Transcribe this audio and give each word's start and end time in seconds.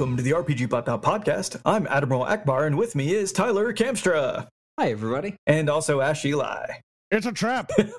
Welcome 0.00 0.16
to 0.16 0.22
the 0.22 0.30
RPG 0.30 0.70
Bot 0.70 0.86
podcast. 0.86 1.60
I'm 1.66 1.86
Admiral 1.86 2.24
Ackbar, 2.24 2.66
and 2.66 2.78
with 2.78 2.96
me 2.96 3.12
is 3.12 3.32
Tyler 3.32 3.70
Kamstra. 3.74 4.48
Hi, 4.78 4.92
everybody. 4.92 5.36
And 5.46 5.68
also 5.68 6.00
Ash 6.00 6.24
Ely. 6.24 6.68
It's 7.10 7.26
a 7.26 7.32
trap. 7.32 7.70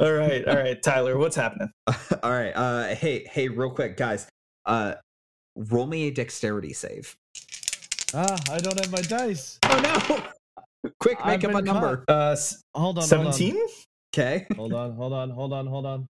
all 0.00 0.12
right, 0.12 0.44
all 0.44 0.56
right, 0.56 0.82
Tyler, 0.82 1.16
what's 1.18 1.36
happening? 1.36 1.70
all 2.24 2.32
right. 2.32 2.50
Uh, 2.50 2.96
hey, 2.96 3.24
hey, 3.30 3.46
real 3.46 3.70
quick, 3.70 3.96
guys. 3.96 4.26
Uh, 4.66 4.94
roll 5.54 5.86
me 5.86 6.08
a 6.08 6.10
dexterity 6.10 6.72
save. 6.72 7.14
Ah, 8.12 8.36
I 8.50 8.58
don't 8.58 8.76
have 8.76 8.90
my 8.90 9.02
dice. 9.02 9.60
Oh 9.66 9.80
no! 9.80 10.90
Quick, 10.98 11.24
make 11.24 11.44
I've 11.44 11.44
up 11.44 11.50
a 11.52 11.54
been 11.62 11.64
number. 11.64 12.04
Uh, 12.08 12.36
Hold 12.74 12.98
on. 12.98 13.04
seventeen. 13.04 13.56
Okay. 14.12 14.48
Hold 14.56 14.72
on. 14.72 14.96
Hold 14.96 15.12
on. 15.12 15.30
Hold 15.30 15.52
on. 15.52 15.66
Hold 15.68 15.86
on. 15.86 16.08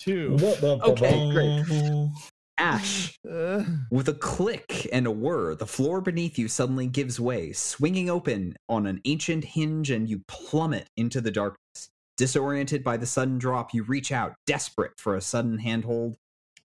Two. 0.00 0.36
Okay, 0.40 1.30
great. 1.30 2.10
Ash, 2.58 3.16
Uh, 3.30 3.64
with 3.90 4.08
a 4.08 4.14
click 4.14 4.88
and 4.92 5.06
a 5.06 5.10
whir, 5.10 5.54
the 5.54 5.66
floor 5.66 6.00
beneath 6.00 6.38
you 6.38 6.48
suddenly 6.48 6.86
gives 6.86 7.20
way, 7.20 7.52
swinging 7.52 8.10
open 8.10 8.56
on 8.68 8.86
an 8.86 9.00
ancient 9.04 9.44
hinge, 9.44 9.90
and 9.90 10.08
you 10.08 10.22
plummet 10.26 10.88
into 10.96 11.20
the 11.20 11.30
darkness. 11.30 11.90
Disoriented 12.16 12.82
by 12.82 12.96
the 12.96 13.06
sudden 13.06 13.38
drop, 13.38 13.72
you 13.72 13.82
reach 13.82 14.12
out, 14.12 14.34
desperate 14.46 14.92
for 14.98 15.14
a 15.14 15.20
sudden 15.22 15.58
handhold, 15.58 16.16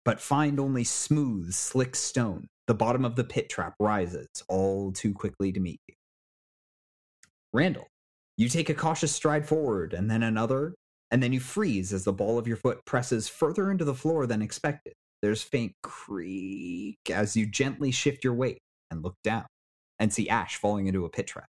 but 0.04 0.20
find 0.20 0.58
only 0.58 0.82
smooth, 0.82 1.52
slick 1.52 1.94
stone. 1.94 2.48
The 2.66 2.74
bottom 2.74 3.04
of 3.04 3.14
the 3.14 3.24
pit 3.24 3.48
trap 3.48 3.74
rises, 3.78 4.28
all 4.48 4.92
too 4.92 5.14
quickly 5.14 5.52
to 5.52 5.60
meet 5.60 5.80
you. 5.86 5.94
Randall, 7.52 7.86
you 8.36 8.48
take 8.48 8.68
a 8.68 8.74
cautious 8.74 9.12
stride 9.12 9.46
forward, 9.46 9.92
and 9.92 10.10
then 10.10 10.22
another, 10.24 10.74
and 11.10 11.22
then 11.22 11.32
you 11.32 11.40
freeze 11.40 11.92
as 11.92 12.04
the 12.04 12.12
ball 12.12 12.38
of 12.38 12.46
your 12.48 12.56
foot 12.56 12.84
presses 12.84 13.28
further 13.28 13.70
into 13.70 13.84
the 13.84 13.94
floor 13.94 14.26
than 14.26 14.42
expected. 14.42 14.92
There's 15.22 15.42
faint 15.42 15.72
creak 15.82 16.98
as 17.10 17.36
you 17.36 17.46
gently 17.46 17.90
shift 17.90 18.22
your 18.24 18.34
weight 18.34 18.58
and 18.90 19.02
look 19.02 19.14
down 19.24 19.46
and 19.98 20.12
see 20.12 20.28
Ash 20.28 20.56
falling 20.56 20.86
into 20.88 21.04
a 21.04 21.08
pit 21.08 21.26
trap. 21.26 21.46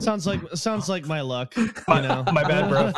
sounds 0.00 0.26
like 0.26 0.40
sounds 0.54 0.88
like 0.88 1.06
my 1.06 1.20
luck. 1.20 1.54
You 1.56 1.70
My, 1.86 2.00
know. 2.00 2.24
my 2.32 2.42
bad, 2.44 2.68
bro. 2.68 2.92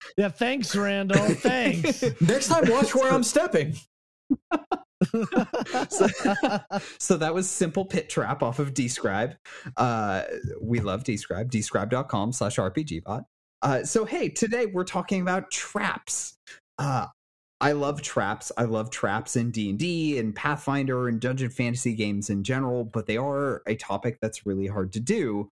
yeah. 0.16 0.28
Thanks, 0.28 0.74
Randall. 0.76 1.28
Thanks. 1.34 2.02
Next 2.20 2.48
time, 2.48 2.68
watch 2.70 2.94
where 2.94 3.12
I'm 3.12 3.22
stepping. 3.24 3.76
So, 5.88 6.06
so 6.98 7.16
that 7.16 7.32
was 7.34 7.48
simple 7.48 7.84
pit 7.84 8.08
trap 8.08 8.42
off 8.42 8.58
of 8.58 8.74
dScryb. 8.74 9.36
Uh 9.76 10.22
we 10.60 10.80
love 10.80 11.04
dScryb 11.04 11.50
dScryb.com 11.50 12.32
slash 12.32 12.56
rpgbot 12.56 13.24
uh 13.62 13.84
so 13.84 14.04
hey 14.04 14.28
today 14.28 14.66
we're 14.66 14.84
talking 14.84 15.20
about 15.22 15.50
traps. 15.50 16.36
Uh 16.78 17.06
i 17.60 17.72
love 17.72 18.02
traps. 18.02 18.52
I 18.56 18.64
love 18.64 18.90
traps 18.90 19.36
in 19.36 19.50
d&d 19.50 20.18
and 20.18 20.34
pathfinder 20.34 21.08
and 21.08 21.20
dungeon 21.20 21.50
fantasy 21.50 21.94
games 21.94 22.30
in 22.30 22.44
general 22.44 22.84
but 22.84 23.06
they 23.06 23.16
are 23.16 23.62
a 23.66 23.76
topic 23.76 24.18
that's 24.20 24.46
really 24.46 24.66
hard 24.66 24.92
to 24.94 25.00
do. 25.00 25.50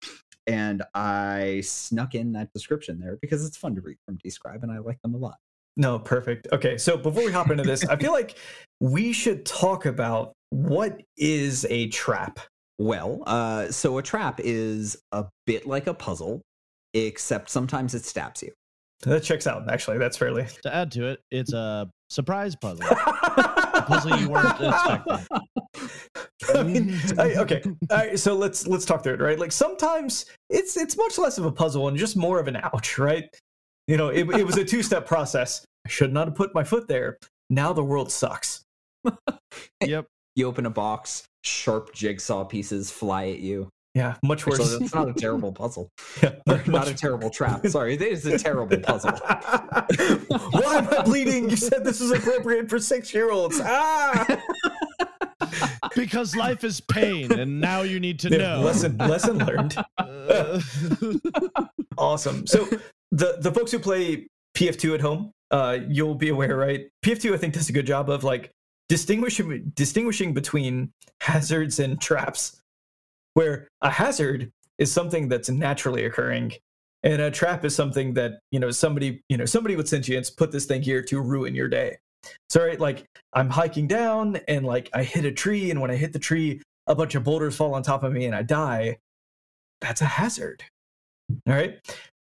And 0.47 0.83
i 0.95 1.63
snuck 1.65 2.15
in 2.15 2.33
that 2.33 2.53
description 2.53 3.01
there 3.01 3.17
because 3.21 3.47
it's 3.47 3.57
fun 3.57 3.75
to 3.77 3.81
read 3.81 3.99
from 4.05 4.19
dScryb 4.19 4.63
and 4.63 4.73
i 4.73 4.79
like 4.79 5.01
them 5.03 5.15
a 5.15 5.19
lot 5.19 5.37
No, 5.77 5.99
perfect. 5.99 6.49
Okay, 6.53 6.79
so 6.79 6.97
before 6.97 7.25
we 7.25 7.33
hop 7.33 7.51
into 7.51 7.63
this, 7.63 7.85
I 7.85 7.97
feel 7.97 8.13
like 8.13 8.37
we 8.81 9.13
should 9.13 9.45
talk 9.45 9.85
about 9.85 10.33
what 10.51 11.03
is 11.17 11.67
a 11.69 11.89
trap. 11.89 12.41
Well, 12.79 13.23
uh, 13.27 13.71
so 13.71 13.99
a 13.99 14.03
trap 14.03 14.41
is 14.43 14.97
a 15.13 15.27
bit 15.47 15.67
like 15.67 15.87
a 15.87 15.95
puzzle, 15.95 16.43
except 16.95 17.51
sometimes 17.51 17.95
it 17.95 18.05
stabs 18.05 18.43
you. 18.43 18.53
That 19.03 19.23
checks 19.23 19.47
out. 19.47 19.71
Actually, 19.71 19.99
that's 19.99 20.17
fairly. 20.17 20.47
to 20.63 20.75
add 20.75 20.91
to 20.93 21.07
it, 21.09 21.21
it's 21.31 21.53
a 21.53 21.91
surprise 22.09 22.57
puzzle. 22.57 22.87
A 22.87 23.85
puzzle 23.87 24.17
you 24.19 24.31
weren't 24.31 24.61
expecting. 24.61 25.27
I 26.55 26.63
mean, 26.63 26.99
I, 27.19 27.35
okay. 27.35 27.63
All 27.91 27.97
right, 27.97 28.19
so 28.19 28.35
let's 28.35 28.67
let's 28.67 28.87
talk 28.87 29.03
through 29.03 29.15
it, 29.15 29.21
right? 29.21 29.39
Like 29.39 29.53
sometimes 29.53 30.27
it's 30.49 30.77
it's 30.77 30.97
much 30.97 31.19
less 31.19 31.37
of 31.37 31.45
a 31.45 31.53
puzzle 31.53 31.89
and 31.89 31.97
just 31.99 32.17
more 32.17 32.41
of 32.41 32.49
an 32.49 32.57
ouch, 32.57 32.99
right? 32.99 33.25
You 33.87 33.97
know, 33.97 34.09
it, 34.09 34.29
it 34.31 34.45
was 34.47 34.57
a 34.57 34.65
two 34.65 34.83
step 34.83 35.07
process. 35.07 35.65
I 35.87 35.89
should 35.89 36.13
not 36.13 36.27
have 36.29 36.35
put 36.37 36.55
my 36.55 36.65
foot 36.65 36.89
there. 36.89 37.19
Now 37.51 37.73
the 37.73 37.85
world 37.85 38.11
sucks. 38.13 38.63
Yep. 39.85 40.07
You 40.35 40.47
open 40.49 40.67
a 40.67 40.71
box, 40.71 41.25
sharp 41.45 41.95
jigsaw 41.95 42.45
pieces 42.45 42.91
fly 42.91 43.29
at 43.29 43.39
you. 43.39 43.69
Yeah, 43.95 44.17
much 44.23 44.47
worse. 44.47 44.59
So 44.59 44.79
that's 44.79 44.95
not 44.95 45.09
a 45.09 45.15
terrible 45.15 45.53
puzzle. 45.53 45.89
Yeah, 46.23 46.35
much- 46.47 46.67
not 46.67 46.89
a 46.89 46.95
terrible 46.95 47.31
trap. 47.31 47.67
Sorry, 47.67 47.95
it 47.95 48.03
is 48.03 48.27
a 48.27 48.37
terrible 48.39 48.77
puzzle. 48.79 49.13
Why 49.19 50.75
am 50.77 50.89
I 50.93 51.03
bleeding? 51.05 51.49
You 51.49 51.57
said 51.57 51.85
this 51.85 52.01
is 52.03 52.11
appropriate 52.11 52.69
for 52.69 52.79
six 52.79 53.15
year 53.15 53.31
olds. 53.31 53.61
Ah! 53.63 54.27
Because 55.95 56.35
life 56.37 56.65
is 56.65 56.81
pain, 56.81 57.33
and 57.33 57.61
now 57.61 57.83
you 57.83 58.01
need 58.01 58.19
to 58.21 58.29
Yeah, 58.31 58.39
know. 58.39 58.61
Lesson 58.63 58.99
lesson 58.99 59.39
learned. 59.39 59.77
Uh, 59.97 60.61
Awesome. 61.99 62.47
So 62.47 62.69
the 63.11 63.39
the 63.41 63.53
folks 63.53 63.73
who 63.73 63.79
play 63.79 64.27
PF2 64.57 64.95
at 64.95 65.01
home, 65.01 65.33
uh, 65.51 65.79
you'll 65.89 66.15
be 66.15 66.29
aware, 66.29 66.57
right? 66.57 66.89
PF2 67.05 67.35
I 67.35 67.37
think 67.37 67.55
does 67.55 67.69
a 67.69 67.73
good 67.73 67.87
job 67.87 68.11
of 68.11 68.25
like 68.25 68.51
distinguishing 68.89 69.73
distinguishing 69.75 70.35
between 70.35 70.93
hazards 71.21 71.79
and 71.79 72.01
traps. 72.01 72.61
Where 73.35 73.69
a 73.83 73.91
hazard 73.91 74.51
is 74.79 74.91
something 74.91 75.29
that's 75.29 75.51
naturally 75.51 76.05
occurring, 76.05 76.53
and 77.03 77.21
a 77.21 77.31
trap 77.31 77.65
is 77.65 77.75
something 77.75 78.15
that 78.15 78.41
you 78.51 78.59
know 78.59 78.71
somebody 78.71 79.23
you 79.29 79.37
know 79.37 79.45
somebody 79.45 79.77
with 79.77 79.89
sentience 79.89 80.31
put 80.31 80.53
this 80.53 80.65
thing 80.65 80.83
here 80.83 81.03
to 81.03 81.21
ruin 81.21 81.55
your 81.55 81.69
day. 81.69 81.99
So 82.51 82.65
right, 82.65 82.81
like 82.81 83.05
I'm 83.35 83.51
hiking 83.51 83.87
down 83.87 84.37
and 84.49 84.65
like 84.67 84.91
I 84.95 85.03
hit 85.03 85.25
a 85.25 85.33
tree, 85.33 85.71
and 85.71 85.81
when 85.81 85.91
I 85.91 85.97
hit 85.97 86.13
the 86.13 86.19
tree, 86.19 86.63
a 86.87 86.95
bunch 86.95 87.15
of 87.15 87.25
boulders 87.25 87.57
fall 87.57 87.75
on 87.75 87.83
top 87.83 88.03
of 88.03 88.13
me 88.13 88.27
and 88.27 88.35
I 88.35 88.43
die. 88.43 88.99
That's 89.81 90.01
a 90.01 90.07
hazard. 90.07 90.65
All 91.47 91.55
right. 91.55 91.79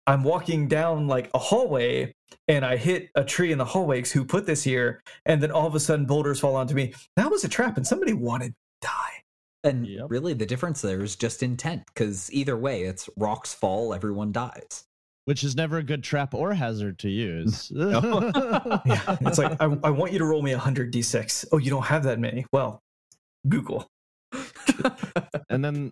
I'm 0.09 0.23
walking 0.23 0.67
down 0.67 1.07
like 1.07 1.29
a 1.33 1.37
hallway 1.39 2.13
and 2.47 2.65
I 2.65 2.77
hit 2.77 3.09
a 3.15 3.23
tree 3.23 3.51
in 3.51 3.57
the 3.59 3.65
hallway 3.65 4.03
who 4.07 4.25
put 4.25 4.45
this 4.47 4.63
here, 4.63 5.01
and 5.25 5.41
then 5.41 5.51
all 5.51 5.67
of 5.67 5.75
a 5.75 5.79
sudden 5.79 6.05
boulders 6.05 6.39
fall 6.39 6.55
onto 6.55 6.73
me. 6.73 6.93
That 7.15 7.29
was 7.29 7.43
a 7.43 7.49
trap, 7.49 7.77
and 7.77 7.85
somebody 7.85 8.13
wanted 8.13 8.49
to 8.81 8.87
die. 8.87 9.23
And 9.63 9.85
Yep. 9.85 10.05
really, 10.09 10.33
the 10.33 10.45
difference 10.47 10.81
there 10.81 11.01
is 11.03 11.15
just 11.15 11.43
intent, 11.43 11.83
because 11.87 12.31
either 12.33 12.57
way, 12.57 12.83
it's 12.83 13.07
rocks 13.17 13.53
fall, 13.53 13.93
everyone 13.93 14.31
dies. 14.31 14.85
which 15.25 15.43
is 15.43 15.55
never 15.55 15.77
a 15.77 15.83
good 15.83 16.03
trap 16.03 16.33
or 16.33 16.53
hazard 16.55 16.97
to 16.99 17.09
use. 17.09 17.71
Yeah. 17.75 19.17
It's 19.21 19.37
like 19.37 19.61
I, 19.61 19.65
I 19.83 19.89
want 19.91 20.11
you 20.11 20.17
to 20.19 20.25
roll 20.25 20.41
me 20.41 20.51
100 20.53 20.91
d6. 20.91 21.45
Oh, 21.51 21.57
you 21.59 21.69
don't 21.69 21.85
have 21.85 22.03
that 22.03 22.19
many. 22.19 22.45
Well, 22.51 22.81
Google. 23.47 23.85
and 25.49 25.63
then 25.63 25.91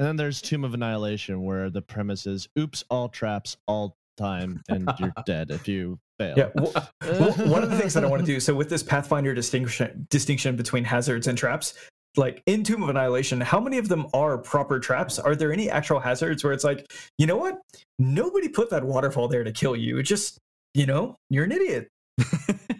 and 0.00 0.08
then 0.08 0.16
there's 0.16 0.40
Tomb 0.40 0.64
of 0.64 0.72
Annihilation 0.72 1.42
where 1.42 1.68
the 1.68 1.82
premise 1.82 2.26
is 2.26 2.48
oops 2.58 2.82
all 2.88 3.10
traps 3.10 3.58
all 3.66 3.98
time 4.16 4.62
and 4.70 4.90
you're 4.98 5.12
dead 5.26 5.50
if 5.50 5.68
you 5.68 5.98
fail. 6.18 6.34
Yeah. 6.38 6.48
Well, 6.54 6.72
well, 7.02 7.32
one 7.50 7.62
of 7.62 7.70
the 7.70 7.76
things 7.76 7.92
that 7.92 8.02
I 8.02 8.06
want 8.06 8.20
to 8.20 8.26
do. 8.26 8.40
So 8.40 8.54
with 8.54 8.70
this 8.70 8.82
Pathfinder 8.82 9.34
distinction 9.34 10.06
distinction 10.08 10.56
between 10.56 10.84
hazards 10.84 11.26
and 11.26 11.36
traps, 11.36 11.74
like 12.16 12.42
in 12.46 12.64
Tomb 12.64 12.82
of 12.82 12.88
Annihilation, 12.88 13.42
how 13.42 13.60
many 13.60 13.76
of 13.76 13.88
them 13.88 14.06
are 14.14 14.38
proper 14.38 14.80
traps? 14.80 15.18
Are 15.18 15.34
there 15.34 15.52
any 15.52 15.68
actual 15.68 16.00
hazards 16.00 16.42
where 16.42 16.54
it's 16.54 16.64
like, 16.64 16.90
you 17.18 17.26
know 17.26 17.36
what? 17.36 17.60
Nobody 17.98 18.48
put 18.48 18.70
that 18.70 18.82
waterfall 18.82 19.28
there 19.28 19.44
to 19.44 19.52
kill 19.52 19.76
you. 19.76 19.98
It 19.98 20.04
just, 20.04 20.38
you 20.72 20.86
know, 20.86 21.14
you're 21.28 21.44
an 21.44 21.52
idiot. 21.52 21.88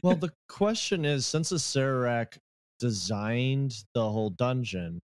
well, 0.02 0.16
the 0.16 0.32
question 0.48 1.04
is 1.04 1.26
since 1.26 1.50
the 1.50 1.56
Acererak 1.56 2.38
designed 2.78 3.84
the 3.92 4.10
whole 4.10 4.30
dungeon, 4.30 5.00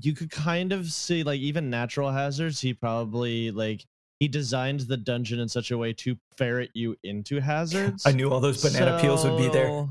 you 0.00 0.14
could 0.14 0.30
kind 0.30 0.72
of 0.72 0.90
see 0.90 1.22
like 1.22 1.40
even 1.40 1.70
natural 1.70 2.10
hazards. 2.10 2.60
He 2.60 2.74
probably 2.74 3.50
like 3.50 3.84
he 4.20 4.28
designed 4.28 4.80
the 4.80 4.96
dungeon 4.96 5.40
in 5.40 5.48
such 5.48 5.70
a 5.70 5.78
way 5.78 5.92
to 5.94 6.16
ferret 6.36 6.70
you 6.74 6.96
into 7.04 7.40
hazards. 7.40 8.06
I 8.06 8.12
knew 8.12 8.30
all 8.30 8.40
those 8.40 8.62
banana 8.62 8.98
peels 9.00 9.24
would 9.24 9.38
be 9.38 9.48
there. 9.48 9.88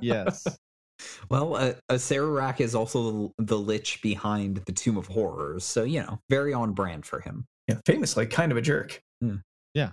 Yes. 0.00 0.46
Well, 1.30 1.54
uh, 1.54 1.74
a 1.88 1.94
Acererak 1.94 2.60
is 2.60 2.74
also 2.74 3.32
the, 3.38 3.44
the 3.44 3.58
lich 3.58 4.02
behind 4.02 4.62
the 4.66 4.72
Tomb 4.72 4.96
of 4.96 5.06
Horrors, 5.06 5.62
so 5.62 5.84
you 5.84 6.00
know, 6.00 6.18
very 6.28 6.52
on 6.52 6.72
brand 6.72 7.06
for 7.06 7.20
him. 7.20 7.46
Yeah, 7.68 7.76
famously 7.86 8.26
kind 8.26 8.50
of 8.50 8.58
a 8.58 8.60
jerk. 8.60 9.00
Hmm. 9.20 9.36
Yeah. 9.74 9.90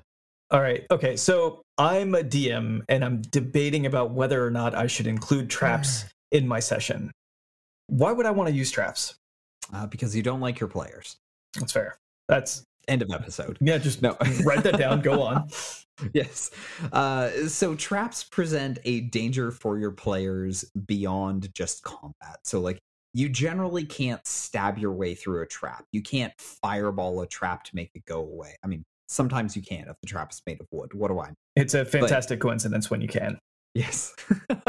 All 0.51 0.61
right. 0.61 0.85
Okay. 0.89 1.15
So 1.17 1.61
I'm 1.77 2.15
a 2.15 2.23
DM 2.23 2.81
and 2.89 3.03
I'm 3.03 3.21
debating 3.21 3.85
about 3.85 4.11
whether 4.11 4.45
or 4.45 4.51
not 4.51 4.73
I 4.73 4.87
should 4.87 5.07
include 5.07 5.49
traps 5.49 6.05
in 6.31 6.47
my 6.47 6.59
session. 6.59 7.11
Why 7.87 8.11
would 8.11 8.25
I 8.25 8.31
want 8.31 8.49
to 8.49 8.55
use 8.55 8.71
traps? 8.71 9.15
Uh, 9.73 9.87
because 9.87 10.15
you 10.15 10.21
don't 10.21 10.41
like 10.41 10.59
your 10.59 10.69
players. 10.69 11.17
That's 11.57 11.71
fair. 11.71 11.97
That's 12.27 12.63
End 12.87 13.01
of 13.01 13.09
episode. 13.11 13.57
yeah. 13.61 13.79
Just 13.79 14.01
No. 14.03 14.15
write 14.43 14.63
that 14.63 14.77
down. 14.77 15.01
Go 15.01 15.21
on. 15.23 15.49
yes. 16.13 16.51
Uh, 16.93 17.29
so 17.47 17.73
traps 17.75 18.23
present 18.23 18.77
a 18.85 19.01
danger 19.01 19.49
for 19.51 19.79
your 19.79 19.89
players 19.91 20.65
beyond 20.85 21.51
just 21.55 21.83
combat. 21.83 22.37
So, 22.43 22.59
like, 22.61 22.77
you 23.13 23.27
generally 23.29 23.85
can't 23.85 24.25
stab 24.27 24.77
your 24.77 24.91
way 24.91 25.15
through 25.15 25.41
a 25.41 25.47
trap. 25.47 25.85
You 25.93 26.01
can't 26.03 26.33
fireball 26.37 27.21
a 27.21 27.27
trap 27.27 27.63
to 27.63 27.75
make 27.75 27.89
it 27.95 28.05
go 28.05 28.19
away. 28.19 28.55
I 28.63 28.67
mean, 28.67 28.83
sometimes 29.07 29.55
you 29.55 29.61
can 29.63 29.87
if 29.87 29.95
the 30.01 30.07
trap 30.07 30.31
is 30.31 30.41
made 30.45 30.59
of 30.59 30.67
wood. 30.71 30.93
What 30.93 31.07
do 31.07 31.19
I? 31.19 31.31
It's 31.55 31.73
a 31.73 31.85
fantastic 31.85 32.39
but, 32.39 32.47
coincidence 32.49 32.91
when 32.91 33.01
you 33.01 33.07
can. 33.07 33.39
Yes. 33.75 34.15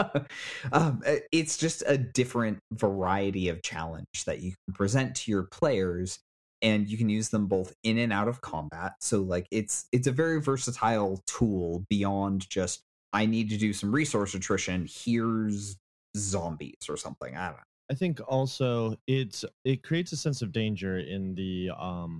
um, 0.73 1.01
it's 1.31 1.57
just 1.57 1.85
a 1.87 1.97
different 1.97 2.59
variety 2.73 3.49
of 3.49 3.63
challenge 3.63 4.25
that 4.27 4.41
you 4.41 4.53
can 4.67 4.75
present 4.75 5.15
to 5.15 5.31
your 5.31 5.45
players 5.45 6.19
and 6.61 6.89
you 6.89 6.99
can 6.99 7.09
use 7.09 7.29
them 7.29 7.47
both 7.47 7.73
in 7.85 7.99
and 7.99 8.13
out 8.13 8.27
of 8.27 8.41
combat. 8.41 8.95
So 9.01 9.23
like 9.23 9.47
it's 9.53 9.87
it's 9.93 10.09
a 10.09 10.13
very 10.13 10.41
versatile 10.41 11.23
tool 11.29 11.85
beyond 11.89 12.51
just 12.51 12.83
I 13.13 13.27
need 13.27 13.49
to 13.51 13.57
do 13.57 13.73
some 13.73 13.93
resource 13.93 14.35
attrition. 14.35 14.89
Here's 14.91 15.77
zombies 16.17 16.89
or 16.89 16.97
something. 16.97 17.37
I 17.37 17.47
don't 17.47 17.57
know. 17.57 17.63
I 17.91 17.95
think 17.95 18.21
also 18.27 18.97
it's 19.07 19.45
it 19.65 19.85
creates 19.85 20.11
a 20.11 20.17
sense 20.17 20.43
of 20.43 20.51
danger 20.51 20.99
in 20.99 21.37
the 21.37 21.71
um 21.79 22.19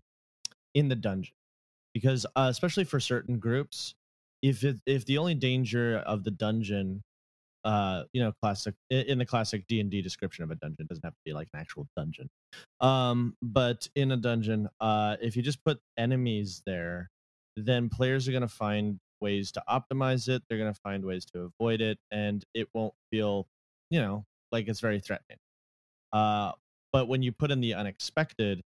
in 0.75 0.89
the 0.89 0.95
dungeon 0.95 1.35
because 1.95 2.25
uh, 2.37 2.47
especially 2.49 2.85
for 2.85 3.01
certain 3.01 3.41
groups 3.41 3.95
if 4.47 4.63
it 4.63 4.77
if 4.87 5.05
the 5.07 5.19
only 5.19 5.35
danger 5.35 5.99
of 6.07 6.23
the 6.23 6.31
dungeon 6.31 7.03
uh 7.65 8.05
you 8.13 8.23
know 8.23 8.33
classic 8.41 8.75
in 8.91 9.19
the 9.19 9.27
classic 9.27 9.65
d&d 9.67 10.01
description 10.01 10.45
of 10.45 10.53
a 10.53 10.55
dungeon 10.55 10.87
doesn't 10.89 11.05
have 11.05 11.15
to 11.15 11.21
be 11.25 11.33
like 11.33 11.49
an 11.53 11.61
actual 11.61 11.87
dungeon. 11.97 12.29
Um 12.81 13.37
but 13.43 13.89
in 13.97 14.13
a 14.13 14.17
dungeon 14.17 14.69
uh 14.81 15.17
if 15.21 15.37
you 15.37 15.43
just 15.43 15.65
put 15.65 15.81
enemies 15.99 16.63
there 16.65 17.11
then 17.57 17.89
players 17.89 18.29
are 18.29 18.33
going 18.33 18.43
to 18.43 18.49
find 18.67 19.01
ways 19.21 19.51
to 19.51 19.63
optimize 19.69 20.29
it 20.29 20.43
they're 20.49 20.59
going 20.59 20.73
to 20.73 20.81
find 20.81 21.05
ways 21.05 21.25
to 21.25 21.51
avoid 21.51 21.81
it 21.81 21.99
and 22.13 22.45
it 22.55 22.69
won't 22.73 22.95
feel 23.11 23.49
you 23.91 24.01
know 24.01 24.25
like 24.53 24.69
it's 24.69 24.81
very 24.81 25.01
threatening. 25.01 25.39
Uh 26.13 26.53
but 26.93 27.09
when 27.09 27.21
you 27.21 27.33
put 27.33 27.51
in 27.51 27.61
the 27.61 27.75
unexpected 27.75 28.63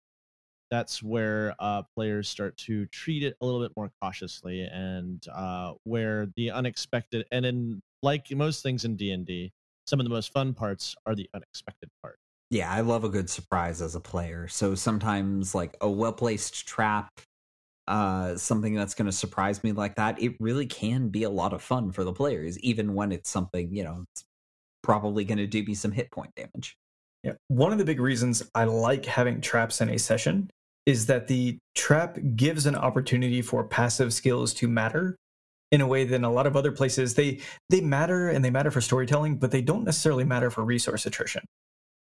that's 0.75 1.01
where 1.01 1.55
uh, 1.59 1.81
players 1.95 2.27
start 2.27 2.57
to 2.57 2.85
treat 2.87 3.23
it 3.23 3.37
a 3.39 3.45
little 3.45 3.61
bit 3.61 3.71
more 3.77 3.89
cautiously 4.01 4.61
and 4.63 5.25
uh, 5.33 5.71
where 5.85 6.27
the 6.35 6.51
unexpected 6.51 7.25
and 7.31 7.45
in 7.45 7.81
like 8.03 8.29
most 8.31 8.61
things 8.61 8.83
in 8.83 8.95
d&d 8.97 9.53
some 9.87 9.99
of 9.99 10.03
the 10.03 10.09
most 10.09 10.33
fun 10.33 10.53
parts 10.53 10.93
are 11.05 11.15
the 11.15 11.29
unexpected 11.33 11.89
part 12.01 12.19
yeah 12.49 12.69
i 12.71 12.81
love 12.81 13.05
a 13.05 13.09
good 13.09 13.29
surprise 13.29 13.81
as 13.81 13.95
a 13.95 13.99
player 14.01 14.49
so 14.49 14.75
sometimes 14.75 15.55
like 15.55 15.77
a 15.79 15.89
well-placed 15.89 16.67
trap 16.67 17.09
uh, 17.87 18.35
something 18.35 18.73
that's 18.73 18.95
going 18.95 19.05
to 19.05 19.11
surprise 19.11 19.63
me 19.63 19.71
like 19.71 19.95
that 19.95 20.21
it 20.21 20.35
really 20.39 20.65
can 20.65 21.07
be 21.07 21.23
a 21.23 21.29
lot 21.29 21.53
of 21.53 21.61
fun 21.61 21.91
for 21.91 22.03
the 22.03 22.11
players 22.11 22.59
even 22.59 22.95
when 22.95 23.11
it's 23.11 23.29
something 23.29 23.73
you 23.73 23.83
know 23.83 24.03
it's 24.11 24.25
probably 24.81 25.23
going 25.23 25.37
to 25.37 25.47
do 25.47 25.63
me 25.63 25.73
some 25.73 25.91
hit 25.91 26.11
point 26.11 26.33
damage 26.35 26.77
yeah. 27.25 27.33
One 27.47 27.71
of 27.71 27.79
the 27.79 27.85
big 27.85 27.99
reasons 27.99 28.43
I 28.53 28.65
like 28.65 29.03
having 29.03 29.41
traps 29.41 29.81
in 29.81 29.89
a 29.89 29.97
session 29.97 30.51
is 30.85 31.07
that 31.07 31.27
the 31.27 31.57
trap 31.73 32.17
gives 32.35 32.65
an 32.65 32.75
opportunity 32.75 33.41
for 33.41 33.63
passive 33.63 34.13
skills 34.13 34.53
to 34.53 34.67
matter 34.67 35.15
in 35.71 35.81
a 35.81 35.87
way 35.87 36.05
that 36.05 36.15
in 36.15 36.23
a 36.23 36.31
lot 36.31 36.47
of 36.47 36.55
other 36.55 36.71
places 36.71 37.15
they 37.15 37.39
they 37.69 37.81
matter 37.81 38.29
and 38.29 38.45
they 38.45 38.49
matter 38.49 38.71
for 38.71 38.81
storytelling, 38.81 39.37
but 39.37 39.51
they 39.51 39.61
don't 39.61 39.83
necessarily 39.83 40.23
matter 40.23 40.49
for 40.49 40.63
resource 40.63 41.05
attrition. 41.05 41.43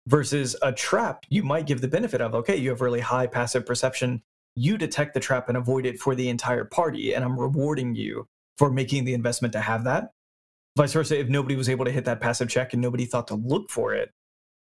Versus 0.08 0.54
a 0.62 0.72
trap, 0.72 1.24
you 1.30 1.42
might 1.42 1.66
give 1.66 1.80
the 1.80 1.88
benefit 1.88 2.20
of 2.20 2.34
okay, 2.34 2.56
you 2.56 2.70
have 2.70 2.80
really 2.80 3.00
high 3.00 3.26
passive 3.26 3.64
perception, 3.64 4.22
you 4.56 4.76
detect 4.76 5.14
the 5.14 5.20
trap 5.20 5.48
and 5.48 5.56
avoid 5.56 5.86
it 5.86 5.98
for 5.98 6.14
the 6.14 6.28
entire 6.28 6.64
party, 6.64 7.14
and 7.14 7.24
I'm 7.24 7.38
rewarding 7.38 7.94
you 7.94 8.26
for 8.58 8.70
making 8.70 9.04
the 9.04 9.14
investment 9.14 9.52
to 9.52 9.60
have 9.60 9.84
that. 9.84 10.10
Vice 10.76 10.92
versa, 10.92 11.18
if 11.18 11.28
nobody 11.28 11.56
was 11.56 11.68
able 11.68 11.84
to 11.84 11.90
hit 11.90 12.04
that 12.04 12.20
passive 12.20 12.48
check 12.48 12.72
and 12.72 12.82
nobody 12.82 13.06
thought 13.06 13.28
to 13.28 13.34
look 13.34 13.70
for 13.70 13.94
it, 13.94 14.10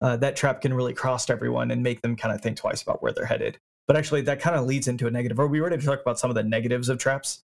uh, 0.01 0.17
that 0.17 0.35
trap 0.35 0.61
can 0.61 0.73
really 0.73 0.93
cross 0.93 1.29
everyone 1.29 1.71
and 1.71 1.83
make 1.83 2.01
them 2.01 2.15
kind 2.15 2.33
of 2.33 2.41
think 2.41 2.57
twice 2.57 2.81
about 2.81 3.03
where 3.03 3.11
they're 3.11 3.25
headed. 3.25 3.59
But 3.89 3.97
actually, 3.97 4.21
that 4.21 4.39
kind 4.39 4.55
of 4.55 4.67
leads 4.67 4.87
into 4.87 5.07
a 5.07 5.11
negative. 5.11 5.39
Are 5.39 5.47
we 5.47 5.59
ready 5.61 5.75
to 5.75 5.83
talk 5.83 5.99
about 5.99 6.19
some 6.19 6.29
of 6.29 6.35
the 6.35 6.43
negatives 6.43 6.89
of 6.89 6.99
traps? 6.99 7.41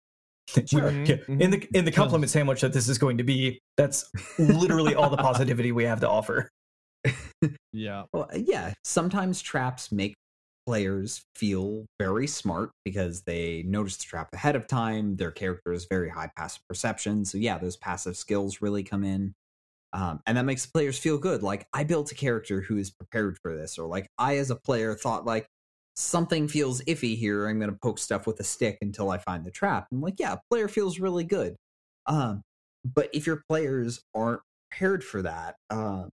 Sure. 0.67 0.91
Mm-hmm. 0.91 1.41
In 1.41 1.53
the 1.53 1.69
in 1.73 1.85
the 1.85 1.93
compliment 1.93 2.29
sandwich 2.37 2.63
that 2.63 2.73
this 2.73 2.89
is 2.89 2.99
going 2.99 3.19
to 3.19 3.23
be, 3.23 3.61
that's 3.77 4.11
literally 4.41 4.97
all 4.97 5.09
the 5.09 5.17
positivity 5.17 5.71
we 5.71 5.85
have 5.85 6.01
to 6.01 6.09
offer. 6.09 6.49
yeah. 7.73 8.03
Well, 8.13 8.29
yeah. 8.35 8.75
Sometimes 8.83 9.41
traps 9.41 9.93
make 9.93 10.15
players 10.67 11.23
feel 11.37 11.87
very 12.01 12.27
smart 12.27 12.71
because 12.85 13.23
they 13.23 13.63
notice 13.69 13.97
the 13.99 14.05
trap 14.05 14.31
ahead 14.35 14.57
of 14.57 14.67
time. 14.67 15.15
Their 15.15 15.31
character 15.31 15.73
is 15.73 15.87
very 15.89 16.11
high 16.11 16.31
passive 16.37 16.63
perception. 16.69 17.25
So 17.25 17.39
yeah, 17.39 17.57
those 17.59 17.77
passive 17.77 18.17
skills 18.17 18.61
really 18.61 18.83
come 18.83 19.05
in. 19.05 19.35
Um, 19.93 20.21
and 20.27 20.37
that 20.37 20.45
makes 20.45 20.67
players 20.67 20.99
feel 20.99 21.19
good. 21.19 21.45
Like 21.45 21.69
I 21.73 21.85
built 21.85 22.11
a 22.11 22.17
character 22.17 22.61
who 22.63 22.79
is 22.79 22.91
prepared 22.91 23.39
for 23.43 23.57
this, 23.57 23.79
or 23.79 23.87
like 23.87 24.09
I, 24.19 24.39
as 24.39 24.51
a 24.51 24.57
player, 24.57 24.95
thought 24.97 25.25
like 25.25 25.47
something 25.95 26.49
feels 26.49 26.83
iffy 26.83 27.17
here. 27.17 27.49
I'm 27.49 27.59
going 27.59 27.71
to 27.71 27.79
poke 27.83 27.99
stuff 27.99 28.27
with 28.27 28.41
a 28.41 28.45
stick 28.45 28.79
until 28.81 29.11
I 29.11 29.19
find 29.19 29.45
the 29.45 29.51
trap. 29.51 29.89
I'm 29.93 30.01
like, 30.01 30.19
yeah, 30.19 30.37
player 30.51 30.69
feels 30.69 30.99
really 30.99 31.25
good. 31.25 31.57
Um, 32.07 32.43
but 32.85 33.11
if 33.13 33.27
your 33.27 33.43
players 33.49 34.01
aren't 34.15 34.41
prepared 34.71 35.05
for 35.05 35.23
that, 35.23 35.57
uh, 35.71 36.05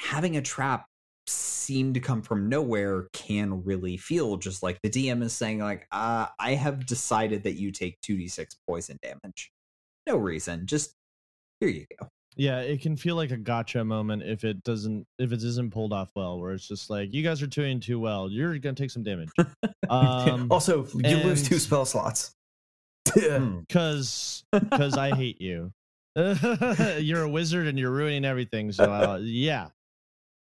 having 0.00 0.36
a 0.36 0.42
trap 0.42 0.86
seem 1.26 1.92
to 1.92 2.00
come 2.00 2.22
from 2.22 2.48
nowhere 2.48 3.08
can 3.12 3.62
really 3.64 3.96
feel 3.96 4.36
just 4.36 4.62
like 4.62 4.78
the 4.82 4.88
DM 4.90 5.22
is 5.22 5.32
saying, 5.32 5.58
like, 5.58 5.86
uh, 5.92 6.26
I 6.38 6.54
have 6.54 6.86
decided 6.86 7.42
that 7.42 7.54
you 7.58 7.70
take 7.70 8.00
2d6 8.00 8.46
poison 8.66 8.98
damage. 9.02 9.52
No 10.06 10.16
reason. 10.16 10.66
Just 10.66 10.94
here 11.60 11.68
you 11.68 11.84
go. 12.00 12.08
Yeah, 12.38 12.60
it 12.60 12.80
can 12.80 12.96
feel 12.96 13.16
like 13.16 13.32
a 13.32 13.36
gotcha 13.36 13.84
moment 13.84 14.22
if 14.22 14.44
it 14.44 14.62
doesn't 14.62 15.04
if 15.18 15.32
it 15.32 15.42
isn't 15.42 15.72
pulled 15.72 15.92
off 15.92 16.10
well, 16.14 16.38
where 16.38 16.52
it's 16.52 16.68
just 16.68 16.88
like 16.88 17.12
you 17.12 17.24
guys 17.24 17.42
are 17.42 17.48
doing 17.48 17.80
too 17.80 17.98
well. 17.98 18.30
You're 18.30 18.56
gonna 18.58 18.74
take 18.74 18.90
some 18.90 19.02
damage. 19.02 19.28
Um, 19.90 20.48
also, 20.50 20.84
you 20.84 21.00
and, 21.02 21.24
lose 21.24 21.48
two 21.48 21.58
spell 21.58 21.84
slots. 21.84 22.34
Because 23.14 24.44
hmm. 24.52 24.58
because 24.68 24.98
I 24.98 25.14
hate 25.16 25.40
you. 25.40 25.72
you're 26.14 27.22
a 27.22 27.28
wizard 27.28 27.66
and 27.66 27.78
you're 27.78 27.90
ruining 27.90 28.26
everything. 28.26 28.70
So 28.70 28.84
uh, 28.84 29.18
yeah. 29.22 29.68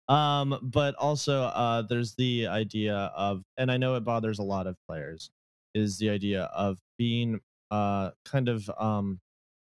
Um, 0.08 0.58
but 0.62 0.96
also 0.96 1.42
uh, 1.44 1.82
there's 1.82 2.16
the 2.16 2.48
idea 2.48 2.96
of, 2.96 3.44
and 3.58 3.70
I 3.70 3.76
know 3.76 3.96
it 3.96 4.06
bothers 4.06 4.40
a 4.40 4.44
lot 4.44 4.68
of 4.68 4.78
players, 4.88 5.32
is 5.74 5.98
the 5.98 6.10
idea 6.10 6.44
of 6.44 6.78
being 6.98 7.42
uh 7.72 8.12
kind 8.24 8.48
of 8.48 8.70
um 8.78 9.20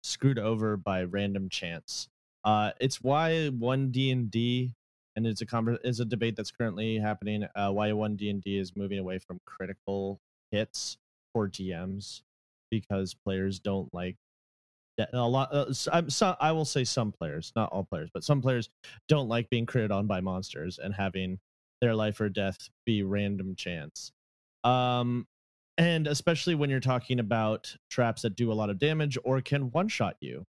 screwed 0.05 0.38
over 0.38 0.77
by 0.77 1.05
random 1.05 1.49
chance. 1.49 2.09
Uh, 2.45 2.73
it's 2.81 3.01
why 3.01 3.49
one 3.49 3.91
D 3.91 4.11
and 4.11 4.31
D, 4.31 4.75
and 5.17 5.27
it's 5.27 5.41
a 5.41 5.47
conver- 5.47 5.79
is 5.85 6.01
a 6.01 6.05
debate 6.05 6.37
that's 6.37 6.51
currently 6.51 6.99
happening. 6.99 7.47
Uh, 7.55 7.71
why 7.71 7.93
one 7.93 8.17
D 8.17 8.31
and 8.31 8.43
D 8.43 8.59
is 8.59 8.77
moving 8.77 8.99
away 8.99 9.19
from 9.19 9.41
critical 9.47 10.21
hits 10.51 10.99
for 11.33 11.49
DMs 11.49 12.23
because 12.71 13.15
players 13.15 13.59
don't 13.59 13.93
like. 13.95 14.17
A 15.13 15.27
lot. 15.27 15.53
Uh, 15.53 15.73
so, 15.73 16.37
I 16.41 16.53
will 16.53 16.65
say 16.65 16.85
some 16.85 17.11
players, 17.11 17.53
not 17.57 17.73
all 17.73 17.83
players, 17.83 18.11
but 18.15 18.23
some 18.23 18.41
players 18.41 18.71
don't 19.09 19.29
like 19.29 19.51
being 19.51 19.67
critted 19.67 19.91
on 19.91 20.07
by 20.07 20.21
monsters 20.21 20.79
and 20.79 20.95
having 20.95 21.41
their 21.81 21.97
life 21.97 22.21
or 22.21 22.29
death 22.29 22.69
be 22.87 23.03
random 23.03 23.57
chance. 23.57 24.13
Um, 24.63 25.27
and 25.77 26.07
especially 26.07 26.55
when 26.55 26.71
you're 26.71 26.79
talking 26.79 27.19
about 27.19 27.77
traps 27.91 28.23
that 28.23 28.37
do 28.37 28.53
a 28.53 28.55
lot 28.55 28.71
of 28.71 28.79
damage 28.79 29.19
or 29.25 29.41
can 29.41 29.73
one 29.73 29.89
shot 29.89 30.17
you 30.21 30.45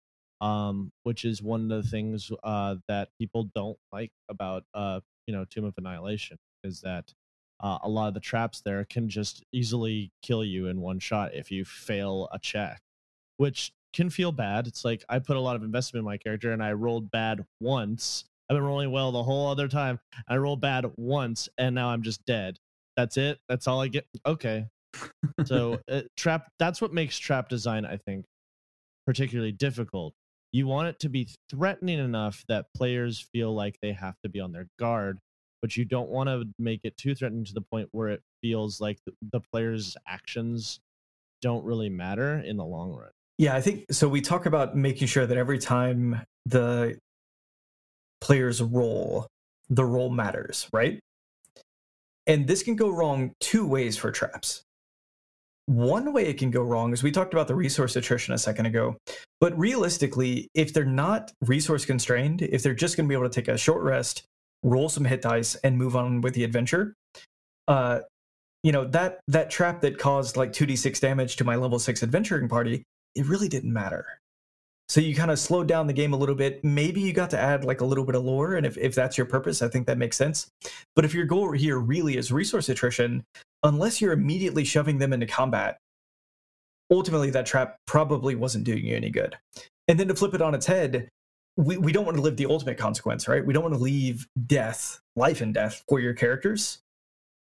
um, 0.43 0.91
which 1.03 1.23
is 1.23 1.41
one 1.41 1.71
of 1.71 1.83
the 1.83 1.89
things 1.89 2.29
uh, 2.43 2.75
that 2.89 3.07
people 3.17 3.49
don't 3.55 3.77
like 3.93 4.11
about 4.29 4.65
uh, 4.73 4.99
you 5.25 5.33
know 5.33 5.45
tomb 5.49 5.63
of 5.63 5.73
annihilation 5.77 6.37
is 6.65 6.81
that 6.81 7.13
uh, 7.61 7.77
a 7.83 7.89
lot 7.89 8.09
of 8.09 8.13
the 8.13 8.19
traps 8.19 8.61
there 8.65 8.83
can 8.83 9.07
just 9.07 9.41
easily 9.53 10.11
kill 10.21 10.43
you 10.43 10.67
in 10.67 10.81
one 10.81 10.99
shot 10.99 11.33
if 11.33 11.49
you 11.49 11.63
fail 11.63 12.27
a 12.33 12.39
check 12.39 12.81
which 13.37 13.71
can 13.93 14.09
feel 14.09 14.31
bad. 14.31 14.67
It's 14.67 14.83
like 14.83 15.03
i 15.07 15.19
put 15.19 15.37
a 15.37 15.39
lot 15.39 15.55
of 15.55 15.63
investment 15.63 16.01
in 16.01 16.05
my 16.05 16.17
character 16.17 16.51
and 16.51 16.61
i 16.61 16.73
rolled 16.73 17.09
bad 17.09 17.45
once. 17.61 18.25
I've 18.49 18.57
been 18.57 18.63
rolling 18.63 18.91
well 18.91 19.11
the 19.13 19.23
whole 19.23 19.47
other 19.47 19.69
time. 19.69 19.99
I 20.27 20.35
rolled 20.37 20.59
bad 20.59 20.85
once 20.97 21.47
and 21.57 21.73
now 21.73 21.87
i'm 21.89 22.03
just 22.03 22.25
dead. 22.25 22.59
That's 22.97 23.15
it. 23.15 23.39
That's 23.47 23.65
all 23.67 23.81
i 23.81 23.87
get. 23.87 24.05
Okay. 24.25 24.65
So 25.45 25.79
uh, 25.89 26.01
trap 26.17 26.51
that's 26.59 26.81
what 26.81 26.93
makes 26.93 27.17
trap 27.17 27.47
design 27.47 27.85
i 27.85 27.95
think 27.95 28.25
particularly 29.05 29.51
difficult 29.53 30.13
you 30.53 30.67
want 30.67 30.87
it 30.87 30.99
to 30.99 31.09
be 31.09 31.27
threatening 31.49 31.99
enough 31.99 32.45
that 32.47 32.67
players 32.77 33.27
feel 33.33 33.53
like 33.53 33.79
they 33.81 33.91
have 33.91 34.15
to 34.21 34.29
be 34.29 34.39
on 34.39 34.53
their 34.53 34.67
guard 34.79 35.19
but 35.61 35.77
you 35.77 35.85
don't 35.85 36.09
want 36.09 36.27
to 36.27 36.43
make 36.59 36.81
it 36.83 36.95
too 36.97 37.15
threatening 37.15 37.45
to 37.45 37.53
the 37.53 37.61
point 37.61 37.87
where 37.93 38.09
it 38.09 38.21
feels 38.41 38.81
like 38.81 38.99
the, 39.31 39.39
players 39.39 39.95
actions 40.05 40.81
don't 41.41 41.63
really 41.63 41.87
matter 41.89 42.39
in 42.39 42.57
the 42.57 42.65
long 42.65 42.91
run. 42.91 43.09
Yeah 43.37 43.55
i 43.55 43.61
think 43.61 43.85
so 43.91 44.07
we 44.07 44.21
talk 44.21 44.45
about 44.45 44.77
making 44.77 45.07
sure 45.07 45.25
that 45.25 45.37
every 45.37 45.59
time 45.59 46.21
the 46.45 46.97
players 48.21 48.61
roll 48.61 49.27
the 49.69 49.83
roll 49.83 50.09
matters 50.09 50.67
right? 50.71 50.99
And 52.25 52.47
this 52.47 52.63
can 52.63 52.77
go 52.77 52.89
wrong 52.89 53.33
two 53.41 53.67
ways 53.67 53.97
for 53.97 54.09
traps 54.09 54.63
one 55.65 56.11
way 56.13 56.25
it 56.25 56.37
can 56.37 56.51
go 56.51 56.61
wrong 56.61 56.93
is 56.93 57.03
we 57.03 57.11
talked 57.11 57.33
about 57.33 57.47
the 57.47 57.55
resource 57.55 57.95
attrition 57.95 58.33
a 58.33 58.37
second 58.37 58.65
ago, 58.65 58.97
but 59.39 59.57
realistically, 59.57 60.47
if 60.53 60.73
they're 60.73 60.85
not 60.85 61.31
resource 61.41 61.85
constrained, 61.85 62.41
if 62.41 62.63
they're 62.63 62.73
just 62.73 62.97
going 62.97 63.07
to 63.07 63.09
be 63.09 63.15
able 63.15 63.29
to 63.29 63.33
take 63.33 63.47
a 63.47 63.57
short 63.57 63.81
rest, 63.81 64.23
roll 64.63 64.89
some 64.89 65.05
hit 65.05 65.21
dice, 65.21 65.55
and 65.55 65.77
move 65.77 65.95
on 65.95 66.21
with 66.21 66.33
the 66.33 66.43
adventure, 66.43 66.93
uh, 67.67 67.99
you 68.63 68.71
know 68.71 68.85
that 68.85 69.19
that 69.27 69.49
trap 69.49 69.81
that 69.81 69.97
caused 69.97 70.37
like 70.37 70.53
2d6 70.53 70.99
damage 70.99 71.35
to 71.35 71.43
my 71.43 71.55
level 71.55 71.77
6 71.77 72.01
adventuring 72.01 72.47
party 72.47 72.83
it 73.15 73.25
really 73.25 73.49
didn't 73.49 73.71
matter 73.71 74.05
so 74.89 75.01
you 75.01 75.15
kind 75.15 75.31
of 75.31 75.39
slowed 75.39 75.67
down 75.67 75.87
the 75.87 75.93
game 75.93 76.13
a 76.13 76.17
little 76.17 76.35
bit. 76.35 76.63
Maybe 76.63 77.01
you 77.01 77.13
got 77.13 77.29
to 77.31 77.39
add 77.39 77.63
like 77.63 77.81
a 77.81 77.85
little 77.85 78.05
bit 78.05 78.15
of 78.15 78.23
lore 78.23 78.55
and 78.55 78.65
if, 78.65 78.77
if 78.77 78.93
that's 78.93 79.17
your 79.17 79.25
purpose 79.25 79.61
i 79.61 79.67
think 79.67 79.87
that 79.87 79.97
makes 79.97 80.17
sense. 80.17 80.51
But 80.95 81.05
if 81.05 81.13
your 81.13 81.25
goal 81.25 81.51
here 81.51 81.79
really 81.79 82.17
is 82.17 82.31
resource 82.31 82.69
attrition 82.69 83.23
unless 83.63 84.01
you're 84.01 84.13
immediately 84.13 84.63
shoving 84.63 84.97
them 84.97 85.13
into 85.13 85.25
combat 85.25 85.77
ultimately 86.91 87.29
that 87.31 87.45
trap 87.45 87.77
probably 87.87 88.35
wasn't 88.35 88.65
doing 88.65 88.85
you 88.85 88.95
any 88.95 89.09
good. 89.09 89.37
And 89.87 89.99
then 89.99 90.07
to 90.09 90.15
flip 90.15 90.33
it 90.33 90.41
on 90.41 90.55
its 90.55 90.65
head 90.65 91.09
we, 91.55 91.77
we 91.77 91.91
don't 91.91 92.05
want 92.05 92.17
to 92.17 92.23
live 92.23 92.37
the 92.37 92.47
ultimate 92.47 92.77
consequence 92.77 93.27
right? 93.27 93.45
We 93.45 93.53
don't 93.53 93.63
want 93.63 93.75
to 93.75 93.81
leave 93.81 94.27
death 94.45 94.99
life 95.15 95.41
and 95.41 95.53
death 95.53 95.83
for 95.87 95.99
your 95.99 96.13
characters 96.13 96.82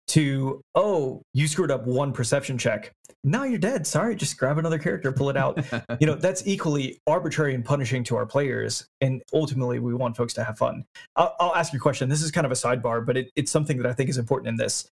to 0.08 0.62
oh 0.76 1.22
you 1.34 1.48
screwed 1.48 1.72
up 1.72 1.86
one 1.86 2.14
perception 2.14 2.58
check. 2.58 2.92
Now 3.24 3.44
you're 3.44 3.60
dead. 3.60 3.88
Sorry 3.88 4.16
just 4.16 4.38
grab 4.38 4.58
another 4.58 4.80
character 4.80 5.12
pull 5.12 5.30
it 5.30 5.38
out. 5.38 5.64
You 6.00 6.08
know 6.08 6.16
that's 6.16 6.46
equally 6.46 7.00
arbitrary 7.08 7.56
and 7.56 7.64
punishing 7.64 8.04
to 8.06 8.16
our 8.16 8.26
players 8.26 8.86
and 9.02 9.22
ultimately 9.34 9.80
we 9.80 9.94
want 9.94 10.18
folks 10.18 10.34
to 10.36 10.44
have 10.44 10.58
fun. 10.58 10.86
I'll, 11.16 11.36
I'll 11.40 11.56
ask 11.56 11.74
you 11.74 11.78
a 11.78 11.82
question. 11.82 12.10
This 12.10 12.22
is 12.22 12.32
kind 12.32 12.46
of 12.46 12.52
a 12.52 12.56
sidebar 12.56 13.06
but 13.06 13.18
it, 13.18 13.32
it's 13.36 13.52
something 13.52 13.78
that 13.78 13.86
i 13.86 13.94
think 13.94 14.10
is 14.10 14.18
important 14.18 14.50
in 14.50 14.58
this. 14.58 14.90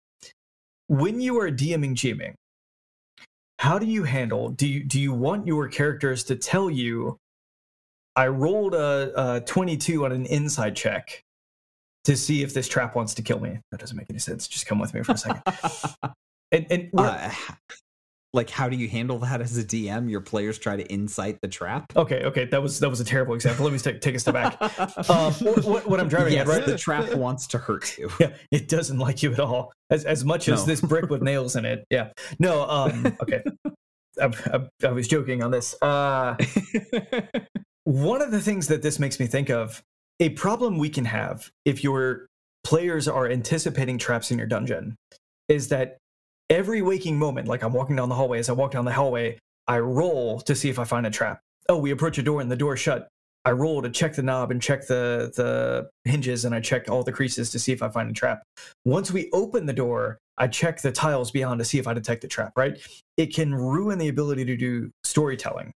When 0.88 1.21
you 1.21 1.38
are 1.40 1.50
dming 1.50 1.95
gming 1.95 2.35
how 3.62 3.78
do 3.78 3.87
you 3.87 4.02
handle 4.02 4.49
do 4.50 4.66
you 4.66 4.83
do 4.83 5.00
you 5.00 5.12
want 5.12 5.47
your 5.47 5.69
characters 5.69 6.25
to 6.25 6.35
tell 6.35 6.69
you 6.69 7.16
i 8.16 8.26
rolled 8.26 8.75
a, 8.75 9.12
a 9.37 9.40
22 9.42 10.04
on 10.04 10.11
an 10.11 10.26
insight 10.26 10.75
check 10.75 11.23
to 12.04 12.16
see 12.16 12.42
if 12.42 12.54
this 12.54 12.68
trap 12.68 12.97
wants 12.97 13.14
to 13.14 13.23
kill 13.23 13.40
me. 13.40 13.59
That 13.71 13.80
doesn't 13.80 13.97
make 13.97 14.11
any 14.11 14.18
sense. 14.18 14.49
Just 14.49 14.66
come 14.66 14.78
with 14.78 14.94
me 14.94 15.02
for 15.02 15.12
a 15.12 15.18
second. 15.18 15.42
and 16.52 16.66
and 16.71 16.90
uh, 16.97 17.30
like, 18.35 18.49
how 18.49 18.68
do 18.68 18.76
you 18.76 18.88
handle 18.88 19.18
that 19.18 19.42
as 19.42 19.59
a 19.59 19.64
DM? 19.64 20.11
Your 20.11 20.23
players 20.23 20.59
try 20.59 20.75
to 20.75 20.92
incite 20.92 21.38
the 21.42 21.49
trap. 21.49 21.92
Okay, 21.97 22.25
okay, 22.25 22.47
that 22.47 22.62
was 22.62 22.80
that 22.80 22.88
was 22.88 23.00
a 23.00 23.04
terrible 23.04 23.35
example. 23.35 23.64
Let 23.64 23.73
me 23.73 23.78
take, 23.78 24.00
take 24.00 24.14
a 24.14 24.18
step 24.18 24.35
back. 24.35 24.59
Um, 25.09 25.32
what, 25.35 25.87
what, 25.88 26.00
I'm 26.00 26.09
driving 26.09 26.32
yes, 26.32 26.49
at, 26.49 26.54
right? 26.54 26.64
The 26.64 26.78
trap 26.78 27.12
wants 27.14 27.47
to 27.49 27.59
hurt 27.59 27.99
you. 27.99 28.11
Yeah, 28.21 28.35
it 28.50 28.68
doesn't 28.68 28.99
like 28.99 29.23
you 29.23 29.32
at 29.32 29.40
all. 29.40 29.73
As 29.90 30.04
as 30.04 30.25
much 30.25 30.49
as 30.49 30.64
this 30.64 30.80
brick 30.80 31.11
with 31.11 31.23
nails 31.23 31.56
in 31.56 31.64
it. 31.64 31.85
Yeah. 31.90 32.11
No. 32.38 32.68
Um. 32.68 33.16
Okay. 33.21 33.42
I, 34.21 34.30
I, 34.52 34.87
I 34.87 34.92
was 34.92 35.09
joking 35.09 35.42
on 35.42 35.50
this. 35.50 35.75
Uh, 35.82 36.37
one 37.85 38.23
of 38.23 38.30
the 38.30 38.40
things 38.40 38.68
that 38.68 38.82
this 38.82 38.99
makes 38.99 39.18
me 39.18 39.26
think 39.26 39.50
of 39.50 39.82
a 40.22 40.28
problem 40.30 40.78
we 40.78 40.88
can 40.88 41.04
have 41.04 41.50
if 41.64 41.82
your 41.82 42.28
players 42.62 43.08
are 43.08 43.28
anticipating 43.28 43.98
traps 43.98 44.30
in 44.30 44.38
your 44.38 44.46
dungeon 44.46 44.94
is 45.48 45.66
that 45.68 45.98
every 46.48 46.80
waking 46.80 47.18
moment, 47.18 47.48
like 47.48 47.64
I'm 47.64 47.72
walking 47.72 47.96
down 47.96 48.08
the 48.08 48.14
hallway, 48.14 48.38
as 48.38 48.48
I 48.48 48.52
walk 48.52 48.70
down 48.70 48.84
the 48.84 48.92
hallway, 48.92 49.36
I 49.66 49.80
roll 49.80 50.38
to 50.42 50.54
see 50.54 50.70
if 50.70 50.78
I 50.78 50.84
find 50.84 51.08
a 51.08 51.10
trap. 51.10 51.40
Oh, 51.68 51.76
we 51.76 51.90
approach 51.90 52.18
a 52.18 52.22
door 52.22 52.40
and 52.40 52.48
the 52.48 52.56
door 52.56 52.76
shut. 52.76 53.08
I 53.44 53.50
roll 53.50 53.82
to 53.82 53.90
check 53.90 54.14
the 54.14 54.22
knob 54.22 54.52
and 54.52 54.62
check 54.62 54.86
the 54.86 55.32
the 55.34 55.90
hinges 56.08 56.44
and 56.44 56.54
I 56.54 56.60
check 56.60 56.88
all 56.88 57.02
the 57.02 57.10
creases 57.10 57.50
to 57.50 57.58
see 57.58 57.72
if 57.72 57.82
I 57.82 57.88
find 57.88 58.08
a 58.08 58.12
trap. 58.12 58.44
Once 58.84 59.10
we 59.10 59.28
open 59.32 59.66
the 59.66 59.72
door, 59.72 60.18
I 60.38 60.46
check 60.46 60.80
the 60.80 60.92
tiles 60.92 61.32
beyond 61.32 61.58
to 61.58 61.64
see 61.64 61.80
if 61.80 61.88
I 61.88 61.94
detect 61.94 62.22
a 62.22 62.28
trap, 62.28 62.52
right? 62.56 62.78
It 63.16 63.34
can 63.34 63.52
ruin 63.52 63.98
the 63.98 64.06
ability 64.06 64.44
to 64.44 64.56
do 64.56 64.92
storytelling. 65.02 65.72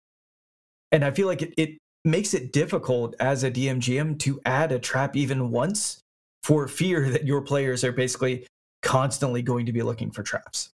And 0.92 1.04
I 1.04 1.10
feel 1.10 1.26
like 1.26 1.42
it, 1.42 1.56
it 1.58 1.78
makes 2.06 2.34
it 2.34 2.54
difficult 2.54 3.16
as 3.20 3.44
a 3.44 3.52
DMGM 3.52 4.20
to 4.20 4.40
add 4.46 4.72
a 4.72 4.80
trap 4.80 5.16
even 5.16 5.52
once 5.52 6.00
for 6.44 6.68
fear 6.68 7.10
that 7.10 7.26
your 7.26 7.42
players 7.42 7.84
are 7.84 7.92
basically 7.92 8.46
constantly 8.82 9.42
going 9.42 9.66
to 9.66 9.74
be 9.74 9.82
looking 9.82 10.12
for 10.12 10.22
traps. 10.22 10.70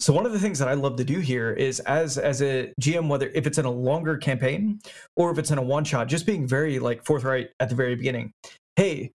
So 0.00 0.12
one 0.12 0.26
of 0.26 0.32
the 0.32 0.38
things 0.38 0.58
that 0.60 0.68
I 0.68 0.74
love 0.74 0.96
to 0.96 1.04
do 1.04 1.18
here 1.18 1.52
is 1.52 1.80
as 1.80 2.18
as 2.18 2.40
a 2.40 2.72
GM, 2.80 3.08
whether 3.08 3.30
if 3.34 3.46
it's 3.46 3.58
in 3.58 3.64
a 3.64 3.70
longer 3.70 4.16
campaign 4.16 4.80
or 5.16 5.32
if 5.32 5.38
it's 5.38 5.50
in 5.50 5.58
a 5.58 5.62
one 5.62 5.84
shot, 5.84 6.06
just 6.06 6.26
being 6.26 6.46
very 6.46 6.78
like 6.78 7.04
forthright 7.04 7.50
at 7.58 7.68
the 7.68 7.74
very 7.74 7.96
beginning. 7.96 8.32
Hey, 8.76 9.10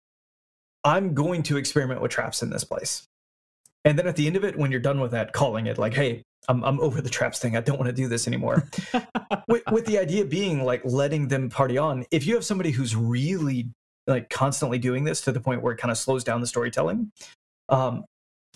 I'm 0.85 1.13
going 1.13 1.43
to 1.43 1.57
experiment 1.57 2.01
with 2.01 2.11
traps 2.11 2.41
in 2.41 2.49
this 2.49 2.63
place. 2.63 3.03
And 3.83 3.99
then 3.99 4.07
at 4.07 4.15
the 4.15 4.27
end 4.27 4.37
of 4.37 4.45
it, 4.45 4.57
when 4.57 4.71
you're 4.71 4.79
done 4.79 5.01
with 5.01 5.11
that, 5.11 5.33
calling 5.33 5.67
it 5.67 5.77
like, 5.77 5.93
hey, 5.93 6.23
I'm, 6.47 6.63
I'm 6.63 6.79
over 6.79 7.01
the 7.01 7.09
traps 7.09 7.39
thing. 7.39 7.55
I 7.55 7.61
don't 7.61 7.77
want 7.77 7.89
to 7.89 7.95
do 7.95 8.07
this 8.07 8.27
anymore. 8.27 8.67
with, 9.47 9.63
with 9.71 9.85
the 9.85 9.99
idea 9.99 10.25
being 10.25 10.63
like 10.63 10.81
letting 10.83 11.27
them 11.27 11.49
party 11.49 11.77
on. 11.77 12.05
If 12.11 12.25
you 12.25 12.35
have 12.35 12.45
somebody 12.45 12.71
who's 12.71 12.95
really 12.95 13.69
like 14.07 14.29
constantly 14.29 14.79
doing 14.79 15.03
this 15.03 15.21
to 15.21 15.31
the 15.31 15.39
point 15.39 15.61
where 15.61 15.73
it 15.73 15.77
kind 15.77 15.91
of 15.91 15.97
slows 15.97 16.23
down 16.23 16.41
the 16.41 16.47
storytelling, 16.47 17.11
um, 17.69 18.05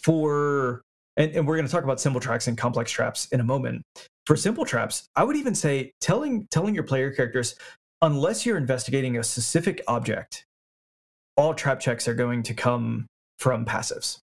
for 0.01 0.81
and, 1.17 1.31
and 1.31 1.47
we're 1.47 1.55
going 1.55 1.67
to 1.67 1.71
talk 1.71 1.83
about 1.83 2.01
simple 2.01 2.19
traps 2.19 2.47
and 2.47 2.57
complex 2.57 2.91
traps 2.91 3.27
in 3.27 3.39
a 3.39 3.43
moment. 3.43 3.83
For 4.25 4.35
simple 4.35 4.65
traps, 4.65 5.05
I 5.15 5.23
would 5.23 5.35
even 5.35 5.53
say 5.53 5.91
telling 6.01 6.47
telling 6.49 6.73
your 6.73 6.83
player 6.83 7.11
characters, 7.11 7.55
unless 8.01 8.45
you're 8.45 8.57
investigating 8.57 9.17
a 9.17 9.23
specific 9.23 9.81
object, 9.87 10.45
all 11.37 11.53
trap 11.53 11.79
checks 11.79 12.07
are 12.07 12.13
going 12.13 12.43
to 12.43 12.53
come 12.53 13.05
from 13.39 13.65
passives. 13.65 14.19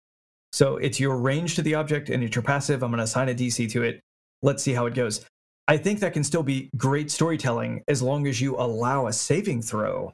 So 0.53 0.77
it's 0.77 0.99
your 0.99 1.17
range 1.17 1.57
to 1.57 1.63
the 1.63 1.75
object 1.75 2.09
and 2.09 2.23
it's 2.23 2.35
your 2.35 2.43
passive. 2.43 2.83
I'm 2.83 2.91
going 2.91 2.99
to 2.99 3.05
assign 3.05 3.29
a 3.29 3.35
DC 3.35 3.71
to 3.73 3.83
it. 3.83 4.01
Let's 4.43 4.63
see 4.63 4.73
how 4.73 4.87
it 4.87 4.95
goes. 4.95 5.25
I 5.67 5.77
think 5.77 6.01
that 6.01 6.15
can 6.15 6.25
still 6.25 6.43
be 6.43 6.71
great 6.77 7.11
storytelling 7.11 7.83
as 7.89 8.03
long 8.03 8.27
as 8.27 8.41
you 8.41 8.57
allow 8.57 9.07
a 9.07 9.13
saving 9.13 9.63
throw 9.63 10.13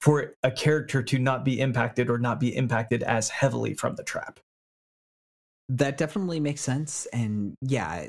for 0.00 0.34
a 0.42 0.50
character 0.50 1.02
to 1.02 1.18
not 1.18 1.44
be 1.44 1.60
impacted 1.60 2.08
or 2.10 2.18
not 2.18 2.38
be 2.38 2.54
impacted 2.56 3.02
as 3.02 3.28
heavily 3.28 3.74
from 3.74 3.96
the 3.96 4.04
trap. 4.04 4.38
That 5.68 5.96
definitely 5.96 6.38
makes 6.38 6.60
sense. 6.60 7.06
And 7.12 7.54
yeah, 7.60 8.06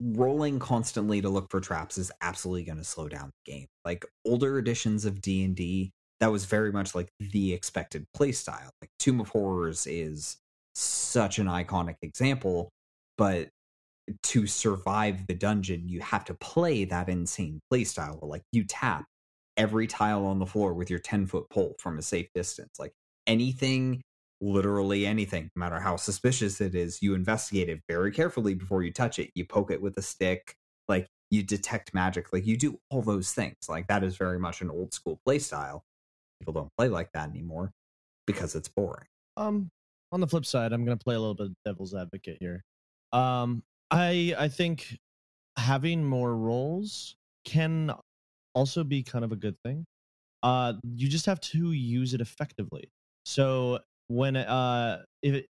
rolling 0.00 0.58
constantly 0.58 1.20
to 1.20 1.28
look 1.28 1.50
for 1.50 1.60
traps 1.60 1.98
is 1.98 2.10
absolutely 2.22 2.64
going 2.64 2.78
to 2.78 2.84
slow 2.84 3.08
down 3.08 3.30
the 3.44 3.52
game. 3.52 3.66
Like 3.84 4.06
older 4.24 4.58
editions 4.58 5.04
of 5.04 5.20
D&D 5.20 5.90
that 6.20 6.30
was 6.30 6.44
very 6.44 6.70
much 6.70 6.94
like 6.94 7.08
the 7.18 7.52
expected 7.52 8.06
playstyle. 8.16 8.70
Like 8.80 8.90
Tomb 8.98 9.20
of 9.20 9.30
Horrors 9.30 9.86
is 9.86 10.36
such 10.74 11.38
an 11.38 11.46
iconic 11.46 11.96
example, 12.02 12.70
but 13.16 13.48
to 14.22 14.46
survive 14.46 15.26
the 15.26 15.34
dungeon, 15.34 15.88
you 15.88 16.00
have 16.00 16.24
to 16.26 16.34
play 16.34 16.84
that 16.84 17.08
insane 17.08 17.60
playstyle. 17.72 18.22
Like 18.22 18.42
you 18.52 18.64
tap 18.64 19.06
every 19.56 19.86
tile 19.86 20.26
on 20.26 20.38
the 20.38 20.46
floor 20.46 20.74
with 20.74 20.90
your 20.90 20.98
10 20.98 21.26
foot 21.26 21.48
pole 21.50 21.74
from 21.78 21.98
a 21.98 22.02
safe 22.02 22.28
distance. 22.34 22.78
Like 22.78 22.92
anything, 23.26 24.02
literally 24.40 25.06
anything, 25.06 25.50
no 25.56 25.60
matter 25.60 25.80
how 25.80 25.96
suspicious 25.96 26.60
it 26.60 26.74
is, 26.74 27.00
you 27.02 27.14
investigate 27.14 27.68
it 27.68 27.80
very 27.88 28.12
carefully 28.12 28.54
before 28.54 28.82
you 28.82 28.92
touch 28.92 29.18
it. 29.18 29.30
You 29.34 29.46
poke 29.46 29.70
it 29.70 29.80
with 29.80 29.96
a 29.96 30.02
stick, 30.02 30.54
like 30.88 31.06
you 31.30 31.42
detect 31.42 31.94
magic, 31.94 32.32
like 32.32 32.46
you 32.46 32.56
do 32.56 32.78
all 32.90 33.02
those 33.02 33.32
things. 33.32 33.56
Like 33.68 33.86
that 33.88 34.04
is 34.04 34.16
very 34.16 34.38
much 34.38 34.60
an 34.60 34.70
old 34.70 34.92
school 34.92 35.20
playstyle 35.26 35.82
people 36.40 36.52
don't 36.52 36.70
play 36.76 36.88
like 36.88 37.12
that 37.12 37.28
anymore 37.28 37.72
because 38.26 38.54
it's 38.54 38.68
boring. 38.68 39.06
Um, 39.36 39.70
on 40.12 40.20
the 40.20 40.26
flip 40.26 40.44
side, 40.44 40.72
I'm 40.72 40.84
going 40.84 40.98
to 40.98 41.02
play 41.02 41.14
a 41.14 41.20
little 41.20 41.34
bit 41.34 41.46
of 41.46 41.54
devil's 41.64 41.94
advocate 41.94 42.38
here. 42.40 42.64
Um, 43.12 43.62
I 43.90 44.34
I 44.38 44.48
think 44.48 44.98
having 45.56 46.04
more 46.04 46.36
rolls 46.36 47.16
can 47.44 47.92
also 48.54 48.84
be 48.84 49.02
kind 49.02 49.24
of 49.24 49.32
a 49.32 49.36
good 49.36 49.56
thing. 49.64 49.84
Uh, 50.42 50.74
you 50.96 51.08
just 51.08 51.26
have 51.26 51.40
to 51.40 51.72
use 51.72 52.14
it 52.14 52.20
effectively. 52.20 52.90
So 53.24 53.80
when 54.08 54.36
uh, 54.36 55.02
if 55.22 55.34
it, 55.34 55.46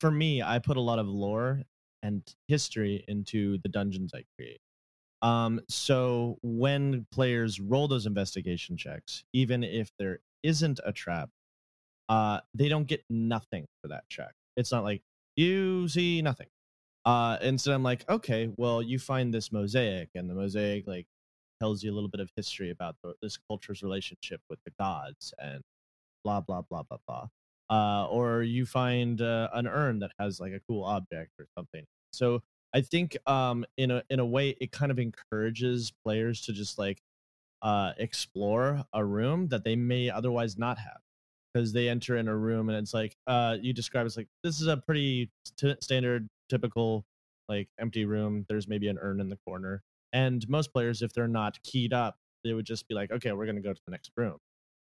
for 0.00 0.10
me, 0.10 0.42
I 0.42 0.58
put 0.58 0.76
a 0.76 0.80
lot 0.80 0.98
of 0.98 1.06
lore 1.06 1.62
and 2.02 2.22
history 2.48 3.04
into 3.08 3.58
the 3.62 3.68
dungeons 3.68 4.12
I 4.14 4.24
create. 4.36 4.60
Um, 5.22 5.60
so 5.68 6.38
when 6.42 7.06
players 7.12 7.60
roll 7.60 7.88
those 7.88 8.06
investigation 8.06 8.76
checks, 8.76 9.24
even 9.32 9.62
if 9.62 9.90
there 9.98 10.18
isn't 10.42 10.80
a 10.84 10.92
trap, 10.92 11.30
uh, 12.08 12.40
they 12.54 12.68
don't 12.68 12.86
get 12.86 13.04
nothing 13.08 13.66
for 13.80 13.88
that 13.88 14.04
check. 14.08 14.32
It's 14.56 14.72
not 14.72 14.84
like 14.84 15.02
you 15.36 15.88
see 15.88 16.20
nothing. 16.22 16.48
Uh, 17.04 17.38
instead, 17.40 17.74
I'm 17.74 17.82
like, 17.82 18.08
okay, 18.08 18.50
well, 18.56 18.82
you 18.82 18.98
find 18.98 19.32
this 19.32 19.50
mosaic, 19.52 20.10
and 20.14 20.28
the 20.28 20.34
mosaic 20.34 20.86
like 20.86 21.06
tells 21.60 21.82
you 21.82 21.92
a 21.92 21.94
little 21.94 22.10
bit 22.10 22.20
of 22.20 22.30
history 22.36 22.70
about 22.70 22.96
the, 23.02 23.14
this 23.22 23.38
culture's 23.48 23.82
relationship 23.82 24.40
with 24.50 24.58
the 24.64 24.72
gods, 24.78 25.32
and 25.38 25.62
blah 26.24 26.40
blah 26.40 26.62
blah 26.62 26.82
blah 26.82 26.98
blah. 27.06 27.28
Uh, 27.70 28.06
or 28.06 28.42
you 28.42 28.66
find 28.66 29.22
uh, 29.22 29.48
an 29.54 29.66
urn 29.66 29.98
that 30.00 30.12
has 30.18 30.38
like 30.40 30.52
a 30.52 30.60
cool 30.68 30.84
object 30.84 31.30
or 31.38 31.46
something. 31.56 31.84
So 32.12 32.42
I 32.74 32.80
think 32.80 33.16
um, 33.26 33.64
in 33.76 33.90
a 33.90 34.02
in 34.10 34.18
a 34.20 34.26
way 34.26 34.56
it 34.60 34.72
kind 34.72 34.90
of 34.90 34.98
encourages 34.98 35.92
players 36.04 36.40
to 36.42 36.52
just 36.52 36.78
like 36.78 37.02
uh, 37.62 37.92
explore 37.98 38.84
a 38.92 39.04
room 39.04 39.48
that 39.48 39.64
they 39.64 39.76
may 39.76 40.10
otherwise 40.10 40.58
not 40.58 40.78
have 40.78 40.98
because 41.52 41.72
they 41.72 41.88
enter 41.88 42.16
in 42.16 42.28
a 42.28 42.36
room 42.36 42.68
and 42.68 42.78
it's 42.78 42.94
like 42.94 43.16
uh, 43.26 43.56
you 43.60 43.72
describe 43.72 44.06
it's 44.06 44.16
like 44.16 44.28
this 44.42 44.60
is 44.60 44.66
a 44.66 44.76
pretty 44.76 45.30
t- 45.58 45.76
standard 45.80 46.28
typical 46.48 47.04
like 47.48 47.68
empty 47.78 48.04
room. 48.04 48.46
There's 48.48 48.68
maybe 48.68 48.88
an 48.88 48.98
urn 49.00 49.20
in 49.20 49.28
the 49.28 49.38
corner, 49.46 49.82
and 50.12 50.46
most 50.48 50.72
players 50.72 51.02
if 51.02 51.12
they're 51.12 51.28
not 51.28 51.62
keyed 51.62 51.92
up, 51.92 52.16
they 52.44 52.52
would 52.54 52.64
just 52.66 52.88
be 52.88 52.94
like, 52.94 53.10
okay, 53.12 53.32
we're 53.32 53.46
gonna 53.46 53.60
go 53.60 53.72
to 53.72 53.80
the 53.86 53.90
next 53.90 54.10
room. 54.16 54.38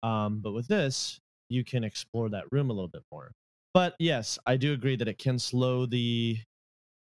Um, 0.02 0.40
but 0.40 0.52
with 0.52 0.68
this, 0.68 1.18
you 1.49 1.64
can 1.64 1.84
explore 1.84 2.28
that 2.30 2.44
room 2.52 2.70
a 2.70 2.72
little 2.72 2.88
bit 2.88 3.02
more. 3.12 3.32
but 3.75 3.94
yes, 3.99 4.38
I 4.46 4.56
do 4.56 4.72
agree 4.72 4.96
that 4.96 5.08
it 5.08 5.18
can 5.18 5.38
slow 5.38 5.87
the 5.87 6.38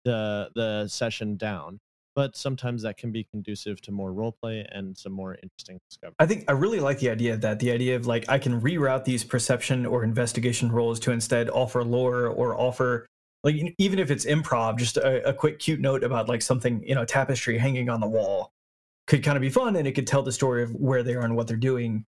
the 0.04 0.50
the 0.56 0.88
session 0.88 1.38
down. 1.38 1.80
But 2.16 2.36
sometimes 2.36 2.84
that 2.84 2.98
can 2.98 3.12
be 3.12 3.24
conducive 3.24 3.82
to 3.82 3.92
more 3.92 4.12
roleplay 4.12 4.68
and 4.72 4.96
some 4.96 5.12
more 5.12 5.36
interesting 5.42 5.80
discovery. 5.90 6.14
I 6.20 6.28
think 6.28 6.46
I 6.48 6.52
really 6.52 6.80
like 6.80 7.00
the 7.00 7.10
idea 7.10 7.34
of 7.34 7.42
that 7.42 7.60
the 7.60 7.72
idea 7.72 7.96
of 7.96 8.06
like 8.06 8.30
I 8.30 8.38
can 8.38 8.62
reroute 8.62 9.04
these 9.04 9.24
perception 9.24 9.86
or 9.86 10.04
investigation 10.04 10.72
rolls 10.72 11.00
to 11.02 11.12
instead 11.12 11.50
offer 11.50 11.84
lore 11.84 12.28
or 12.28 12.56
offer 12.56 13.08
like 13.44 13.56
even 13.78 14.00
if 14.00 14.10
it's 14.10 14.26
improv, 14.26 14.78
just 14.78 14.98
a, 14.98 15.28
a 15.28 15.34
quick 15.34 15.60
cute 15.60 15.80
note 15.80 16.04
about 16.04 16.30
like 16.30 16.42
something 16.42 16.84
you 16.88 16.96
know 16.96 17.04
tapestry 17.04 17.58
hanging 17.58 17.90
on 17.90 18.00
the 18.00 18.08
wall 18.08 18.52
could 19.08 19.24
kind 19.24 19.36
of 19.36 19.42
be 19.42 19.50
fun 19.50 19.76
and 19.76 19.88
it 19.88 19.94
could 19.94 20.08
tell 20.08 20.24
the 20.24 20.32
story 20.32 20.64
of 20.64 20.74
where 20.76 21.04
they 21.04 21.16
are 21.16 21.22
and 21.22 21.36
what 21.36 21.48
they're 21.48 21.58
doing. 21.58 22.06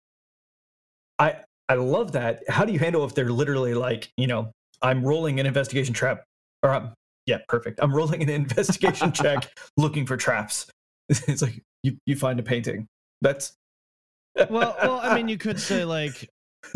I 1.18 1.40
I 1.68 1.74
love 1.74 2.12
that. 2.12 2.44
How 2.48 2.64
do 2.64 2.72
you 2.72 2.78
handle 2.78 3.04
if 3.04 3.14
they're 3.14 3.30
literally 3.30 3.74
like 3.74 4.10
you 4.16 4.26
know 4.26 4.52
I'm 4.80 5.04
rolling 5.04 5.40
an 5.40 5.46
investigation 5.46 5.92
trap 5.92 6.24
or 6.62 6.70
I'm 6.70 6.94
yeah, 7.28 7.38
perfect. 7.46 7.78
I'm 7.82 7.94
rolling 7.94 8.22
an 8.22 8.28
investigation 8.30 9.12
check 9.12 9.46
looking 9.76 10.06
for 10.06 10.16
traps. 10.16 10.66
It's 11.26 11.40
like 11.40 11.62
you, 11.82 11.96
you 12.04 12.16
find 12.16 12.38
a 12.38 12.42
painting. 12.42 12.86
That's 13.22 13.56
well, 14.50 14.76
well, 14.82 15.00
I 15.02 15.16
mean, 15.16 15.28
you 15.28 15.38
could 15.38 15.58
say 15.58 15.86
like, 15.86 16.28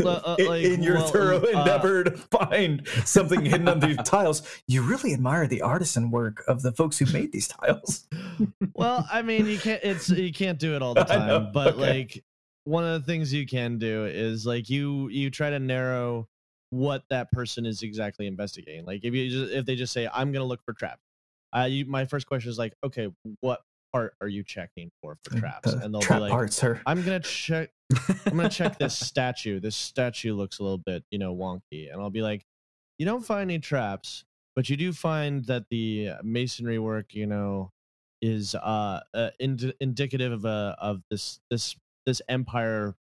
uh, 0.03 0.37
in, 0.39 0.47
like 0.47 0.65
in 0.65 0.83
your 0.83 0.95
well, 0.95 1.09
thorough 1.09 1.43
uh, 1.43 1.59
endeavor 1.59 2.05
to 2.05 2.13
find 2.13 2.87
something 3.05 3.45
hidden 3.45 3.69
under 3.69 3.89
these 3.89 3.99
tiles. 4.05 4.43
You 4.67 4.83
really 4.83 5.13
admire 5.13 5.47
the 5.47 5.61
artisan 5.61 6.11
work 6.11 6.45
of 6.49 6.63
the 6.63 6.73
folks 6.73 6.99
who 6.99 7.05
made 7.13 7.31
these 7.31 7.47
tiles. 7.47 8.09
well, 8.75 9.07
I 9.13 9.21
mean, 9.21 9.45
you 9.45 9.59
can't. 9.59 9.83
It's 9.85 10.09
you 10.09 10.33
can't 10.33 10.59
do 10.59 10.77
it 10.77 10.83
all 10.83 10.95
the 10.95 11.05
time, 11.05 11.53
but 11.53 11.75
okay. 11.75 11.79
like 11.79 12.25
one 12.65 12.85
of 12.85 13.01
the 13.01 13.07
things 13.07 13.35
you 13.35 13.47
can 13.47 13.79
do 13.79 14.07
is 14.07 14.47
like 14.47 14.71
you 14.71 15.09
you 15.09 15.29
try 15.29 15.51
to 15.51 15.59
narrow 15.59 16.27
what 16.73 17.05
that 17.11 17.31
person 17.31 17.67
is 17.67 17.83
exactly 17.83 18.27
investigating. 18.27 18.87
Like 18.87 19.05
if 19.05 19.13
you 19.13 19.29
just, 19.29 19.53
if 19.53 19.67
they 19.67 19.77
just 19.77 19.93
say 19.93 20.09
I'm 20.13 20.33
gonna 20.33 20.47
look 20.47 20.65
for 20.65 20.73
traps, 20.73 21.03
uh, 21.55 21.65
you, 21.65 21.85
my 21.85 22.07
first 22.07 22.27
question 22.27 22.51
is 22.51 22.59
like, 22.59 22.73
okay, 22.83 23.09
what 23.41 23.61
part 23.93 24.15
are 24.23 24.29
you 24.29 24.43
checking 24.43 24.91
for 25.03 25.19
for 25.23 25.39
traps? 25.39 25.71
The 25.71 25.85
And 25.85 25.95
they'll 25.95 26.01
trap 26.01 26.17
be 26.17 26.23
like, 26.23 26.31
parts, 26.31 26.57
sir. 26.57 26.81
I'm 26.87 27.03
gonna 27.03 27.21
check. 27.21 27.71
I'm 28.27 28.37
gonna 28.37 28.49
check 28.49 28.79
this 28.79 28.99
statue. 28.99 29.61
This 29.61 29.77
statue 29.77 30.35
looks 30.35 30.61
a 30.61 30.63
little 30.63 30.79
bit, 30.79 31.05
you 31.11 31.19
know, 31.19 31.37
wonky, 31.37 31.93
and 31.93 32.01
I'll 32.01 32.09
be 32.09 32.23
like, 32.23 32.43
you 32.97 33.05
don't 33.05 33.25
find 33.25 33.51
any 33.51 33.59
traps, 33.59 34.25
but 34.57 34.71
you 34.71 34.79
do 34.79 34.95
find 34.95 35.45
that 35.45 35.67
the 35.71 36.13
masonry 36.23 36.79
work, 36.79 37.13
you 37.13 37.27
know, 37.27 37.71
is 38.23 38.55
uh, 38.55 39.01
uh 39.13 39.31
ind- 39.39 39.75
indicative 39.79 40.33
of 40.33 40.47
a 40.47 40.75
of 40.81 41.03
this 41.11 41.39
this 41.51 41.77
this 42.07 42.23
empire, 42.31 42.97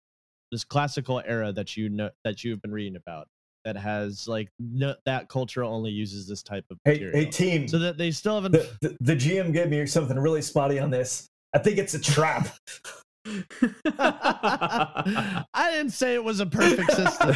this 0.51 0.65
classical 0.65 1.23
era 1.25 1.53
that 1.53 1.77
you 1.77 1.89
know 1.89 2.11
that 2.25 2.43
you've 2.43 2.61
been 2.61 2.73
reading 2.73 2.97
about 2.97 3.29
that 3.65 3.77
has 3.77 4.27
like 4.29 4.49
no, 4.59 4.95
that 5.05 5.29
culture 5.29 5.63
only 5.65 5.91
uses 5.91 6.27
this 6.27 6.43
type 6.43 6.65
of 6.71 6.79
Hey, 6.85 6.93
material. 6.93 7.19
hey, 7.19 7.27
team. 7.27 7.69
so 7.69 7.79
that 7.79 7.99
they 7.99 8.11
still 8.11 8.37
haven't. 8.37 8.53
the, 8.53 8.69
the, 8.81 8.97
the 9.01 9.17
GM 9.17 9.53
gave 9.53 9.69
me 9.69 9.85
something 9.87 10.19
really 10.19 10.43
spotty 10.43 10.79
on 10.79 10.91
this. 10.91 11.27
I 11.55 11.59
think 11.59 11.79
it's 11.79 11.95
a 11.95 12.01
trap. 12.01 12.49
I 13.99 15.71
didn't 15.73 15.91
say 15.93 16.15
it 16.15 16.25
was 16.25 16.41
a 16.41 16.47
perfect 16.47 16.91
system. 16.93 17.31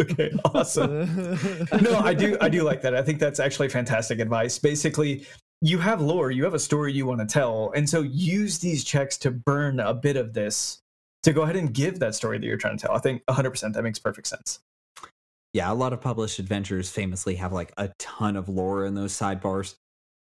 okay, 0.00 0.30
awesome. 0.54 1.38
no, 1.82 1.98
I 1.98 2.12
do 2.14 2.36
I 2.42 2.48
do 2.50 2.62
like 2.62 2.82
that. 2.82 2.94
I 2.94 3.02
think 3.02 3.18
that's 3.20 3.40
actually 3.40 3.68
fantastic 3.70 4.18
advice. 4.18 4.58
Basically, 4.58 5.24
you 5.62 5.78
have 5.78 6.00
lore, 6.02 6.30
you 6.30 6.44
have 6.44 6.52
a 6.54 6.58
story 6.58 6.92
you 6.92 7.06
want 7.06 7.20
to 7.20 7.26
tell, 7.26 7.72
and 7.74 7.88
so 7.88 8.02
use 8.02 8.58
these 8.58 8.84
checks 8.84 9.16
to 9.18 9.30
burn 9.30 9.80
a 9.80 9.94
bit 9.94 10.16
of 10.16 10.34
this 10.34 10.80
to 11.24 11.32
go 11.32 11.42
ahead 11.42 11.56
and 11.56 11.72
give 11.74 11.98
that 11.98 12.14
story 12.14 12.38
that 12.38 12.46
you're 12.46 12.56
trying 12.56 12.76
to 12.78 12.86
tell. 12.86 12.94
I 12.96 13.00
think 13.00 13.22
100% 13.28 13.72
that 13.72 13.82
makes 13.82 13.98
perfect 13.98 14.26
sense. 14.28 14.60
Yeah, 15.52 15.70
a 15.70 15.74
lot 15.74 15.92
of 15.92 16.00
published 16.00 16.38
adventures 16.38 16.90
famously 16.90 17.34
have 17.36 17.52
like 17.52 17.72
a 17.76 17.90
ton 17.98 18.36
of 18.36 18.48
lore 18.48 18.86
in 18.86 18.94
those 18.94 19.12
sidebars, 19.12 19.74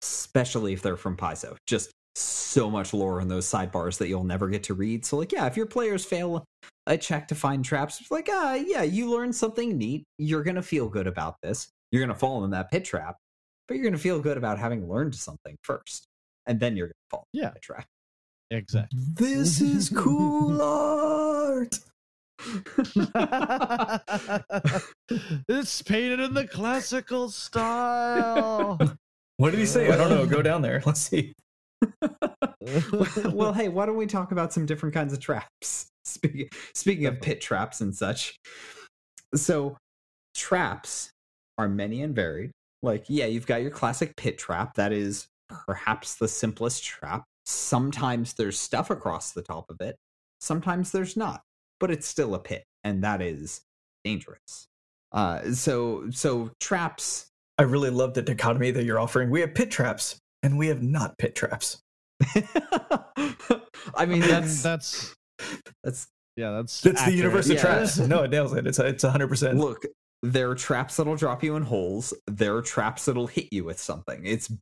especially 0.02 0.72
if 0.72 0.82
they're 0.82 0.96
from 0.96 1.16
Paizo. 1.16 1.56
Just 1.66 1.90
so 2.14 2.70
much 2.70 2.92
lore 2.92 3.20
in 3.20 3.28
those 3.28 3.46
sidebars 3.46 3.98
that 3.98 4.08
you'll 4.08 4.24
never 4.24 4.48
get 4.48 4.62
to 4.64 4.74
read. 4.74 5.04
So, 5.04 5.16
like, 5.18 5.30
yeah, 5.32 5.46
if 5.46 5.56
your 5.56 5.66
players 5.66 6.04
fail 6.04 6.44
a 6.86 6.96
check 6.96 7.28
to 7.28 7.34
find 7.34 7.64
traps, 7.64 8.00
it's 8.00 8.10
like, 8.10 8.28
ah, 8.30 8.54
yeah, 8.54 8.82
you 8.82 9.10
learned 9.10 9.34
something 9.36 9.76
neat. 9.76 10.04
You're 10.16 10.42
going 10.42 10.56
to 10.56 10.62
feel 10.62 10.88
good 10.88 11.06
about 11.06 11.36
this. 11.42 11.68
You're 11.92 12.00
going 12.00 12.14
to 12.14 12.18
fall 12.18 12.44
in 12.44 12.50
that 12.50 12.70
pit 12.70 12.84
trap, 12.84 13.16
but 13.68 13.74
you're 13.74 13.84
going 13.84 13.92
to 13.94 14.00
feel 14.00 14.20
good 14.20 14.38
about 14.38 14.58
having 14.58 14.88
learned 14.88 15.14
something 15.14 15.56
first. 15.62 16.06
And 16.46 16.58
then 16.58 16.76
you're 16.76 16.86
going 16.86 16.92
to 16.92 17.10
fall 17.10 17.24
in 17.34 17.40
Yeah. 17.42 17.50
the 17.50 17.60
trap. 17.60 17.86
Exactly. 18.50 18.98
This 19.14 19.60
is 19.60 19.88
cool 19.90 20.60
art. 20.62 21.78
it's 25.48 25.82
painted 25.82 26.20
in 26.20 26.34
the 26.34 26.46
classical 26.50 27.30
style. 27.30 28.78
What 29.38 29.50
did 29.50 29.60
he 29.60 29.66
say? 29.66 29.88
I 29.88 29.96
don't 29.96 30.10
know. 30.10 30.26
Go 30.26 30.42
down 30.42 30.62
there. 30.62 30.82
Let's 30.86 31.00
see. 31.00 31.34
well, 33.32 33.52
hey, 33.52 33.68
why 33.68 33.86
don't 33.86 33.96
we 33.96 34.06
talk 34.06 34.32
about 34.32 34.52
some 34.52 34.66
different 34.66 34.94
kinds 34.94 35.12
of 35.12 35.20
traps? 35.20 35.88
Speaking 36.04 36.48
speaking 36.74 37.06
of 37.06 37.20
pit 37.20 37.40
traps 37.40 37.80
and 37.80 37.94
such. 37.94 38.36
So, 39.34 39.76
traps 40.34 41.10
are 41.58 41.68
many 41.68 42.02
and 42.02 42.14
varied. 42.14 42.50
Like, 42.82 43.04
yeah, 43.08 43.26
you've 43.26 43.46
got 43.46 43.62
your 43.62 43.70
classic 43.70 44.16
pit 44.16 44.38
trap 44.38 44.74
that 44.74 44.92
is 44.92 45.26
perhaps 45.66 46.14
the 46.14 46.28
simplest 46.28 46.84
trap. 46.84 47.24
Sometimes 47.48 48.34
there's 48.34 48.58
stuff 48.58 48.90
across 48.90 49.32
the 49.32 49.42
top 49.42 49.70
of 49.70 49.80
it. 49.80 49.96
Sometimes 50.40 50.92
there's 50.92 51.16
not, 51.16 51.42
but 51.80 51.90
it's 51.90 52.06
still 52.06 52.34
a 52.34 52.38
pit, 52.38 52.64
and 52.84 53.02
that 53.04 53.22
is 53.22 53.62
dangerous. 54.04 54.68
Uh, 55.12 55.52
so 55.52 56.10
so 56.10 56.50
traps 56.60 57.26
I 57.56 57.62
really 57.62 57.90
love 57.90 58.14
the 58.14 58.22
dichotomy 58.22 58.70
that 58.72 58.84
you're 58.84 59.00
offering. 59.00 59.30
We 59.30 59.40
have 59.40 59.54
pit 59.54 59.70
traps 59.70 60.18
and 60.42 60.58
we 60.58 60.68
have 60.68 60.82
not 60.82 61.16
pit 61.18 61.34
traps. 61.34 61.78
I 63.94 64.06
mean, 64.06 64.20
that's 64.20 64.62
that's 64.62 65.14
that's 65.82 66.06
yeah, 66.36 66.50
that's 66.52 66.80
That's 66.82 67.04
the 67.04 67.12
universe 67.12 67.46
of 67.48 67.56
Yeah. 67.56 67.60
traps. 67.62 67.98
No, 67.98 68.22
it 68.24 68.30
nails 68.30 68.52
it. 68.54 68.66
It's 68.66 68.78
it's 68.78 69.04
100%. 69.04 69.58
look. 69.58 69.84
There 70.22 70.50
are 70.50 70.54
traps 70.56 70.96
that'll 70.96 71.14
drop 71.16 71.42
you 71.44 71.54
in 71.56 71.62
holes. 71.62 72.12
There 72.26 72.56
are 72.56 72.62
traps 72.62 73.04
that'll 73.04 73.28
hit 73.28 73.52
you 73.52 73.64
with 73.64 73.78
something. 73.80 74.20
It's 74.24 74.52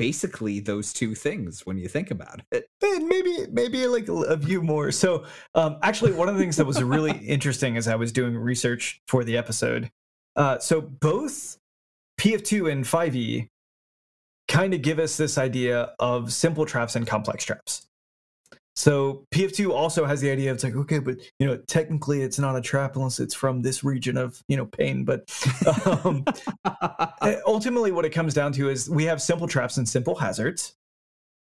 basically 0.00 0.60
those 0.60 0.94
two 0.94 1.14
things 1.14 1.66
when 1.66 1.76
you 1.76 1.86
think 1.86 2.10
about 2.10 2.40
it. 2.50 2.66
Eh, 2.82 2.98
maybe 3.00 3.46
maybe 3.52 3.86
like 3.86 4.08
a, 4.08 4.14
a 4.14 4.38
few 4.38 4.62
more 4.62 4.90
so 4.90 5.26
um 5.54 5.76
actually 5.82 6.10
one 6.10 6.26
of 6.26 6.34
the 6.34 6.40
things 6.40 6.56
that 6.56 6.64
was 6.64 6.82
really 6.82 7.12
interesting 7.26 7.76
as 7.76 7.86
i 7.86 7.94
was 7.94 8.10
doing 8.10 8.34
research 8.34 9.02
for 9.06 9.24
the 9.24 9.36
episode 9.36 9.90
uh 10.36 10.58
so 10.58 10.80
both 10.80 11.58
pf2 12.18 12.72
and 12.72 12.86
5e 12.86 13.48
kind 14.48 14.72
of 14.72 14.80
give 14.80 14.98
us 14.98 15.18
this 15.18 15.36
idea 15.36 15.92
of 15.98 16.32
simple 16.32 16.64
traps 16.64 16.96
and 16.96 17.06
complex 17.06 17.44
traps 17.44 17.86
so 18.76 19.24
pf2 19.34 19.70
also 19.70 20.04
has 20.04 20.20
the 20.20 20.30
idea 20.30 20.50
of 20.50 20.56
it's 20.56 20.64
like 20.64 20.76
okay 20.76 20.98
but 20.98 21.16
you 21.38 21.46
know 21.46 21.56
technically 21.66 22.22
it's 22.22 22.38
not 22.38 22.56
a 22.56 22.60
trap 22.60 22.96
unless 22.96 23.20
it's 23.20 23.34
from 23.34 23.62
this 23.62 23.82
region 23.82 24.16
of 24.16 24.40
you 24.48 24.56
know 24.56 24.66
pain 24.66 25.04
but 25.04 25.28
um 26.04 26.24
uh, 26.64 27.36
ultimately 27.46 27.90
what 27.90 28.04
it 28.04 28.10
comes 28.10 28.32
down 28.32 28.52
to 28.52 28.70
is 28.70 28.88
we 28.88 29.04
have 29.04 29.20
simple 29.20 29.48
traps 29.48 29.76
and 29.76 29.88
simple 29.88 30.14
hazards 30.14 30.74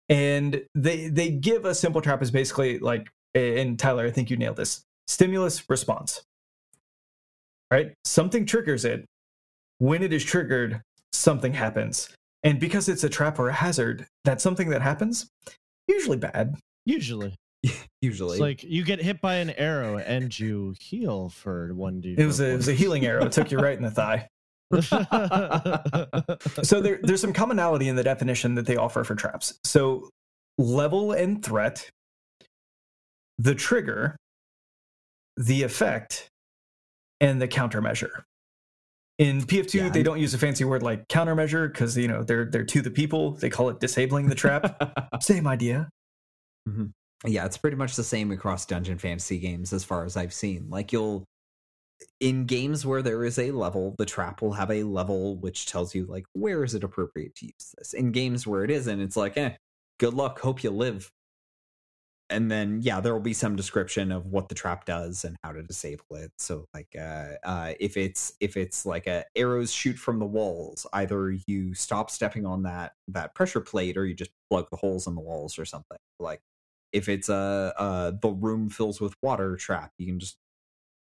and 0.08 0.62
they 0.74 1.08
they 1.08 1.30
give 1.30 1.64
a 1.64 1.74
simple 1.74 2.00
trap 2.00 2.22
as 2.22 2.30
basically 2.30 2.78
like 2.78 3.08
and 3.34 3.78
tyler 3.78 4.06
i 4.06 4.10
think 4.10 4.30
you 4.30 4.36
nailed 4.36 4.56
this 4.56 4.84
stimulus 5.10 5.68
response. 5.68 6.22
Right? 7.70 7.92
Something 8.04 8.46
triggers 8.46 8.84
it. 8.84 9.04
When 9.78 10.02
it 10.02 10.12
is 10.12 10.24
triggered 10.24 10.82
something 11.12 11.52
happens. 11.52 12.08
And 12.44 12.58
because 12.58 12.88
it's 12.88 13.04
a 13.04 13.08
trap 13.08 13.38
or 13.38 13.48
a 13.48 13.52
hazard 13.52 14.06
that's 14.24 14.42
something 14.42 14.70
that 14.70 14.80
happens 14.80 15.28
usually 15.88 16.16
bad 16.16 16.56
Usually, 16.86 17.34
Usually, 18.02 18.32
it's 18.32 18.40
like 18.40 18.62
you 18.62 18.84
get 18.84 19.00
hit 19.02 19.20
by 19.20 19.36
an 19.36 19.50
arrow 19.50 19.98
and 19.98 20.36
you 20.38 20.74
heal 20.80 21.28
for 21.28 21.74
one 21.74 22.00
d. 22.00 22.14
it 22.16 22.24
was 22.24 22.40
a, 22.40 22.50
it 22.50 22.56
was 22.56 22.68
a 22.68 22.72
healing 22.74 23.04
arrow 23.04 23.26
it 23.26 23.32
took 23.32 23.50
you 23.50 23.58
right 23.58 23.76
in 23.76 23.82
the 23.82 23.90
thigh 23.90 24.26
so 26.62 26.80
there, 26.80 27.00
there's 27.02 27.20
some 27.20 27.32
commonality 27.32 27.88
in 27.88 27.96
the 27.96 28.04
definition 28.04 28.54
that 28.54 28.66
they 28.66 28.76
offer 28.76 29.02
for 29.02 29.16
traps. 29.16 29.58
So 29.64 30.08
level 30.58 31.10
and 31.12 31.44
threat, 31.44 31.90
the 33.38 33.54
trigger, 33.54 34.16
the 35.36 35.64
effect, 35.64 36.28
and 37.20 37.42
the 37.42 37.48
countermeasure. 37.48 38.22
In 39.18 39.42
PF2, 39.42 39.74
Yeah, 39.74 39.88
they 39.88 40.04
don't 40.04 40.20
use 40.20 40.34
a 40.34 40.38
fancy 40.38 40.64
word 40.64 40.82
like 40.82 41.08
countermeasure 41.08 41.70
because 41.70 41.96
you 41.96 42.08
know 42.08 42.22
they're 42.22 42.44
they're 42.44 42.64
to 42.64 42.80
the 42.80 42.90
people. 42.90 43.32
They 43.32 43.50
call 43.50 43.70
it 43.70 43.80
disabling 43.80 44.28
the 44.28 44.34
trap. 44.34 44.80
Same 45.20 45.46
idea. 45.48 45.88
Yeah, 47.26 47.44
it's 47.44 47.58
pretty 47.58 47.76
much 47.76 47.96
the 47.96 48.04
same 48.04 48.30
across 48.32 48.66
dungeon 48.66 48.98
fantasy 48.98 49.38
games 49.38 49.72
as 49.72 49.84
far 49.84 50.04
as 50.04 50.16
I've 50.16 50.32
seen. 50.32 50.68
Like 50.70 50.92
you'll 50.92 51.24
in 52.20 52.46
games 52.46 52.86
where 52.86 53.02
there 53.02 53.24
is 53.24 53.38
a 53.38 53.50
level, 53.52 53.94
the 53.98 54.06
trap 54.06 54.42
will 54.42 54.52
have 54.52 54.70
a 54.70 54.84
level 54.84 55.36
which 55.38 55.66
tells 55.66 55.94
you 55.94 56.06
like 56.06 56.24
where 56.34 56.64
is 56.64 56.74
it 56.74 56.84
appropriate 56.84 57.34
to 57.36 57.46
use 57.46 57.74
this. 57.78 57.92
In 57.94 58.12
games 58.12 58.46
where 58.46 58.64
it 58.64 58.70
isn't, 58.70 59.00
it's 59.00 59.16
like, 59.16 59.36
eh, 59.36 59.52
good 59.98 60.14
luck, 60.14 60.40
hope 60.40 60.62
you 60.64 60.70
live. 60.70 61.10
and 62.28 62.48
then 62.50 62.78
yeah, 62.82 63.00
there 63.00 63.12
will 63.12 63.20
be 63.20 63.32
some 63.34 63.56
description 63.56 64.12
of 64.12 64.26
what 64.26 64.48
the 64.48 64.54
trap 64.54 64.84
does 64.84 65.24
and 65.24 65.36
how 65.42 65.50
to 65.52 65.62
disable 65.64 66.04
it. 66.12 66.30
So 66.38 66.66
like 66.72 66.88
uh, 66.98 67.34
uh, 67.44 67.72
if 67.80 67.96
it's 67.96 68.34
if 68.40 68.56
it's 68.56 68.86
like 68.86 69.06
a 69.08 69.24
arrows 69.34 69.72
shoot 69.72 69.96
from 69.98 70.18
the 70.20 70.26
walls, 70.26 70.86
either 70.92 71.36
you 71.46 71.74
stop 71.74 72.08
stepping 72.10 72.46
on 72.46 72.62
that 72.64 72.92
that 73.08 73.34
pressure 73.34 73.60
plate 73.60 73.96
or 73.96 74.06
you 74.06 74.14
just 74.14 74.30
plug 74.48 74.68
the 74.70 74.76
holes 74.76 75.06
in 75.08 75.14
the 75.16 75.20
walls 75.20 75.58
or 75.58 75.64
something. 75.64 75.98
Like 76.20 76.40
if 76.92 77.08
it's 77.08 77.28
a 77.28 77.72
uh, 77.76 78.12
the 78.20 78.30
room 78.30 78.68
fills 78.68 79.00
with 79.00 79.14
water 79.22 79.56
trap, 79.56 79.92
you 79.98 80.06
can 80.06 80.18
just 80.18 80.36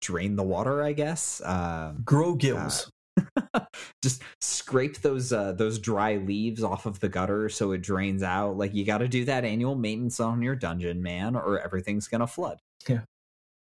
drain 0.01 0.37
the 0.37 0.43
water. 0.43 0.83
I 0.83 0.93
guess. 0.93 1.41
Um, 1.45 2.03
Grow 2.05 2.35
gills. 2.35 2.91
just 4.03 4.23
scrape 4.41 4.99
those 4.99 5.33
uh, 5.33 5.53
those 5.53 5.79
dry 5.79 6.17
leaves 6.17 6.63
off 6.63 6.87
of 6.87 7.01
the 7.01 7.09
gutter 7.09 7.49
so 7.49 7.73
it 7.73 7.83
drains 7.83 8.23
out. 8.23 8.57
Like 8.57 8.75
you 8.75 8.85
got 8.85 8.99
to 8.99 9.09
do 9.09 9.25
that 9.25 9.45
annual 9.45 9.75
maintenance 9.75 10.21
on 10.21 10.43
your 10.43 10.55
dungeon, 10.55 11.03
man, 11.03 11.37
or 11.37 11.61
everything's 11.61 12.09
gonna 12.09 12.27
flood. 12.27 12.59
Yeah. 12.89 13.01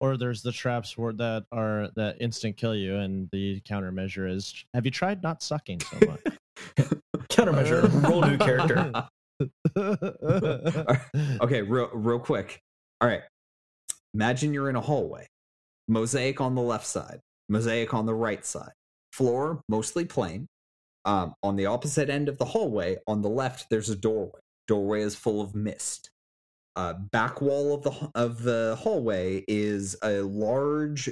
Or 0.01 0.17
there's 0.17 0.41
the 0.41 0.51
traps 0.51 0.97
where 0.97 1.13
that 1.13 1.45
are 1.51 1.89
that 1.95 2.17
instant 2.19 2.57
kill 2.57 2.75
you, 2.75 2.97
and 2.97 3.29
the 3.31 3.61
countermeasure 3.61 4.29
is: 4.29 4.53
Have 4.73 4.85
you 4.85 4.91
tried 4.91 5.23
not 5.23 5.41
sucking 5.41 5.79
so 5.79 5.97
much? 6.05 6.21
Countermeasure. 7.29 8.03
Roll 8.07 8.21
new 8.21 8.38
character. 8.38 8.91
okay, 11.41 11.61
real 11.61 11.89
real 11.93 12.19
quick. 12.19 12.59
All 13.01 13.07
right. 13.07 13.21
Imagine 14.13 14.53
you're 14.53 14.69
in 14.69 14.75
a 14.75 14.81
hallway. 14.81 15.27
Mosaic 15.87 16.41
on 16.41 16.55
the 16.55 16.61
left 16.61 16.87
side, 16.87 17.19
mosaic 17.49 17.93
on 17.93 18.05
the 18.05 18.13
right 18.13 18.45
side. 18.45 18.71
Floor 19.11 19.61
mostly 19.69 20.05
plain. 20.05 20.47
Um, 21.03 21.35
on 21.43 21.55
the 21.55 21.67
opposite 21.67 22.09
end 22.09 22.29
of 22.29 22.37
the 22.39 22.45
hallway, 22.45 22.97
on 23.07 23.21
the 23.21 23.29
left, 23.29 23.67
there's 23.69 23.89
a 23.89 23.95
doorway. 23.95 24.39
Doorway 24.67 25.01
is 25.01 25.15
full 25.15 25.41
of 25.41 25.53
mist. 25.53 26.09
Uh, 26.75 26.93
back 26.93 27.41
wall 27.41 27.73
of 27.73 27.83
the 27.83 28.11
of 28.15 28.43
the 28.43 28.77
hallway 28.79 29.43
is 29.47 29.95
a 30.03 30.21
large 30.21 31.09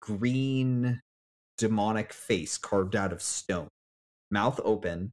green 0.00 1.00
demonic 1.56 2.12
face 2.12 2.58
carved 2.58 2.96
out 2.96 3.12
of 3.12 3.22
stone, 3.22 3.68
mouth 4.30 4.60
open, 4.64 5.12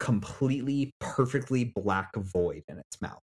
completely 0.00 0.90
perfectly 0.98 1.64
black 1.64 2.16
void 2.16 2.64
in 2.68 2.78
its 2.78 3.00
mouth. 3.00 3.20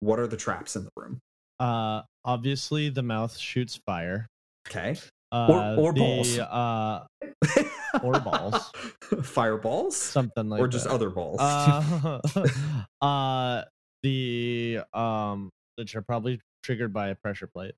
What 0.00 0.18
are 0.18 0.26
the 0.26 0.36
traps 0.36 0.76
in 0.76 0.84
the 0.84 0.90
room? 0.96 1.20
uh, 1.60 2.02
obviously, 2.24 2.88
the 2.88 3.02
mouth 3.02 3.36
shoots 3.36 3.76
fire. 3.84 4.26
Okay. 4.68 4.96
Uh, 5.32 5.76
or 5.78 5.92
the, 5.92 6.00
balls. 6.00 6.38
Uh, 6.38 7.06
Or 8.02 8.20
balls. 8.20 8.70
Fireballs? 9.22 9.96
something 9.96 10.48
like 10.48 10.60
or 10.60 10.68
just 10.68 10.84
that. 10.84 10.92
other 10.92 11.10
balls? 11.10 11.40
uh, 11.40 12.20
uh 13.04 13.62
the 14.02 14.80
um 14.92 15.50
which 15.76 15.96
are 15.96 16.02
probably 16.02 16.40
triggered 16.62 16.92
by 16.92 17.08
a 17.08 17.14
pressure 17.14 17.46
plate 17.46 17.74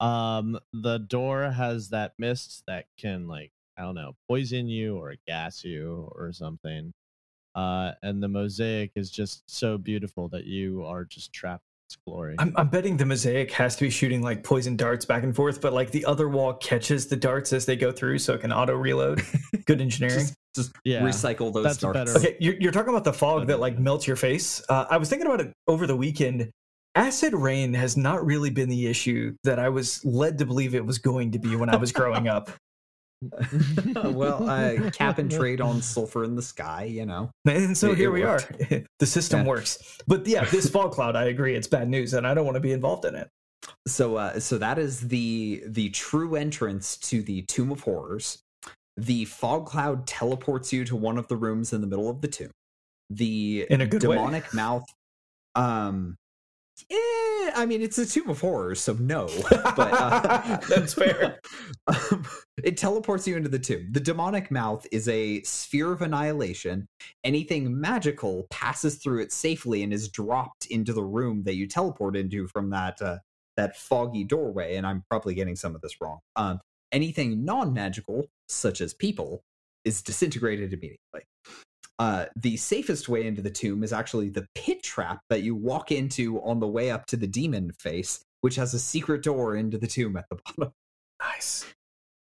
um 0.00 0.58
the 0.72 0.98
door 0.98 1.50
has 1.50 1.90
that 1.90 2.12
mist 2.18 2.62
that 2.66 2.86
can 2.98 3.26
like 3.28 3.52
i 3.78 3.82
don't 3.82 3.94
know 3.94 4.14
poison 4.28 4.66
you 4.68 4.96
or 4.96 5.14
gas 5.26 5.64
you 5.64 6.10
or 6.16 6.32
something 6.32 6.92
uh 7.54 7.92
and 8.02 8.22
the 8.22 8.28
mosaic 8.28 8.92
is 8.94 9.10
just 9.10 9.42
so 9.50 9.76
beautiful 9.78 10.28
that 10.28 10.44
you 10.44 10.84
are 10.84 11.04
just 11.04 11.32
trapped 11.32 11.64
in 11.64 11.86
its 11.88 11.96
glory 12.06 12.34
I'm, 12.38 12.52
I'm 12.56 12.68
betting 12.68 12.96
the 12.96 13.04
mosaic 13.06 13.50
has 13.52 13.76
to 13.76 13.84
be 13.84 13.90
shooting 13.90 14.22
like 14.22 14.42
poison 14.42 14.76
darts 14.76 15.04
back 15.04 15.22
and 15.22 15.34
forth, 15.36 15.60
but 15.60 15.72
like 15.72 15.90
the 15.90 16.04
other 16.06 16.28
wall 16.28 16.54
catches 16.54 17.06
the 17.08 17.16
darts 17.16 17.52
as 17.52 17.66
they 17.66 17.76
go 17.76 17.92
through, 17.92 18.18
so 18.18 18.34
it 18.34 18.40
can 18.40 18.52
auto 18.52 18.74
reload. 18.74 19.22
Good 19.66 19.80
engineering. 19.80 20.18
just 20.18 20.34
just 20.54 20.72
Yeah, 20.84 21.02
recycle 21.02 21.52
those 21.52 21.64
that's 21.64 21.78
darts. 21.78 21.98
better. 21.98 22.18
Okay, 22.18 22.36
you're, 22.40 22.54
you're 22.54 22.72
talking 22.72 22.90
about 22.90 23.04
the 23.04 23.12
fog 23.12 23.46
that 23.48 23.60
like 23.60 23.78
melts 23.78 24.06
your 24.06 24.16
face. 24.16 24.62
Uh, 24.68 24.86
I 24.88 24.96
was 24.96 25.08
thinking 25.08 25.26
about 25.26 25.40
it 25.40 25.52
over 25.66 25.86
the 25.86 25.96
weekend. 25.96 26.50
Acid 26.94 27.32
rain 27.32 27.72
has 27.74 27.96
not 27.96 28.24
really 28.24 28.50
been 28.50 28.68
the 28.68 28.86
issue 28.86 29.34
that 29.44 29.58
I 29.58 29.70
was 29.70 30.04
led 30.04 30.38
to 30.38 30.46
believe 30.46 30.74
it 30.74 30.84
was 30.84 30.98
going 30.98 31.32
to 31.32 31.38
be 31.38 31.56
when 31.56 31.70
I 31.70 31.76
was 31.76 31.92
growing 31.92 32.28
up. 32.28 32.50
well, 33.94 34.48
uh, 34.48 34.90
cap 34.90 35.18
and 35.18 35.30
trade 35.30 35.60
on 35.60 35.80
sulfur 35.92 36.24
in 36.24 36.34
the 36.36 36.42
sky, 36.42 36.84
you 36.84 37.06
know. 37.06 37.30
And 37.46 37.76
so 37.76 37.92
It- 37.92 37.98
here 37.98 38.10
it 38.10 38.12
we 38.12 38.24
worked. 38.24 38.72
are. 38.72 38.84
the 38.98 39.06
system 39.06 39.40
Yeah. 39.40 39.46
works. 39.46 39.98
But 40.06 40.26
yeah, 40.26 40.44
this 40.44 40.68
fog 40.68 40.92
cloud, 40.92 41.16
I 41.16 41.24
agree, 41.24 41.54
it's 41.54 41.68
bad 41.68 41.88
news, 41.88 42.14
and 42.14 42.26
I 42.26 42.34
don't 42.34 42.44
want 42.44 42.56
to 42.56 42.60
be 42.60 42.72
involved 42.72 43.04
in 43.04 43.14
it. 43.14 43.28
So 43.86 44.16
uh 44.16 44.40
so 44.40 44.58
that 44.58 44.78
is 44.78 45.06
the 45.08 45.62
the 45.66 45.90
true 45.90 46.34
entrance 46.34 46.96
to 46.98 47.22
the 47.22 47.42
Tomb 47.42 47.70
of 47.70 47.80
Horrors. 47.82 48.42
The 48.96 49.24
fog 49.26 49.66
cloud 49.66 50.06
teleports 50.06 50.72
you 50.72 50.84
to 50.86 50.96
one 50.96 51.16
of 51.16 51.28
the 51.28 51.36
rooms 51.36 51.72
in 51.72 51.80
the 51.80 51.86
middle 51.86 52.10
of 52.10 52.20
the 52.22 52.28
tomb. 52.28 52.50
The 53.10 53.66
In 53.70 53.80
a 53.80 53.86
good 53.86 54.02
way. 54.02 54.16
demonic 54.16 54.52
mouth 54.52 54.84
um 55.54 56.16
eh, 56.90 57.50
I 57.54 57.66
mean 57.66 57.82
it's 57.82 57.98
a 57.98 58.06
tomb 58.06 58.28
of 58.28 58.40
horrors, 58.40 58.80
so 58.80 58.94
no. 58.94 59.28
But 59.50 59.92
uh, 59.92 60.56
That's 60.68 60.94
fair. 60.94 61.40
um, 61.86 62.26
it 62.62 62.76
teleports 62.76 63.26
you 63.26 63.36
into 63.36 63.48
the 63.48 63.58
tomb. 63.58 63.88
The 63.92 64.00
demonic 64.00 64.50
mouth 64.50 64.86
is 64.92 65.08
a 65.08 65.42
sphere 65.42 65.92
of 65.92 66.02
annihilation. 66.02 66.86
Anything 67.24 67.80
magical 67.80 68.46
passes 68.50 68.96
through 68.96 69.22
it 69.22 69.32
safely 69.32 69.82
and 69.82 69.92
is 69.92 70.08
dropped 70.08 70.66
into 70.66 70.92
the 70.92 71.04
room 71.04 71.44
that 71.44 71.54
you 71.54 71.66
teleport 71.66 72.16
into 72.16 72.46
from 72.48 72.70
that 72.70 73.00
uh, 73.00 73.18
that 73.56 73.76
foggy 73.76 74.24
doorway. 74.24 74.76
And 74.76 74.86
I'm 74.86 75.04
probably 75.10 75.34
getting 75.34 75.56
some 75.56 75.74
of 75.74 75.80
this 75.80 76.00
wrong. 76.00 76.18
Um, 76.36 76.60
anything 76.92 77.44
non-magical, 77.44 78.26
such 78.48 78.80
as 78.80 78.94
people, 78.94 79.42
is 79.84 80.02
disintegrated 80.02 80.72
immediately. 80.72 81.22
Uh, 81.98 82.26
the 82.36 82.56
safest 82.56 83.08
way 83.08 83.26
into 83.26 83.42
the 83.42 83.50
tomb 83.50 83.84
is 83.84 83.92
actually 83.92 84.28
the 84.28 84.46
pit 84.54 84.82
trap 84.82 85.20
that 85.30 85.42
you 85.42 85.54
walk 85.54 85.92
into 85.92 86.40
on 86.42 86.58
the 86.60 86.66
way 86.66 86.90
up 86.90 87.06
to 87.06 87.16
the 87.16 87.26
demon 87.26 87.70
face, 87.78 88.24
which 88.40 88.56
has 88.56 88.74
a 88.74 88.78
secret 88.78 89.22
door 89.22 89.56
into 89.56 89.78
the 89.78 89.86
tomb 89.86 90.16
at 90.16 90.24
the 90.30 90.38
bottom. 90.56 90.72
Nice. 91.20 91.64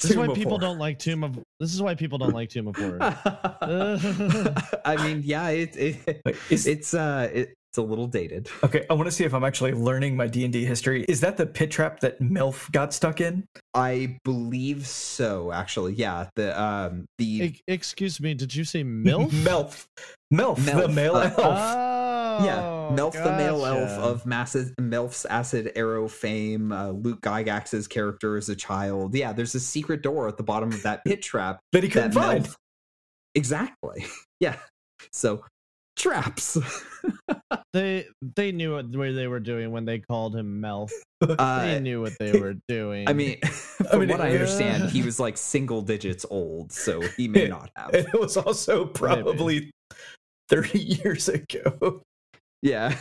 this 0.01 0.12
is 0.12 0.17
why 0.17 0.27
people 0.27 0.51
Horror. 0.60 0.62
don't 0.62 0.79
like 0.79 0.99
tomb 0.99 1.23
of 1.23 1.39
this 1.60 1.73
is 1.73 1.82
why 1.82 1.95
people 1.95 2.17
don't 2.17 2.34
like 2.34 2.49
tomb 2.49 2.67
of 2.67 2.75
horror 2.75 2.97
I 4.84 4.97
mean, 4.97 5.21
yeah, 5.23 5.49
it, 5.49 5.75
it 5.77 6.21
Wait, 6.25 6.36
is, 6.49 6.67
it's 6.67 6.93
uh 6.93 7.29
it, 7.34 7.53
it's 7.69 7.77
a 7.77 7.82
little 7.82 8.08
dated. 8.08 8.49
okay, 8.63 8.86
I 8.89 8.93
want 8.95 9.05
to 9.08 9.12
see 9.12 9.23
if 9.23 9.34
I'm 9.34 9.43
actually 9.43 9.73
learning 9.73 10.17
my 10.17 10.27
D&D 10.27 10.65
history. 10.65 11.05
Is 11.08 11.21
that 11.21 11.38
the 11.38 11.45
pit 11.45 11.69
trap 11.71 11.99
that 11.99 12.19
Melf 12.19 12.69
got 12.71 12.93
stuck 12.93 13.21
in? 13.21 13.45
I 13.73 14.17
believe 14.23 14.88
so, 14.88 15.51
actually. 15.51 15.93
Yeah, 15.93 16.27
the 16.36 16.60
um 16.60 17.05
the 17.17 17.25
E- 17.25 17.62
excuse 17.67 18.19
me 18.19 18.34
did 18.34 18.53
you 18.55 18.63
say 18.63 18.84
milf 18.84 19.29
Melf. 19.32 19.86
Melf, 20.34 20.63
the 20.65 20.88
male 20.88 21.15
uh, 21.15 21.23
elf. 21.23 21.38
Oh, 21.38 22.45
yeah, 22.45 22.95
Melf 22.95 23.13
the 23.13 23.32
male 23.38 23.65
elf 23.65 23.89
of 23.91 24.25
Masses, 24.25 24.71
Melf's 24.79 25.25
Acid 25.25 25.71
Arrow 25.75 26.08
fame. 26.08 26.71
Uh, 26.71 26.89
Luke 26.91 27.21
Gygax's 27.21 27.88
character 27.88 28.38
as 28.38 28.49
a 28.49 28.55
child. 28.55 29.15
Yeah, 29.15 29.34
there's 29.34 29.55
a 29.55 29.60
secret 29.60 30.01
door 30.03 30.27
at 30.27 30.38
the 30.38 30.43
bottom 30.43 30.71
of 30.71 30.82
that 30.84 31.03
pit 31.05 31.21
trap 31.21 31.60
that 31.71 31.84
he 31.84 31.89
couldn't 31.89 32.12
that 32.12 32.19
find. 32.21 32.45
Melf- 32.45 32.55
Exactly. 33.36 34.05
Yeah. 34.39 34.55
So 35.12 35.43
traps. 35.99 36.57
They 37.71 38.07
they 38.35 38.51
knew 38.51 38.73
what 38.73 38.89
where 38.95 39.13
they 39.13 39.27
were 39.27 39.39
doing 39.39 39.71
when 39.71 39.85
they 39.85 39.99
called 39.99 40.35
him 40.35 40.59
Mel. 40.59 40.89
Uh, 41.21 41.65
They 41.65 41.79
knew 41.79 42.01
what 42.01 42.13
they 42.17 42.39
were 42.39 42.55
doing. 42.67 43.07
I 43.07 43.13
mean, 43.13 43.39
from 43.41 43.99
mean, 43.99 44.09
what 44.09 44.21
I 44.21 44.29
uh, 44.29 44.33
understand, 44.33 44.89
he 44.89 45.03
was 45.03 45.19
like 45.19 45.38
single 45.38 45.81
digits 45.81 46.25
old, 46.29 46.71
so 46.71 47.01
he 47.17 47.27
may 47.27 47.47
not 47.47 47.69
have. 47.75 47.93
It 47.93 48.19
was 48.19 48.38
also 48.38 48.85
probably 48.85 49.69
30 50.47 50.79
years 50.79 51.29
ago. 51.29 52.01
Yeah. 52.62 52.95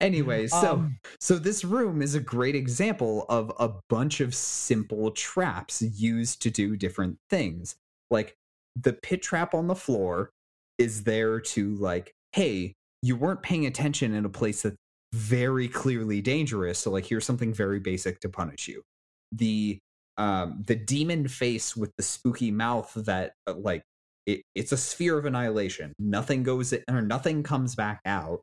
anyway, 0.00 0.46
so 0.46 0.74
Um, 0.74 0.98
so 1.20 1.38
this 1.38 1.64
room 1.64 2.00
is 2.00 2.14
a 2.14 2.20
great 2.20 2.54
example 2.54 3.26
of 3.28 3.52
a 3.58 3.72
bunch 3.90 4.20
of 4.20 4.34
simple 4.34 5.10
traps 5.10 5.82
used 5.82 6.40
to 6.42 6.50
do 6.50 6.76
different 6.76 7.18
things. 7.28 7.76
Like 8.10 8.36
the 8.76 8.92
pit 8.92 9.22
trap 9.22 9.54
on 9.54 9.66
the 9.66 9.74
floor 9.74 10.30
is 10.78 11.04
there 11.04 11.40
to 11.40 11.74
like, 11.76 12.12
hey, 12.32 12.74
you 13.02 13.16
weren't 13.16 13.42
paying 13.42 13.66
attention 13.66 14.14
in 14.14 14.24
a 14.24 14.28
place 14.28 14.62
that's 14.62 14.76
very 15.14 15.68
clearly 15.68 16.20
dangerous, 16.20 16.78
so 16.78 16.90
like 16.90 17.06
here's 17.06 17.24
something 17.24 17.52
very 17.52 17.80
basic 17.80 18.20
to 18.20 18.28
punish 18.28 18.68
you. 18.68 18.82
The 19.32 19.78
um 20.16 20.64
the 20.66 20.74
demon 20.74 21.28
face 21.28 21.76
with 21.76 21.92
the 21.96 22.02
spooky 22.02 22.50
mouth 22.50 22.92
that 22.96 23.32
uh, 23.46 23.54
like 23.54 23.82
it, 24.26 24.42
it's 24.54 24.72
a 24.72 24.76
sphere 24.76 25.16
of 25.16 25.24
annihilation. 25.24 25.94
Nothing 25.98 26.42
goes 26.42 26.72
in, 26.72 26.82
or 26.90 27.02
nothing 27.02 27.42
comes 27.42 27.74
back 27.74 28.00
out. 28.04 28.40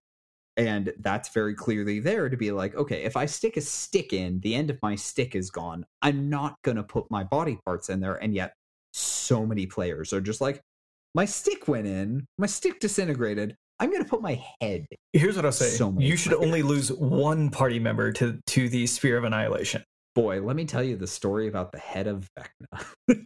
And 0.57 0.93
that's 0.99 1.29
very 1.29 1.53
clearly 1.53 1.99
there 1.99 2.29
to 2.29 2.37
be 2.37 2.51
like, 2.51 2.75
okay, 2.75 3.03
if 3.03 3.17
I 3.17 3.25
stick 3.25 3.57
a 3.57 3.61
stick 3.61 4.13
in, 4.13 4.39
the 4.39 4.55
end 4.55 4.69
of 4.69 4.79
my 4.81 4.95
stick 4.95 5.35
is 5.35 5.51
gone. 5.51 5.85
I'm 6.01 6.29
not 6.29 6.55
to 6.77 6.83
put 6.83 7.11
my 7.11 7.23
body 7.25 7.59
parts 7.65 7.89
in 7.89 7.99
there. 7.99 8.15
And 8.15 8.33
yet, 8.33 8.53
so 8.93 9.45
many 9.45 9.65
players 9.65 10.13
are 10.13 10.21
just 10.21 10.39
like, 10.39 10.61
my 11.15 11.25
stick 11.25 11.67
went 11.67 11.87
in, 11.87 12.27
my 12.37 12.45
stick 12.45 12.79
disintegrated. 12.79 13.55
I'm 13.79 13.89
going 13.89 14.03
to 14.03 14.09
put 14.09 14.21
my 14.21 14.41
head. 14.61 14.85
Here's 15.13 15.35
what 15.35 15.45
I'll 15.45 15.51
say. 15.51 15.69
So 15.69 15.93
you 15.97 16.15
should 16.15 16.33
only 16.33 16.61
lose 16.61 16.91
one 16.91 17.49
party 17.49 17.79
member 17.79 18.11
to, 18.13 18.39
to 18.47 18.69
the 18.69 18.85
Sphere 18.85 19.17
of 19.17 19.23
Annihilation. 19.23 19.83
Boy, 20.13 20.41
let 20.41 20.55
me 20.55 20.65
tell 20.65 20.83
you 20.83 20.95
the 20.95 21.07
story 21.07 21.47
about 21.47 21.71
the 21.71 21.79
head 21.79 22.07
of 22.07 22.27
Vecna. 22.37 23.25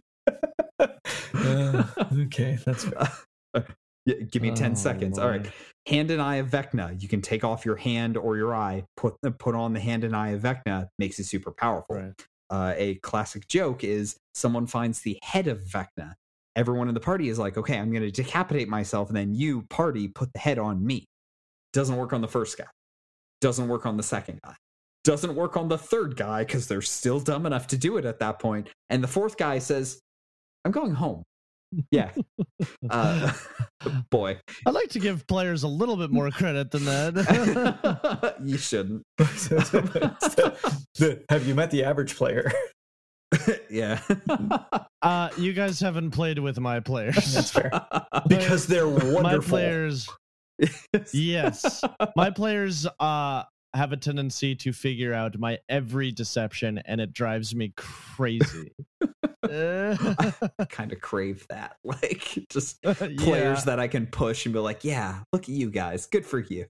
Uh, 1.32 1.84
okay, 2.22 2.58
that's 2.64 2.84
fair. 2.84 3.08
Yeah, 4.06 4.14
give 4.30 4.40
me 4.40 4.50
10 4.52 4.72
Oh, 4.72 4.74
seconds. 4.74 5.18
All 5.18 5.28
right. 5.28 5.46
hand 5.86 6.10
and 6.10 6.22
eye 6.22 6.36
of 6.36 6.48
Vecna. 6.48 7.00
You 7.00 7.06
can 7.06 7.20
take 7.20 7.44
off 7.44 7.66
your 7.66 7.76
hand 7.76 8.16
or 8.16 8.38
your 8.38 8.54
eye, 8.54 8.84
put 8.96 9.14
put 9.38 9.54
on 9.54 9.74
the 9.74 9.80
hand 9.80 10.04
and 10.04 10.16
eye 10.16 10.30
of 10.30 10.40
Vecna, 10.40 10.88
makes 10.98 11.18
it 11.18 11.24
super 11.24 11.50
powerful. 11.52 11.96
Right. 11.96 12.12
Uh, 12.48 12.72
a 12.78 12.94
classic 12.96 13.46
joke 13.46 13.84
is 13.84 14.16
someone 14.34 14.66
finds 14.66 15.00
the 15.02 15.18
head 15.22 15.48
of 15.48 15.60
Vecna. 15.64 16.14
Everyone 16.60 16.88
in 16.88 16.94
the 16.94 17.00
party 17.00 17.30
is 17.30 17.38
like, 17.38 17.56
okay, 17.56 17.78
I'm 17.78 17.90
going 17.90 18.02
to 18.02 18.10
decapitate 18.10 18.68
myself, 18.68 19.08
and 19.08 19.16
then 19.16 19.34
you, 19.34 19.62
party, 19.70 20.08
put 20.08 20.30
the 20.34 20.38
head 20.38 20.58
on 20.58 20.84
me. 20.84 21.06
Doesn't 21.72 21.96
work 21.96 22.12
on 22.12 22.20
the 22.20 22.28
first 22.28 22.58
guy. 22.58 22.66
Doesn't 23.40 23.66
work 23.66 23.86
on 23.86 23.96
the 23.96 24.02
second 24.02 24.40
guy. 24.44 24.54
Doesn't 25.04 25.34
work 25.34 25.56
on 25.56 25.68
the 25.68 25.78
third 25.78 26.16
guy 26.16 26.44
because 26.44 26.68
they're 26.68 26.82
still 26.82 27.18
dumb 27.18 27.46
enough 27.46 27.66
to 27.68 27.78
do 27.78 27.96
it 27.96 28.04
at 28.04 28.18
that 28.18 28.40
point. 28.40 28.68
And 28.90 29.02
the 29.02 29.08
fourth 29.08 29.38
guy 29.38 29.58
says, 29.58 30.02
I'm 30.66 30.70
going 30.70 30.92
home. 30.92 31.22
Yeah. 31.90 32.10
Uh, 32.90 33.32
boy. 34.10 34.38
I'd 34.66 34.74
like 34.74 34.90
to 34.90 34.98
give 34.98 35.26
players 35.26 35.62
a 35.62 35.68
little 35.68 35.96
bit 35.96 36.10
more 36.10 36.30
credit 36.30 36.70
than 36.70 36.84
that. 36.84 38.36
you 38.44 38.58
shouldn't. 38.58 39.02
Have 41.30 41.46
you 41.46 41.54
met 41.54 41.70
the 41.70 41.84
average 41.84 42.16
player? 42.16 42.52
yeah. 43.70 44.00
uh, 45.02 45.28
you 45.36 45.52
guys 45.52 45.80
haven't 45.80 46.10
played 46.10 46.38
with 46.38 46.58
my 46.58 46.80
players. 46.80 47.34
That's 47.34 47.50
fair. 47.50 47.70
Because 48.28 48.66
they're 48.66 48.88
wonderful. 48.88 49.22
My 49.22 49.38
players. 49.38 50.08
yes. 51.12 51.82
My 52.16 52.30
players 52.30 52.86
uh 52.98 53.44
have 53.72 53.92
a 53.92 53.96
tendency 53.96 54.54
to 54.56 54.72
figure 54.72 55.14
out 55.14 55.38
my 55.38 55.58
every 55.68 56.10
deception 56.10 56.78
and 56.84 57.00
it 57.00 57.12
drives 57.12 57.54
me 57.54 57.72
crazy. 57.76 58.72
I 59.44 60.66
kind 60.68 60.92
of 60.92 61.00
crave 61.00 61.46
that. 61.48 61.76
Like 61.84 62.38
just 62.50 62.82
players 62.82 63.18
yeah. 63.22 63.64
that 63.64 63.80
I 63.80 63.88
can 63.88 64.06
push 64.06 64.44
and 64.44 64.52
be 64.52 64.58
like, 64.58 64.84
yeah, 64.84 65.20
look 65.32 65.44
at 65.44 65.48
you 65.48 65.70
guys. 65.70 66.06
Good 66.06 66.26
for 66.26 66.40
you. 66.40 66.66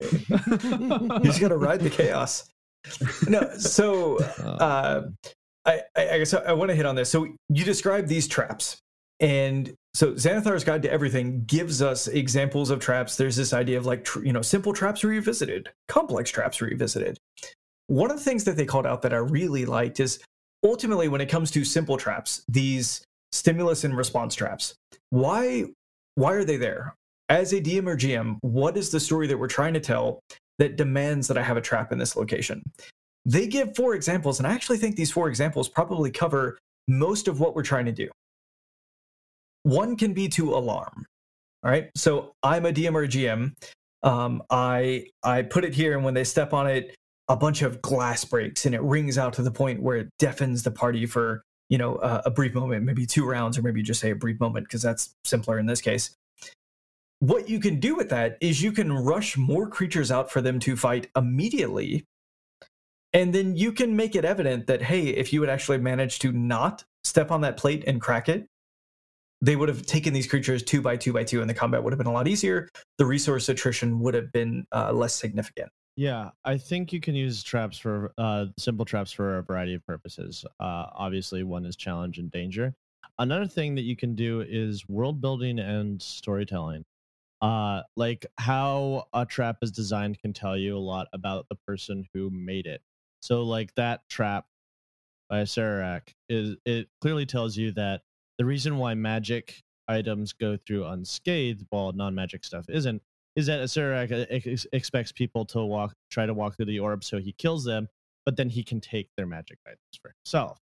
He's 0.00 1.38
gonna 1.38 1.56
ride 1.56 1.80
the 1.80 1.90
chaos. 1.90 2.48
No, 3.28 3.56
so 3.56 4.18
uh, 4.18 5.02
I, 5.66 5.82
I 5.96 6.18
guess 6.18 6.32
I 6.32 6.52
want 6.52 6.70
to 6.70 6.74
hit 6.74 6.86
on 6.86 6.94
this. 6.94 7.10
So 7.10 7.26
you 7.48 7.64
describe 7.64 8.06
these 8.06 8.28
traps, 8.28 8.78
and 9.20 9.74
so 9.94 10.12
Xanathar's 10.12 10.62
Guide 10.62 10.82
to 10.82 10.92
Everything 10.92 11.44
gives 11.46 11.82
us 11.82 12.06
examples 12.06 12.70
of 12.70 12.80
traps. 12.80 13.16
There's 13.16 13.36
this 13.36 13.52
idea 13.52 13.76
of 13.76 13.86
like 13.86 14.06
you 14.22 14.32
know 14.32 14.42
simple 14.42 14.72
traps 14.72 15.02
revisited, 15.02 15.70
complex 15.88 16.30
traps 16.30 16.60
revisited. 16.60 17.18
One 17.88 18.10
of 18.10 18.18
the 18.18 18.24
things 18.24 18.44
that 18.44 18.56
they 18.56 18.64
called 18.64 18.86
out 18.86 19.02
that 19.02 19.12
I 19.12 19.18
really 19.18 19.64
liked 19.64 20.00
is 20.00 20.20
ultimately 20.64 21.08
when 21.08 21.20
it 21.20 21.28
comes 21.28 21.50
to 21.52 21.64
simple 21.64 21.96
traps, 21.96 22.42
these 22.48 23.04
stimulus 23.32 23.84
and 23.84 23.96
response 23.96 24.34
traps. 24.34 24.74
Why 25.10 25.64
why 26.14 26.32
are 26.32 26.44
they 26.44 26.56
there? 26.56 26.94
As 27.28 27.52
a 27.52 27.60
DM 27.60 27.88
or 27.88 27.96
GM, 27.96 28.38
what 28.42 28.76
is 28.76 28.90
the 28.90 29.00
story 29.00 29.26
that 29.26 29.38
we're 29.38 29.48
trying 29.48 29.74
to 29.74 29.80
tell 29.80 30.20
that 30.58 30.76
demands 30.76 31.26
that 31.28 31.36
I 31.36 31.42
have 31.42 31.56
a 31.56 31.60
trap 31.60 31.92
in 31.92 31.98
this 31.98 32.16
location? 32.16 32.62
They 33.26 33.48
give 33.48 33.74
four 33.74 33.94
examples, 33.96 34.38
and 34.38 34.46
I 34.46 34.54
actually 34.54 34.78
think 34.78 34.94
these 34.94 35.10
four 35.10 35.28
examples 35.28 35.68
probably 35.68 36.12
cover 36.12 36.58
most 36.86 37.26
of 37.26 37.40
what 37.40 37.56
we're 37.56 37.64
trying 37.64 37.86
to 37.86 37.92
do. 37.92 38.08
One 39.64 39.96
can 39.96 40.12
be 40.14 40.28
to 40.28 40.54
alarm. 40.54 41.04
All 41.64 41.70
right. 41.70 41.90
So 41.96 42.32
I'm 42.44 42.64
a 42.66 42.72
DM 42.72 42.94
or 42.94 43.02
a 43.02 43.08
GM. 43.08 43.52
Um, 44.04 44.44
I 44.48 45.08
I 45.24 45.42
put 45.42 45.64
it 45.64 45.74
here, 45.74 45.96
and 45.96 46.04
when 46.04 46.14
they 46.14 46.22
step 46.22 46.52
on 46.52 46.68
it, 46.68 46.94
a 47.26 47.36
bunch 47.36 47.62
of 47.62 47.82
glass 47.82 48.24
breaks, 48.24 48.64
and 48.64 48.76
it 48.76 48.82
rings 48.82 49.18
out 49.18 49.32
to 49.34 49.42
the 49.42 49.50
point 49.50 49.82
where 49.82 49.96
it 49.96 50.08
deafens 50.20 50.62
the 50.62 50.70
party 50.70 51.04
for 51.04 51.42
you 51.68 51.78
know 51.78 51.96
uh, 51.96 52.22
a 52.24 52.30
brief 52.30 52.54
moment, 52.54 52.84
maybe 52.84 53.06
two 53.06 53.26
rounds, 53.26 53.58
or 53.58 53.62
maybe 53.62 53.82
just 53.82 54.00
say 54.00 54.10
a 54.10 54.14
brief 54.14 54.38
moment 54.38 54.66
because 54.66 54.82
that's 54.82 55.10
simpler 55.24 55.58
in 55.58 55.66
this 55.66 55.80
case. 55.80 56.10
What 57.18 57.48
you 57.48 57.58
can 57.58 57.80
do 57.80 57.96
with 57.96 58.10
that 58.10 58.38
is 58.40 58.62
you 58.62 58.70
can 58.70 58.92
rush 58.92 59.36
more 59.36 59.68
creatures 59.68 60.12
out 60.12 60.30
for 60.30 60.40
them 60.40 60.60
to 60.60 60.76
fight 60.76 61.08
immediately 61.16 62.04
and 63.12 63.34
then 63.34 63.56
you 63.56 63.72
can 63.72 63.96
make 63.96 64.14
it 64.14 64.24
evident 64.24 64.66
that, 64.66 64.82
hey, 64.82 65.08
if 65.08 65.32
you 65.32 65.40
had 65.40 65.50
actually 65.50 65.78
managed 65.78 66.22
to 66.22 66.32
not 66.32 66.84
step 67.04 67.30
on 67.30 67.40
that 67.42 67.56
plate 67.56 67.84
and 67.86 68.00
crack 68.00 68.28
it, 68.28 68.46
they 69.40 69.56
would 69.56 69.68
have 69.68 69.84
taken 69.84 70.12
these 70.12 70.26
creatures 70.26 70.62
two 70.62 70.80
by 70.80 70.96
two 70.96 71.12
by 71.12 71.24
two, 71.24 71.40
and 71.40 71.48
the 71.48 71.54
combat 71.54 71.82
would 71.82 71.92
have 71.92 71.98
been 71.98 72.06
a 72.06 72.12
lot 72.12 72.26
easier. 72.26 72.68
The 72.98 73.06
resource 73.06 73.48
attrition 73.48 74.00
would 74.00 74.14
have 74.14 74.32
been 74.32 74.66
uh, 74.72 74.92
less 74.92 75.14
significant. 75.14 75.70
Yeah, 75.96 76.30
I 76.44 76.58
think 76.58 76.92
you 76.92 77.00
can 77.00 77.14
use 77.14 77.42
traps 77.42 77.78
for 77.78 78.12
uh, 78.18 78.46
simple 78.58 78.84
traps 78.84 79.12
for 79.12 79.38
a 79.38 79.42
variety 79.42 79.74
of 79.74 79.86
purposes. 79.86 80.44
Uh, 80.60 80.86
obviously, 80.94 81.42
one 81.42 81.64
is 81.64 81.74
challenge 81.74 82.18
and 82.18 82.30
danger. 82.30 82.74
Another 83.18 83.46
thing 83.46 83.74
that 83.76 83.82
you 83.82 83.96
can 83.96 84.14
do 84.14 84.42
is 84.46 84.86
world 84.88 85.22
building 85.22 85.58
and 85.58 86.00
storytelling. 86.02 86.84
Uh, 87.40 87.82
like 87.96 88.26
how 88.38 89.06
a 89.14 89.24
trap 89.24 89.58
is 89.62 89.70
designed 89.70 90.18
can 90.18 90.32
tell 90.32 90.56
you 90.56 90.76
a 90.76 90.78
lot 90.78 91.06
about 91.12 91.46
the 91.48 91.56
person 91.66 92.06
who 92.12 92.28
made 92.30 92.66
it. 92.66 92.82
So, 93.26 93.42
like 93.42 93.74
that 93.74 94.08
trap 94.08 94.44
by 95.28 95.42
Acererak 95.42 96.14
is 96.28 96.54
it 96.64 96.86
clearly 97.00 97.26
tells 97.26 97.56
you 97.56 97.72
that 97.72 98.02
the 98.38 98.44
reason 98.44 98.78
why 98.78 98.94
magic 98.94 99.64
items 99.88 100.32
go 100.32 100.56
through 100.64 100.84
unscathed 100.84 101.66
while 101.70 101.90
non-magic 101.90 102.44
stuff 102.44 102.66
isn't 102.68 103.02
is 103.34 103.46
that 103.46 103.58
Acererak 103.58 104.28
ex- 104.30 104.68
expects 104.72 105.10
people 105.10 105.44
to 105.46 105.64
walk 105.64 105.92
try 106.08 106.24
to 106.24 106.34
walk 106.34 106.54
through 106.54 106.66
the 106.66 106.78
orb 106.78 107.02
so 107.02 107.18
he 107.18 107.32
kills 107.32 107.64
them, 107.64 107.88
but 108.24 108.36
then 108.36 108.48
he 108.48 108.62
can 108.62 108.80
take 108.80 109.10
their 109.16 109.26
magic 109.26 109.58
items 109.66 109.80
for 110.00 110.14
himself. 110.22 110.60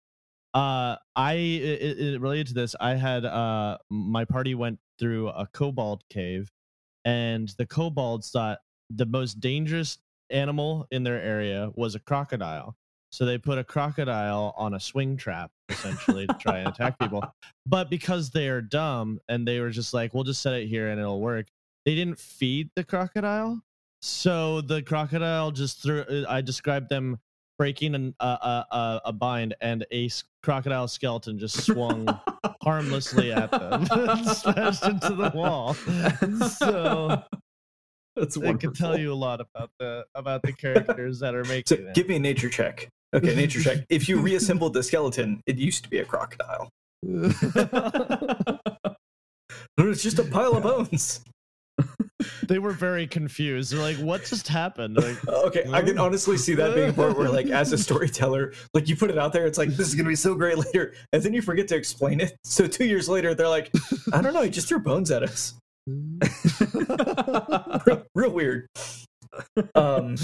Uh, 0.54 0.96
I 1.18 1.34
it, 1.34 2.00
it 2.00 2.22
related 2.22 2.48
to 2.48 2.54
this. 2.54 2.78
I 2.80 2.92
had 2.92 3.26
uh 3.26 3.78
my 3.90 4.24
party 4.24 4.56
went 4.56 4.80
through 4.98 5.28
a 5.28 5.48
kobold 5.48 6.06
cave, 6.10 6.50
and 7.04 7.50
the 7.58 7.66
kobolds 7.66 8.32
thought 8.32 8.60
the 8.90 9.06
most 9.06 9.42
dangerous 9.42 9.98
animal 10.34 10.88
in 10.92 11.04
their 11.04 11.22
area 11.22 11.72
was 11.76 11.96
a 11.96 12.00
crocodile. 12.00 12.76
So 13.12 13.26
they 13.26 13.38
put 13.38 13.60
a 13.60 13.64
crocodile 13.64 14.56
on 14.58 14.74
a 14.74 14.80
swing 14.80 15.18
trap 15.18 15.52
essentially 15.70 16.26
to 16.26 16.34
try 16.40 16.60
and 16.60 16.70
attack 16.70 16.98
people. 16.98 17.24
But 17.66 17.90
because 17.90 18.32
they 18.32 18.50
are 18.50 18.62
dumb 18.62 19.20
and 19.30 19.48
they 19.48 19.60
were 19.60 19.70
just 19.70 19.94
like, 19.94 20.14
we'll 20.14 20.24
just 20.24 20.42
set 20.42 20.54
it 20.54 20.68
here 20.68 20.90
and 20.90 21.00
it'll 21.00 21.22
work, 21.22 21.48
they 21.86 21.96
didn't 21.96 22.20
feed 22.20 22.70
the 22.76 22.84
crocodile. 22.84 23.62
So 24.02 24.62
the 24.62 24.82
crocodile 24.82 25.52
just 25.52 25.82
threw, 25.82 26.26
I 26.28 26.42
described 26.42 26.90
them 26.90 27.20
breaking 27.58 27.96
an, 27.96 28.16
uh, 28.20 28.64
uh, 28.72 29.00
a 29.06 29.14
bind 29.14 29.56
and 29.62 29.86
a 29.94 30.10
crocodile 30.42 30.88
skeleton 30.88 31.40
just 31.40 31.64
swung 31.64 32.08
harmlessly 32.64 33.32
at 33.32 33.52
them 33.52 33.86
smashed 34.26 34.86
into 34.86 35.14
the 35.14 35.32
wall. 35.34 35.74
So 36.50 37.24
That's 38.16 38.38
I 38.38 38.54
can 38.54 38.74
tell 38.74 38.98
you 38.98 39.12
a 39.12 39.16
lot 39.16 39.42
about 39.42 39.70
the 39.80 40.06
about 40.16 40.44
the 40.44 40.52
characters 40.64 41.20
that 41.20 41.34
are 41.36 41.44
making 41.46 41.64
So 41.68 41.76
it. 41.76 41.94
give 41.96 42.08
me 42.08 42.16
a 42.18 42.20
nature 42.20 42.50
check. 42.50 42.88
Okay, 43.16 43.36
nature 43.36 43.62
check. 43.62 43.86
If 43.90 44.08
you 44.10 44.20
reassembled 44.20 44.74
the 44.74 44.84
skeleton, 44.84 45.42
it 45.48 45.58
used 45.58 45.84
to 45.84 45.90
be 45.90 46.00
a 46.00 46.06
crocodile. 46.06 46.70
It's 49.78 50.04
just 50.04 50.20
a 50.20 50.24
pile 50.24 50.56
of 50.56 50.64
bones. 50.64 51.22
they 52.48 52.58
were 52.60 52.72
very 52.72 53.06
confused. 53.08 53.72
They're 53.72 53.80
like, 53.82 53.98
"What 53.98 54.24
just 54.26 54.48
happened?" 54.48 54.96
Like, 54.98 55.28
Okay, 55.28 55.64
I 55.72 55.82
can 55.82 55.98
honestly 55.98 56.38
see 56.38 56.54
that 56.56 56.74
being 56.76 56.90
a 56.90 56.94
part 56.94 57.18
where, 57.18 57.30
like, 57.30 57.48
as 57.48 57.74
a 57.74 57.78
storyteller, 57.78 58.54
like 58.74 58.88
you 58.88 58.96
put 58.96 59.10
it 59.10 59.18
out 59.18 59.34
there, 59.34 59.46
it's 59.48 59.58
like 59.58 59.70
this 59.70 59.88
is 59.88 59.96
gonna 59.96 60.10
be 60.10 60.16
so 60.16 60.36
great 60.36 60.58
later, 60.58 60.94
and 61.12 61.22
then 61.24 61.34
you 61.34 61.42
forget 61.42 61.68
to 61.70 61.76
explain 61.76 62.22
it. 62.22 62.36
So 62.44 62.68
two 62.68 62.86
years 62.86 63.10
later, 63.10 63.34
they're 63.34 63.50
like, 63.50 63.72
I 64.14 64.22
don't 64.22 64.34
know, 64.34 64.42
he 64.44 64.50
just 64.52 64.68
threw 64.70 64.80
bones 64.80 65.10
at 65.12 65.24
us. 65.24 65.56
Real, 65.88 66.20
real 68.16 68.32
weird. 68.32 68.68
Um, 69.76 70.16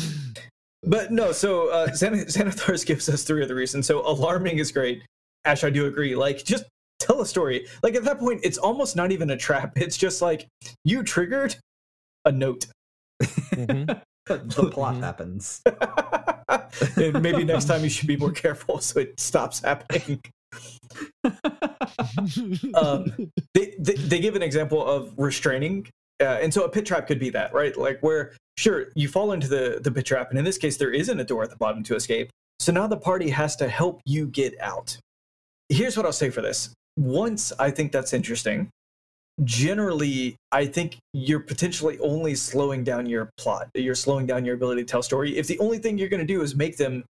but 0.83 1.11
no, 1.11 1.31
so 1.31 1.69
uh, 1.69 1.87
Xanathars 1.89 2.85
gives 2.85 3.09
us 3.09 3.23
three 3.23 3.41
of 3.41 3.47
the 3.47 3.55
reasons. 3.55 3.87
So 3.87 4.05
alarming 4.07 4.59
is 4.59 4.71
great. 4.71 5.03
Ash, 5.45 5.63
I 5.63 5.69
do 5.69 5.85
agree. 5.87 6.15
Like, 6.15 6.43
just 6.43 6.65
tell 6.99 7.21
a 7.21 7.25
story. 7.25 7.67
Like 7.83 7.95
at 7.95 8.03
that 8.05 8.19
point, 8.19 8.41
it's 8.43 8.57
almost 8.57 8.95
not 8.95 9.11
even 9.11 9.29
a 9.31 9.37
trap. 9.37 9.73
It's 9.77 9.97
just 9.97 10.21
like 10.21 10.47
you 10.85 11.03
triggered 11.03 11.55
a 12.25 12.31
note. 12.31 12.65
Mhm. 13.53 14.01
the 14.27 14.69
plot 14.69 14.95
Mhm. 14.95 14.99
happens. 15.01 15.61
and 16.97 17.21
maybe 17.23 17.43
next 17.43 17.65
time 17.65 17.83
you 17.83 17.89
should 17.89 18.07
be 18.07 18.15
more 18.15 18.31
careful 18.31 18.79
so 18.79 18.99
it 18.99 19.19
stops 19.19 19.59
happening. 19.61 20.19
Um, 22.73 23.31
they, 23.53 23.75
they 23.79 23.93
they 23.93 24.19
give 24.19 24.35
an 24.35 24.41
example 24.41 24.85
of 24.85 25.13
restraining, 25.17 25.87
uh, 26.21 26.39
and 26.41 26.53
so 26.53 26.63
a 26.63 26.69
pit 26.69 26.85
trap 26.85 27.07
could 27.07 27.19
be 27.19 27.29
that, 27.31 27.53
right? 27.53 27.75
Like 27.77 27.99
where 28.01 28.33
sure 28.57 28.87
you 28.95 29.07
fall 29.07 29.31
into 29.31 29.47
the 29.47 29.79
the 29.81 29.91
pit 29.91 30.05
trap, 30.05 30.29
and 30.29 30.39
in 30.39 30.45
this 30.45 30.57
case 30.57 30.77
there 30.77 30.91
isn't 30.91 31.19
a 31.19 31.23
door 31.23 31.43
at 31.43 31.49
the 31.49 31.55
bottom 31.57 31.83
to 31.83 31.95
escape. 31.95 32.29
So 32.59 32.71
now 32.71 32.87
the 32.87 32.97
party 32.97 33.29
has 33.29 33.55
to 33.57 33.69
help 33.69 34.01
you 34.05 34.27
get 34.27 34.59
out. 34.61 34.97
Here's 35.69 35.95
what 35.95 36.05
I'll 36.05 36.11
say 36.11 36.29
for 36.29 36.41
this. 36.41 36.73
Once 36.97 37.53
I 37.59 37.71
think 37.71 37.91
that's 37.91 38.13
interesting. 38.13 38.69
Generally, 39.45 40.35
I 40.51 40.65
think 40.65 40.97
you're 41.13 41.39
potentially 41.39 41.97
only 41.99 42.35
slowing 42.35 42.83
down 42.83 43.05
your 43.05 43.29
plot. 43.37 43.69
You're 43.73 43.95
slowing 43.95 44.25
down 44.25 44.43
your 44.43 44.55
ability 44.55 44.81
to 44.81 44.85
tell 44.85 45.01
story. 45.01 45.37
If 45.37 45.47
the 45.47 45.57
only 45.59 45.77
thing 45.77 45.97
you're 45.97 46.09
going 46.09 46.19
to 46.19 46.25
do 46.25 46.41
is 46.41 46.55
make 46.55 46.75
them 46.75 47.05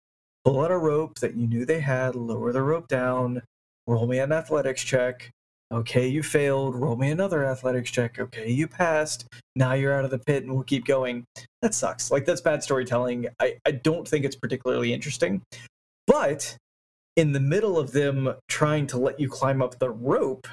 pull 0.50 0.64
out 0.64 0.72
a 0.72 0.78
rope 0.78 1.20
that 1.20 1.36
you 1.36 1.46
knew 1.46 1.64
they 1.64 1.80
had, 1.80 2.16
lower 2.16 2.52
the 2.52 2.62
rope 2.62 2.88
down, 2.88 3.42
roll 3.86 4.08
me 4.08 4.18
an 4.20 4.32
athletics 4.32 4.84
check, 4.84 5.32
Okay, 5.72 6.08
you 6.08 6.24
failed. 6.24 6.76
Roll 6.76 6.96
me 6.96 7.12
another 7.12 7.46
athletics 7.46 7.92
check. 7.92 8.18
Okay, 8.18 8.50
you 8.50 8.68
passed. 8.68 9.28
Now 9.56 9.74
you're 9.74 9.94
out 9.94 10.04
of 10.04 10.10
the 10.10 10.18
pit 10.18 10.44
and 10.44 10.52
we'll 10.52 10.64
keep 10.64 10.84
going. 10.84 11.26
That 11.62 11.76
sucks. 11.76 12.10
Like, 12.10 12.26
that's 12.26 12.42
bad 12.42 12.64
storytelling. 12.64 13.28
I, 13.40 13.58
I 13.68 13.72
don't 13.72 14.08
think 14.08 14.26
it's 14.26 14.36
particularly 14.36 14.94
interesting. 14.94 15.44
But 16.08 16.56
in 17.16 17.34
the 17.34 17.40
middle 17.40 17.78
of 17.78 17.92
them 17.92 18.34
trying 18.48 18.88
to 18.88 18.98
let 18.98 19.20
you 19.20 19.30
climb 19.30 19.62
up 19.62 19.78
the 19.78 19.92
rope, 19.92 20.48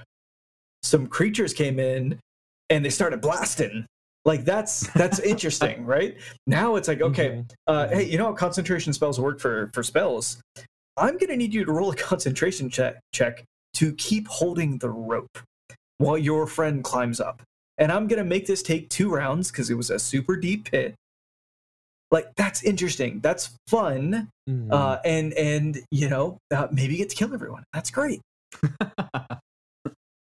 some 0.83 1.07
creatures 1.07 1.55
came 1.55 1.79
in 1.79 2.19
and 2.69 2.85
they 2.85 2.91
started 2.91 3.23
blasting. 3.23 3.87
Like 4.27 4.45
that's 4.45 4.89
that's 4.93 5.19
interesting, 5.33 5.87
right? 5.87 6.17
Now 6.47 6.75
it's 6.77 6.89
like, 6.89 7.01
okay, 7.01 7.29
Mhm. 7.31 7.51
uh, 7.67 7.89
hey, 7.89 8.03
you 8.05 8.19
know 8.19 8.27
how 8.27 8.33
concentration 8.35 8.93
spells 8.93 9.19
work 9.19 9.41
for 9.41 9.71
for 9.73 9.83
spells? 9.83 10.39
I'm 10.99 11.17
gonna 11.17 11.37
need 11.37 11.55
you 11.55 11.65
to 11.65 11.73
roll 11.73 11.91
a 11.93 11.97
concentration 11.97 12.69
check 12.69 12.97
check 13.15 13.45
to 13.75 13.93
keep 13.95 14.27
holding 14.29 14.79
the 14.79 14.91
rope 14.91 15.39
while 15.99 16.19
your 16.19 16.47
friend 16.47 16.83
climbs 16.85 17.21
up. 17.21 17.41
And 17.79 17.93
I'm 17.93 18.07
gonna 18.09 18.25
make 18.25 18.47
this 18.47 18.63
take 18.63 18.91
two 18.91 19.11
rounds 19.15 19.51
because 19.51 19.71
it 19.71 19.75
was 19.75 19.91
a 19.91 19.99
super 19.99 20.37
deep 20.37 20.71
pit. 20.71 20.95
Like 22.11 22.35
that's 22.37 22.63
interesting. 22.65 23.21
That's 23.21 23.55
fun. 23.69 24.29
Mhm. 24.49 24.73
Uh, 24.73 24.99
and 25.05 25.33
and 25.35 25.79
you 25.93 26.09
know 26.09 26.39
uh, 26.53 26.67
maybe 26.73 26.93
you 26.95 26.99
get 26.99 27.11
to 27.11 27.17
kill 27.17 27.33
everyone. 27.33 27.63
That's 27.73 27.91
great. 27.91 28.21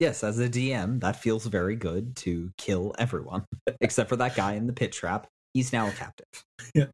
yes, 0.00 0.22
as 0.24 0.38
a 0.38 0.48
DM, 0.48 1.00
that 1.00 1.16
feels 1.16 1.46
very 1.46 1.76
good 1.76 2.16
to 2.16 2.50
kill 2.58 2.94
everyone 2.98 3.44
except 3.80 4.08
for 4.08 4.16
that 4.16 4.34
guy 4.34 4.54
in 4.54 4.66
the 4.66 4.72
pit 4.72 4.92
trap. 4.92 5.26
He's 5.54 5.72
now 5.72 5.86
a 5.88 5.92
captive. 5.92 6.26
Yeah. 6.74 6.86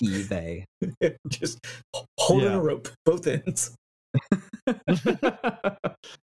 He, 0.00 0.22
they. 0.22 0.64
Just 1.28 1.58
holding 2.18 2.50
Yeah. 2.50 2.56
a 2.56 2.60
rope 2.60 2.88
both 3.04 3.26
ends. 3.26 3.74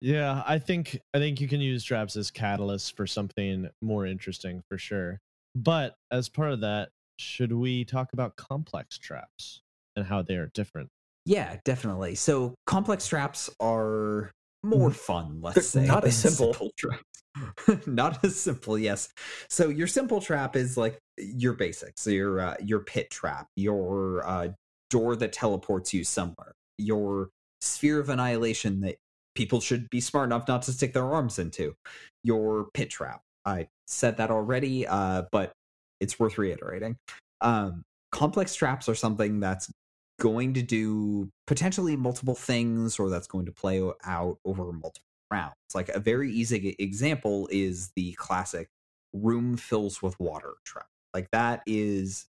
yeah, 0.01 0.43
I 0.45 0.59
think 0.59 0.99
I 1.13 1.17
think 1.19 1.41
you 1.41 1.47
can 1.47 1.61
use 1.61 1.83
traps 1.83 2.15
as 2.15 2.31
catalysts 2.31 2.93
for 2.93 3.07
something 3.07 3.69
more 3.81 4.05
interesting 4.05 4.61
for 4.69 4.77
sure. 4.77 5.19
But 5.55 5.95
as 6.11 6.29
part 6.29 6.51
of 6.51 6.61
that, 6.61 6.89
should 7.19 7.51
we 7.51 7.83
talk 7.85 8.13
about 8.13 8.35
complex 8.35 8.97
traps 8.97 9.61
and 9.95 10.05
how 10.05 10.21
they 10.21 10.35
are 10.35 10.49
different? 10.53 10.89
Yeah, 11.25 11.57
definitely. 11.65 12.15
So 12.15 12.55
complex 12.65 13.07
traps 13.07 13.49
are 13.59 14.31
more 14.63 14.91
fun, 14.91 15.39
let's 15.41 15.57
Mm-hmm. 15.59 15.79
Say. 15.79 15.85
not 15.87 15.99
a 15.99 16.01
than 16.07 16.11
simple. 16.11 16.71
traps. 16.77 17.03
not 17.87 18.23
as 18.23 18.39
simple, 18.39 18.77
yes. 18.77 19.09
So 19.49 19.69
your 19.69 19.87
simple 19.87 20.21
trap 20.21 20.55
is 20.55 20.77
like 20.77 20.99
your 21.17 21.53
basics. 21.53 22.01
So 22.01 22.09
your 22.09 22.39
uh, 22.41 22.55
your 22.63 22.79
pit 22.81 23.09
trap, 23.09 23.47
your 23.55 24.27
uh, 24.27 24.49
door 24.89 25.15
that 25.15 25.33
teleports 25.33 25.93
you 25.93 26.03
somewhere, 26.03 26.53
your 26.77 27.29
sphere 27.61 27.99
of 27.99 28.09
annihilation 28.09 28.81
that 28.81 28.95
people 29.35 29.61
should 29.61 29.89
be 29.89 30.01
smart 30.01 30.25
enough 30.27 30.47
not 30.47 30.63
to 30.63 30.73
stick 30.73 30.93
their 30.93 31.05
arms 31.05 31.39
into, 31.39 31.73
your 32.23 32.67
pit 32.73 32.89
trap. 32.89 33.21
I 33.45 33.67
said 33.87 34.17
that 34.17 34.29
already, 34.29 34.85
uh, 34.85 35.23
but 35.31 35.53
it's 36.01 36.19
worth 36.19 36.37
reiterating. 36.37 36.97
Um, 37.39 37.83
complex 38.11 38.53
traps 38.55 38.89
are 38.89 38.95
something 38.95 39.39
that's 39.39 39.71
going 40.21 40.53
to 40.53 40.61
do 40.61 41.27
potentially 41.47 41.97
multiple 41.97 42.35
things 42.35 42.99
or 42.99 43.09
that's 43.09 43.25
going 43.25 43.47
to 43.47 43.51
play 43.51 43.81
out 44.05 44.37
over 44.45 44.71
multiple 44.71 45.01
rounds. 45.31 45.55
Like 45.73 45.89
a 45.89 45.99
very 45.99 46.31
easy 46.31 46.75
example 46.77 47.49
is 47.51 47.89
the 47.95 48.13
classic 48.13 48.67
room 49.13 49.57
fills 49.57 50.03
with 50.03 50.17
water 50.19 50.53
trap. 50.63 50.85
Like 51.15 51.27
that 51.31 51.63
is 51.65 52.27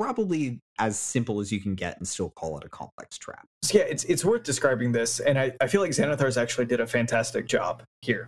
probably 0.00 0.58
as 0.78 0.98
simple 0.98 1.38
as 1.38 1.52
you 1.52 1.60
can 1.60 1.74
get 1.74 1.98
and 1.98 2.08
still 2.08 2.30
call 2.30 2.56
it 2.56 2.64
a 2.64 2.68
complex 2.70 3.18
trap. 3.18 3.46
So 3.62 3.78
yeah, 3.78 3.84
it's 3.84 4.04
it's 4.04 4.24
worth 4.24 4.42
describing 4.42 4.92
this, 4.92 5.20
and 5.20 5.38
I, 5.38 5.52
I 5.60 5.66
feel 5.66 5.82
like 5.82 5.90
Xanathar's 5.90 6.38
actually 6.38 6.64
did 6.64 6.80
a 6.80 6.86
fantastic 6.86 7.46
job 7.46 7.82
here. 8.00 8.26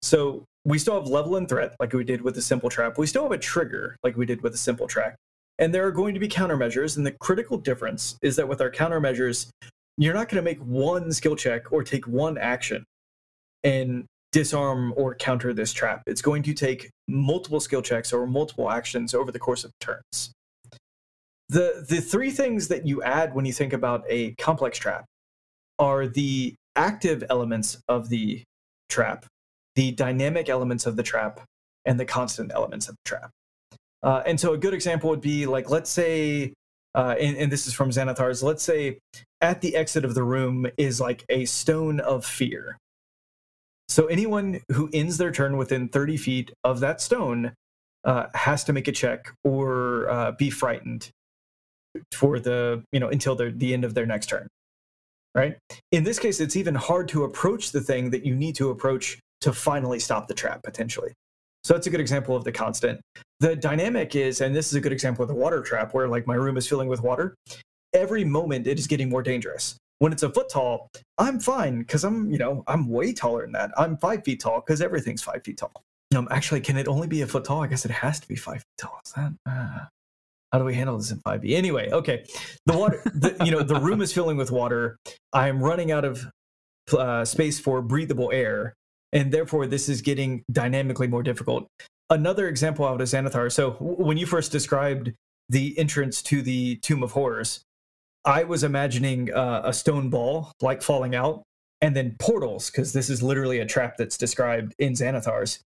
So 0.00 0.44
we 0.64 0.78
still 0.78 0.98
have 0.98 1.08
level 1.08 1.36
and 1.36 1.46
threat, 1.48 1.76
like 1.78 1.92
we 1.92 2.04
did 2.04 2.22
with 2.22 2.34
the 2.34 2.42
simple 2.42 2.70
trap. 2.70 2.96
We 2.96 3.06
still 3.06 3.22
have 3.24 3.32
a 3.32 3.38
trigger, 3.38 3.96
like 4.02 4.16
we 4.16 4.24
did 4.24 4.42
with 4.42 4.52
the 4.52 4.58
simple 4.58 4.86
trap. 4.86 5.16
And 5.58 5.74
there 5.74 5.86
are 5.86 5.92
going 5.92 6.14
to 6.14 6.20
be 6.20 6.28
countermeasures, 6.28 6.96
and 6.96 7.06
the 7.06 7.12
critical 7.12 7.56
difference 7.56 8.18
is 8.22 8.36
that 8.36 8.46
with 8.46 8.60
our 8.60 8.70
countermeasures, 8.70 9.48
you're 9.96 10.14
not 10.14 10.28
going 10.28 10.36
to 10.36 10.42
make 10.42 10.58
one 10.60 11.10
skill 11.12 11.36
check 11.36 11.72
or 11.72 11.82
take 11.82 12.06
one 12.06 12.36
action 12.36 12.84
and 13.64 14.04
disarm 14.32 14.92
or 14.96 15.14
counter 15.14 15.54
this 15.54 15.72
trap. 15.72 16.02
It's 16.06 16.20
going 16.20 16.42
to 16.42 16.52
take 16.52 16.90
multiple 17.08 17.60
skill 17.60 17.80
checks 17.80 18.12
or 18.12 18.26
multiple 18.26 18.70
actions 18.70 19.14
over 19.14 19.32
the 19.32 19.38
course 19.38 19.64
of 19.64 19.72
turns. 19.80 20.32
The 21.48 21.86
the 21.88 22.00
three 22.00 22.30
things 22.30 22.68
that 22.68 22.86
you 22.86 23.02
add 23.02 23.34
when 23.34 23.46
you 23.46 23.52
think 23.52 23.72
about 23.72 24.04
a 24.08 24.34
complex 24.34 24.78
trap 24.78 25.06
are 25.78 26.06
the 26.06 26.54
active 26.74 27.24
elements 27.30 27.78
of 27.88 28.08
the 28.08 28.42
trap, 28.88 29.26
the 29.74 29.92
dynamic 29.92 30.48
elements 30.48 30.86
of 30.86 30.96
the 30.96 31.02
trap, 31.02 31.40
and 31.84 31.98
the 31.98 32.04
constant 32.04 32.52
elements 32.52 32.88
of 32.88 32.96
the 32.96 33.08
trap. 33.08 33.30
Uh, 34.06 34.22
and 34.24 34.38
so 34.38 34.52
a 34.52 34.58
good 34.58 34.72
example 34.72 35.10
would 35.10 35.20
be 35.20 35.46
like, 35.46 35.68
let's 35.68 35.90
say, 35.90 36.54
uh, 36.94 37.16
and, 37.20 37.36
and 37.36 37.50
this 37.50 37.66
is 37.66 37.74
from 37.74 37.90
Xanathar's, 37.90 38.40
let's 38.40 38.62
say 38.62 38.98
at 39.40 39.60
the 39.60 39.74
exit 39.74 40.04
of 40.04 40.14
the 40.14 40.22
room 40.22 40.64
is 40.78 41.00
like 41.00 41.24
a 41.28 41.44
stone 41.44 41.98
of 41.98 42.24
fear. 42.24 42.78
So 43.88 44.06
anyone 44.06 44.60
who 44.70 44.88
ends 44.92 45.18
their 45.18 45.32
turn 45.32 45.56
within 45.56 45.88
30 45.88 46.16
feet 46.18 46.52
of 46.62 46.78
that 46.80 47.00
stone 47.00 47.52
uh, 48.04 48.26
has 48.34 48.62
to 48.64 48.72
make 48.72 48.86
a 48.86 48.92
check 48.92 49.32
or 49.42 50.08
uh, 50.08 50.32
be 50.32 50.50
frightened 50.50 51.10
for 52.12 52.38
the, 52.38 52.84
you 52.92 53.00
know, 53.00 53.08
until 53.08 53.34
the, 53.34 53.52
the 53.54 53.74
end 53.74 53.84
of 53.84 53.94
their 53.94 54.06
next 54.06 54.26
turn. 54.26 54.46
Right? 55.34 55.56
In 55.90 56.04
this 56.04 56.20
case, 56.20 56.38
it's 56.38 56.54
even 56.54 56.76
hard 56.76 57.08
to 57.08 57.24
approach 57.24 57.72
the 57.72 57.80
thing 57.80 58.10
that 58.10 58.24
you 58.24 58.36
need 58.36 58.54
to 58.54 58.70
approach 58.70 59.18
to 59.40 59.52
finally 59.52 59.98
stop 59.98 60.28
the 60.28 60.34
trap 60.34 60.62
potentially. 60.62 61.12
So 61.64 61.74
that's 61.74 61.88
a 61.88 61.90
good 61.90 62.00
example 62.00 62.36
of 62.36 62.44
the 62.44 62.52
constant. 62.52 63.00
The 63.40 63.54
dynamic 63.54 64.16
is, 64.16 64.40
and 64.40 64.54
this 64.54 64.68
is 64.68 64.74
a 64.74 64.80
good 64.80 64.92
example 64.92 65.22
of 65.22 65.28
the 65.28 65.34
water 65.34 65.62
trap, 65.62 65.92
where 65.92 66.08
like 66.08 66.26
my 66.26 66.34
room 66.34 66.56
is 66.56 66.66
filling 66.66 66.88
with 66.88 67.02
water. 67.02 67.34
Every 67.92 68.24
moment 68.24 68.66
it 68.66 68.78
is 68.78 68.86
getting 68.86 69.08
more 69.08 69.22
dangerous. 69.22 69.76
When 69.98 70.12
it's 70.12 70.22
a 70.22 70.30
foot 70.30 70.48
tall, 70.50 70.90
I'm 71.18 71.40
fine 71.40 71.78
because 71.78 72.04
I'm, 72.04 72.30
you 72.30 72.38
know, 72.38 72.62
I'm 72.66 72.88
way 72.88 73.12
taller 73.12 73.42
than 73.42 73.52
that. 73.52 73.70
I'm 73.76 73.96
five 73.98 74.24
feet 74.24 74.40
tall 74.40 74.60
because 74.60 74.82
everything's 74.82 75.22
five 75.22 75.42
feet 75.44 75.56
tall. 75.58 75.72
Um, 76.14 76.28
actually, 76.30 76.60
can 76.60 76.76
it 76.76 76.88
only 76.88 77.06
be 77.06 77.22
a 77.22 77.26
foot 77.26 77.44
tall? 77.44 77.62
I 77.62 77.66
guess 77.66 77.84
it 77.84 77.90
has 77.90 78.20
to 78.20 78.28
be 78.28 78.36
five 78.36 78.58
feet 78.58 78.78
tall. 78.78 79.00
Is 79.04 79.12
that? 79.12 79.32
Uh, 79.46 79.86
how 80.52 80.58
do 80.58 80.64
we 80.64 80.74
handle 80.74 80.96
this 80.96 81.10
in 81.10 81.18
5e? 81.18 81.54
Anyway, 81.54 81.90
okay. 81.90 82.24
The 82.66 82.76
water, 82.76 83.02
the, 83.14 83.36
you 83.44 83.50
know, 83.50 83.62
the 83.62 83.80
room 83.80 84.00
is 84.00 84.12
filling 84.12 84.36
with 84.36 84.50
water. 84.50 84.96
I'm 85.32 85.62
running 85.62 85.90
out 85.90 86.04
of 86.04 86.26
uh, 86.96 87.24
space 87.24 87.58
for 87.58 87.82
breathable 87.82 88.30
air, 88.32 88.74
and 89.12 89.32
therefore 89.32 89.66
this 89.66 89.88
is 89.88 90.00
getting 90.00 90.44
dynamically 90.50 91.08
more 91.08 91.22
difficult. 91.22 91.66
Another 92.10 92.48
example 92.48 92.84
out 92.84 93.00
of 93.00 93.08
Xanathar. 93.08 93.50
So 93.50 93.72
when 93.80 94.16
you 94.16 94.26
first 94.26 94.52
described 94.52 95.12
the 95.48 95.76
entrance 95.78 96.22
to 96.22 96.42
the 96.42 96.76
Tomb 96.76 97.02
of 97.02 97.12
Horrors, 97.12 97.62
I 98.24 98.44
was 98.44 98.64
imagining 98.64 99.32
uh, 99.32 99.62
a 99.64 99.72
stone 99.72 100.10
ball 100.10 100.52
like 100.60 100.82
falling 100.82 101.14
out, 101.14 101.42
and 101.80 101.94
then 101.94 102.16
portals 102.18 102.70
because 102.70 102.92
this 102.92 103.10
is 103.10 103.22
literally 103.22 103.60
a 103.60 103.66
trap 103.66 103.96
that's 103.96 104.16
described 104.16 104.74
in 104.78 104.94
Xanathar's, 104.94 105.60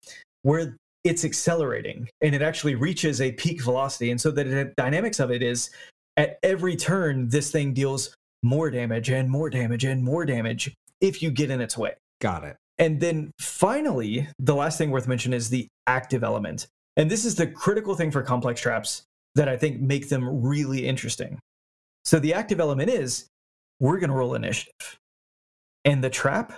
where 0.43 0.75
it's 1.03 1.23
accelerating 1.23 2.09
and 2.21 2.35
it 2.35 2.41
actually 2.41 2.75
reaches 2.75 3.21
a 3.21 3.31
peak 3.33 3.61
velocity. 3.61 4.11
And 4.11 4.19
so 4.19 4.31
the 4.31 4.73
dynamics 4.77 5.19
of 5.19 5.31
it 5.31 5.41
is 5.41 5.69
at 6.17 6.39
every 6.43 6.75
turn, 6.75 7.29
this 7.29 7.51
thing 7.51 7.73
deals 7.73 8.15
more 8.43 8.69
damage 8.69 9.09
and 9.09 9.29
more 9.29 9.49
damage 9.49 9.85
and 9.85 10.03
more 10.03 10.25
damage 10.25 10.73
if 11.01 11.21
you 11.21 11.31
get 11.31 11.49
in 11.49 11.61
its 11.61 11.77
way. 11.77 11.93
Got 12.19 12.43
it. 12.43 12.57
And 12.79 12.99
then 12.99 13.31
finally, 13.39 14.27
the 14.39 14.55
last 14.55 14.77
thing 14.77 14.91
worth 14.91 15.07
mentioning 15.07 15.37
is 15.37 15.49
the 15.49 15.67
active 15.87 16.23
element. 16.23 16.67
And 16.95 17.09
this 17.09 17.25
is 17.25 17.35
the 17.35 17.47
critical 17.47 17.95
thing 17.95 18.11
for 18.11 18.21
complex 18.21 18.61
traps 18.61 19.03
that 19.35 19.49
I 19.49 19.57
think 19.57 19.81
make 19.81 20.09
them 20.09 20.43
really 20.43 20.87
interesting. 20.87 21.39
So 22.05 22.19
the 22.19 22.33
active 22.33 22.59
element 22.59 22.89
is 22.89 23.27
we're 23.79 23.99
going 23.99 24.09
to 24.09 24.15
roll 24.15 24.35
initiative. 24.35 24.99
And 25.85 26.03
the 26.03 26.09
trap 26.09 26.53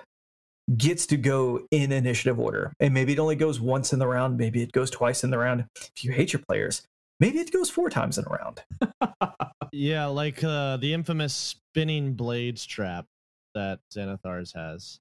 gets 0.78 1.06
to 1.08 1.18
go 1.18 1.66
in 1.72 1.92
initiative 1.92 2.40
order. 2.40 2.74
And 2.80 2.94
maybe 2.94 3.14
it 3.14 3.20
only 3.20 3.36
goes 3.36 3.60
once 3.60 3.92
in 3.92 4.00
the 4.00 4.08
round, 4.08 4.38
maybe 4.38 4.62
it 4.62 4.72
goes 4.72 4.92
twice 4.92 5.24
in 5.24 5.30
the 5.30 5.38
round. 5.38 5.66
If 5.96 6.04
you 6.04 6.12
hate 6.12 6.34
your 6.34 6.42
players, 6.48 6.84
maybe 7.20 7.40
it 7.40 7.52
goes 7.52 7.70
four 7.70 7.90
times 7.90 8.18
in 8.18 8.26
a 8.26 8.30
round. 8.30 8.64
Yeah, 9.72 10.08
like 10.08 10.44
uh, 10.44 10.78
the 10.78 10.94
infamous 10.94 11.34
spinning 11.34 12.14
blades 12.14 12.66
trap 12.66 13.06
that 13.54 13.80
Xanathar's 13.94 14.54
has, 14.54 15.00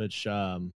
which 0.00 0.26
um, 0.26 0.72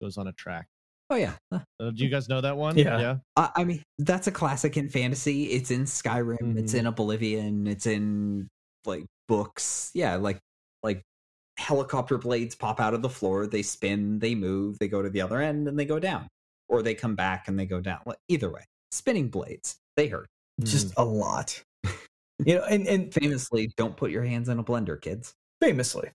goes 0.00 0.16
on 0.16 0.28
a 0.28 0.32
track. 0.32 0.66
Oh 1.10 1.16
yeah. 1.16 1.34
Uh, 1.50 1.58
Uh, 1.80 1.90
do 1.90 2.04
you 2.04 2.08
guys 2.10 2.28
know 2.28 2.40
that 2.40 2.56
one? 2.56 2.78
Yeah. 2.78 2.98
Yeah. 3.00 3.16
I 3.36 3.50
I 3.56 3.64
mean, 3.64 3.82
that's 3.98 4.28
a 4.28 4.30
classic 4.32 4.76
in 4.76 4.88
fantasy. 4.88 5.44
It's 5.46 5.70
in 5.72 5.82
Skyrim. 5.84 6.56
It's 6.56 6.72
Mhm. 6.72 6.78
in 6.78 6.86
Oblivion. 6.86 7.66
It's 7.66 7.86
in 7.86 8.48
like 8.86 9.04
books. 9.26 9.90
Yeah, 9.94 10.14
like 10.16 10.38
like 10.84 11.02
helicopter 11.58 12.16
blades 12.16 12.54
pop 12.54 12.80
out 12.80 12.94
of 12.94 13.02
the 13.02 13.08
floor. 13.10 13.46
They 13.48 13.62
spin. 13.62 14.18
They 14.20 14.34
move. 14.36 14.78
They 14.78 14.88
go 14.88 15.02
to 15.02 15.10
the 15.10 15.20
other 15.20 15.40
end 15.40 15.66
and 15.68 15.76
they 15.78 15.84
go 15.84 15.98
down, 15.98 16.28
or 16.68 16.80
they 16.82 16.94
come 16.94 17.16
back 17.16 17.48
and 17.48 17.58
they 17.58 17.66
go 17.66 17.80
down. 17.80 18.00
Like, 18.06 18.18
either 18.28 18.48
way, 18.50 18.64
spinning 18.92 19.28
blades. 19.28 19.76
They 19.96 20.06
hurt. 20.08 20.28
Just 20.62 20.94
a 20.96 21.04
lot. 21.04 21.62
You 22.46 22.54
know, 22.54 22.64
and, 22.64 22.86
and 22.86 23.12
Famously, 23.12 23.70
don't 23.76 23.96
put 23.96 24.10
your 24.10 24.24
hands 24.24 24.48
in 24.48 24.58
a 24.58 24.64
blender, 24.64 24.98
kids. 24.98 25.34
famously. 25.60 26.08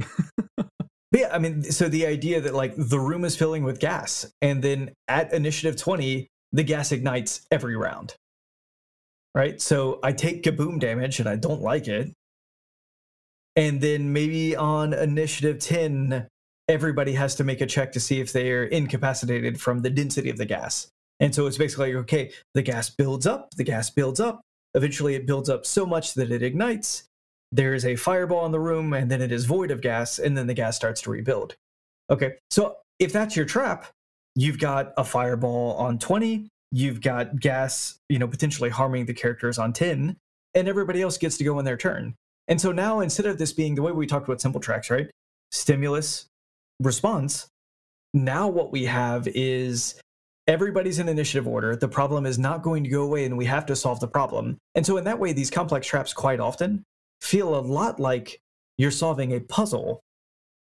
But 1.10 1.20
yeah, 1.20 1.30
I 1.32 1.38
mean, 1.38 1.62
so 1.62 1.88
the 1.88 2.06
idea 2.06 2.40
that 2.40 2.54
like 2.54 2.74
the 2.76 3.00
room 3.00 3.24
is 3.24 3.36
filling 3.36 3.64
with 3.64 3.80
gas, 3.80 4.30
and 4.40 4.62
then 4.62 4.92
at 5.08 5.32
initiative 5.32 5.76
20, 5.76 6.28
the 6.52 6.62
gas 6.62 6.92
ignites 6.92 7.46
every 7.50 7.76
round. 7.76 8.14
Right? 9.34 9.60
So 9.60 10.00
I 10.02 10.12
take 10.12 10.42
kaboom 10.42 10.80
damage 10.80 11.20
and 11.20 11.28
I 11.28 11.36
don't 11.36 11.62
like 11.62 11.86
it. 11.86 12.12
And 13.56 13.80
then 13.80 14.12
maybe 14.12 14.56
on 14.56 14.92
initiative 14.92 15.58
10, 15.58 16.26
everybody 16.68 17.12
has 17.12 17.34
to 17.36 17.44
make 17.44 17.60
a 17.60 17.66
check 17.66 17.92
to 17.92 18.00
see 18.00 18.20
if 18.20 18.32
they're 18.32 18.64
incapacitated 18.64 19.60
from 19.60 19.82
the 19.82 19.90
density 19.90 20.30
of 20.30 20.38
the 20.38 20.46
gas. 20.46 20.88
And 21.20 21.34
so 21.34 21.46
it's 21.46 21.58
basically 21.58 21.92
like, 21.92 22.02
okay, 22.02 22.32
the 22.54 22.62
gas 22.62 22.90
builds 22.90 23.26
up, 23.26 23.50
the 23.56 23.64
gas 23.64 23.90
builds 23.90 24.20
up. 24.20 24.40
Eventually, 24.74 25.14
it 25.14 25.26
builds 25.26 25.50
up 25.50 25.66
so 25.66 25.84
much 25.84 26.14
that 26.14 26.30
it 26.30 26.42
ignites. 26.42 27.04
There 27.52 27.74
is 27.74 27.84
a 27.84 27.96
fireball 27.96 28.46
in 28.46 28.52
the 28.52 28.60
room, 28.60 28.92
and 28.92 29.10
then 29.10 29.20
it 29.20 29.32
is 29.32 29.44
void 29.44 29.70
of 29.70 29.80
gas, 29.80 30.18
and 30.18 30.36
then 30.36 30.46
the 30.46 30.54
gas 30.54 30.76
starts 30.76 31.02
to 31.02 31.10
rebuild. 31.10 31.56
Okay, 32.08 32.34
so 32.50 32.76
if 32.98 33.12
that's 33.12 33.36
your 33.36 33.44
trap, 33.44 33.86
you've 34.36 34.58
got 34.58 34.92
a 34.96 35.04
fireball 35.04 35.74
on 35.74 35.98
20, 35.98 36.48
you've 36.70 37.00
got 37.00 37.40
gas, 37.40 37.98
you 38.08 38.18
know, 38.18 38.28
potentially 38.28 38.70
harming 38.70 39.06
the 39.06 39.14
characters 39.14 39.58
on 39.58 39.72
10, 39.72 40.16
and 40.54 40.68
everybody 40.68 41.02
else 41.02 41.18
gets 41.18 41.36
to 41.38 41.44
go 41.44 41.58
in 41.58 41.64
their 41.64 41.76
turn. 41.76 42.14
And 42.48 42.60
so 42.60 42.72
now, 42.72 43.00
instead 43.00 43.26
of 43.26 43.38
this 43.38 43.52
being 43.52 43.74
the 43.74 43.82
way 43.82 43.92
we 43.92 44.06
talked 44.06 44.28
about 44.28 44.40
simple 44.40 44.60
tracks, 44.60 44.90
right? 44.90 45.10
Stimulus, 45.52 46.26
response. 46.80 47.48
Now, 48.14 48.48
what 48.48 48.72
we 48.72 48.84
have 48.84 49.28
is 49.28 50.00
everybody's 50.46 50.98
in 50.98 51.08
initiative 51.08 51.46
order. 51.46 51.76
The 51.76 51.88
problem 51.88 52.26
is 52.26 52.38
not 52.38 52.62
going 52.62 52.84
to 52.84 52.90
go 52.90 53.02
away, 53.02 53.24
and 53.24 53.36
we 53.36 53.44
have 53.44 53.66
to 53.66 53.76
solve 53.76 54.00
the 54.00 54.08
problem. 54.08 54.58
And 54.74 54.84
so, 54.84 54.96
in 54.96 55.04
that 55.04 55.18
way, 55.18 55.32
these 55.32 55.50
complex 55.50 55.86
traps 55.86 56.12
quite 56.12 56.40
often 56.40 56.82
feel 57.20 57.54
a 57.54 57.60
lot 57.60 58.00
like 58.00 58.40
you're 58.78 58.90
solving 58.90 59.32
a 59.32 59.40
puzzle 59.40 60.00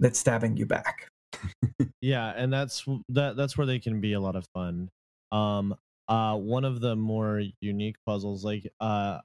that's 0.01 0.19
stabbing 0.19 0.57
you 0.57 0.67
back. 0.67 1.09
yeah, 2.01 2.33
and 2.37 2.53
that's 2.53 2.85
that. 3.11 3.37
That's 3.37 3.59
where 3.59 3.67
they 3.67 3.79
can 3.79 4.01
be 4.01 4.15
a 4.15 4.21
lot 4.21 4.37
of 4.37 4.47
fun. 4.55 4.89
Um, 5.31 5.75
uh, 6.09 6.37
one 6.37 6.65
of 6.65 6.81
the 6.81 6.97
more 6.97 7.43
unique 7.61 7.97
puzzles, 8.07 8.45
like 8.45 8.67
uh, 8.81 9.19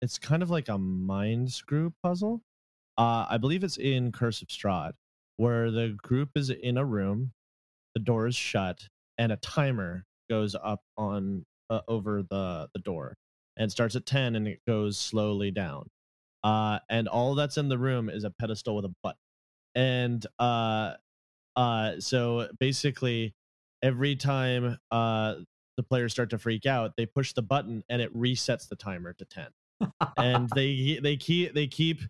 it's 0.00 0.18
kind 0.18 0.42
of 0.42 0.50
like 0.50 0.68
a 0.68 0.78
mind 0.78 1.52
screw 1.52 1.92
puzzle. 2.02 2.40
Uh, 2.96 3.26
I 3.28 3.36
believe 3.36 3.62
it's 3.62 3.76
in 3.76 4.12
Curse 4.12 4.40
of 4.40 4.48
Strahd, 4.48 4.92
where 5.36 5.70
the 5.70 5.94
group 6.02 6.30
is 6.34 6.48
in 6.48 6.78
a 6.78 6.84
room, 6.84 7.32
the 7.94 8.00
door 8.00 8.26
is 8.26 8.34
shut, 8.34 8.88
and 9.18 9.30
a 9.30 9.36
timer 9.36 10.04
goes 10.30 10.54
up 10.54 10.80
on 10.96 11.44
uh, 11.68 11.80
over 11.88 12.22
the 12.22 12.68
the 12.74 12.80
door 12.80 13.14
and 13.56 13.70
starts 13.70 13.96
at 13.96 14.06
10 14.06 14.36
and 14.36 14.46
it 14.46 14.60
goes 14.66 14.98
slowly 14.98 15.50
down 15.50 15.88
uh 16.46 16.78
and 16.88 17.08
all 17.08 17.34
that's 17.34 17.58
in 17.58 17.68
the 17.68 17.78
room 17.78 18.08
is 18.08 18.22
a 18.22 18.30
pedestal 18.30 18.76
with 18.76 18.84
a 18.84 18.94
button 19.02 19.18
and 19.74 20.26
uh 20.38 20.92
uh 21.56 21.92
so 21.98 22.48
basically 22.60 23.34
every 23.82 24.14
time 24.14 24.78
uh 24.92 25.34
the 25.76 25.82
players 25.82 26.12
start 26.12 26.30
to 26.30 26.38
freak 26.38 26.64
out 26.66 26.92
they 26.96 27.04
push 27.04 27.32
the 27.32 27.42
button 27.42 27.82
and 27.88 28.00
it 28.00 28.16
resets 28.16 28.68
the 28.68 28.76
timer 28.76 29.12
to 29.12 29.24
10 29.24 29.46
and 30.16 30.48
they 30.54 31.00
they 31.02 31.16
keep 31.16 31.52
they 31.52 31.66
keep 31.66 32.00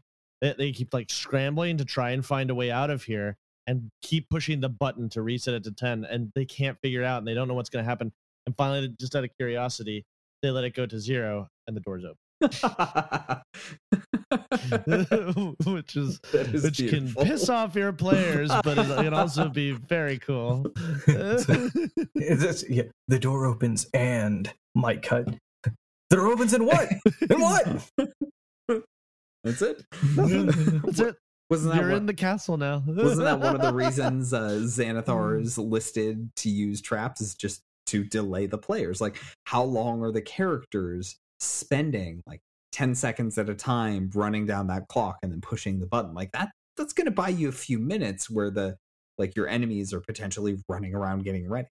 they 0.40 0.70
keep 0.70 0.92
like 0.92 1.10
scrambling 1.10 1.78
to 1.78 1.84
try 1.84 2.10
and 2.10 2.24
find 2.24 2.50
a 2.50 2.54
way 2.54 2.70
out 2.70 2.90
of 2.90 3.02
here 3.02 3.38
and 3.66 3.90
keep 4.02 4.28
pushing 4.28 4.60
the 4.60 4.68
button 4.68 5.08
to 5.08 5.22
reset 5.22 5.54
it 5.54 5.64
to 5.64 5.72
10 5.72 6.04
and 6.04 6.30
they 6.34 6.44
can't 6.44 6.78
figure 6.82 7.00
it 7.02 7.06
out 7.06 7.18
and 7.18 7.26
they 7.26 7.34
don't 7.34 7.48
know 7.48 7.54
what's 7.54 7.70
going 7.70 7.84
to 7.84 7.88
happen. 7.88 8.12
And 8.46 8.56
finally 8.56 8.94
just 9.00 9.16
out 9.16 9.24
of 9.24 9.30
curiosity 9.38 10.04
they 10.42 10.50
let 10.50 10.64
it 10.64 10.74
go 10.74 10.86
to 10.86 11.00
zero 11.00 11.48
and 11.66 11.74
the 11.76 11.80
door's 11.80 12.04
open 12.04 12.16
which 15.66 15.96
is, 15.96 16.20
is 16.32 16.64
which 16.64 16.78
beautiful. 16.78 17.22
can 17.22 17.30
piss 17.30 17.48
off 17.48 17.74
your 17.74 17.92
players 17.92 18.50
but 18.64 18.78
it 18.78 18.86
can 18.86 19.14
also 19.14 19.48
be 19.48 19.72
very 19.72 20.18
cool 20.18 20.66
yeah, 21.06 22.82
the 23.08 23.18
door 23.20 23.46
opens 23.46 23.86
and 23.94 24.52
might 24.74 25.02
cut 25.02 25.26
the 25.62 26.16
door 26.16 26.26
opens 26.26 26.52
and 26.52 26.66
what 26.66 26.90
and 27.30 27.40
what 27.40 27.82
that's 29.44 29.62
it 29.62 29.84
that's 29.92 31.00
it 31.00 31.16
wasn't 31.48 31.74
that 31.74 31.80
You're 31.80 31.92
in 31.92 32.06
the 32.06 32.14
castle 32.14 32.56
now. 32.56 32.82
wasn't 32.86 33.24
that 33.24 33.38
one 33.38 33.54
of 33.54 33.62
the 33.62 33.72
reasons 33.72 34.32
uh, 34.32 34.58
Xanathar 34.62 35.40
is 35.40 35.56
listed 35.56 36.30
to 36.36 36.48
use 36.48 36.80
traps 36.80 37.20
is 37.20 37.34
just 37.34 37.62
to 37.86 38.02
delay 38.02 38.46
the 38.46 38.58
players? 38.58 39.00
Like, 39.00 39.20
how 39.44 39.62
long 39.62 40.02
are 40.02 40.10
the 40.10 40.20
characters 40.20 41.16
spending? 41.38 42.22
Like, 42.26 42.40
10 42.76 42.94
seconds 42.94 43.38
at 43.38 43.48
a 43.48 43.54
time 43.54 44.10
running 44.14 44.44
down 44.44 44.66
that 44.66 44.86
clock 44.88 45.16
and 45.22 45.32
then 45.32 45.40
pushing 45.40 45.80
the 45.80 45.86
button 45.86 46.12
like 46.12 46.30
that 46.32 46.50
that's 46.76 46.92
going 46.92 47.06
to 47.06 47.10
buy 47.10 47.30
you 47.30 47.48
a 47.48 47.52
few 47.52 47.78
minutes 47.78 48.28
where 48.28 48.50
the 48.50 48.76
like 49.16 49.34
your 49.34 49.48
enemies 49.48 49.94
are 49.94 50.00
potentially 50.00 50.58
running 50.68 50.94
around 50.94 51.24
getting 51.24 51.48
ready 51.48 51.68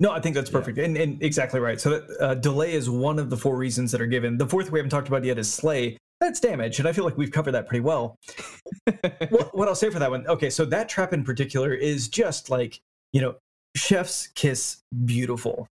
no, 0.00 0.12
I 0.12 0.20
think 0.20 0.34
that's 0.34 0.50
perfect 0.50 0.76
yeah. 0.76 0.84
and, 0.84 0.98
and 0.98 1.22
exactly 1.22 1.60
right. 1.60 1.80
So 1.80 1.88
that, 1.88 2.16
uh, 2.20 2.34
delay 2.34 2.74
is 2.74 2.90
one 2.90 3.18
of 3.18 3.30
the 3.30 3.38
four 3.38 3.56
reasons 3.56 3.90
that 3.92 4.02
are 4.02 4.06
given. 4.06 4.36
The 4.36 4.46
fourth 4.46 4.70
we 4.70 4.78
haven't 4.78 4.90
talked 4.90 5.08
about 5.08 5.24
yet 5.24 5.38
is 5.38 5.50
slay, 5.50 5.96
that's 6.20 6.40
damage, 6.40 6.78
and 6.78 6.86
I 6.86 6.92
feel 6.92 7.04
like 7.04 7.16
we've 7.16 7.30
covered 7.30 7.52
that 7.52 7.66
pretty 7.66 7.80
well. 7.80 8.14
what, 9.30 9.56
what 9.56 9.66
I'll 9.66 9.74
say 9.74 9.88
for 9.88 9.98
that 9.98 10.10
one, 10.10 10.26
okay, 10.26 10.50
so 10.50 10.66
that 10.66 10.90
trap 10.90 11.14
in 11.14 11.24
particular 11.24 11.72
is 11.72 12.06
just 12.08 12.50
like 12.50 12.78
you 13.12 13.22
know, 13.22 13.36
chef's 13.76 14.26
kiss 14.34 14.82
beautiful, 15.06 15.66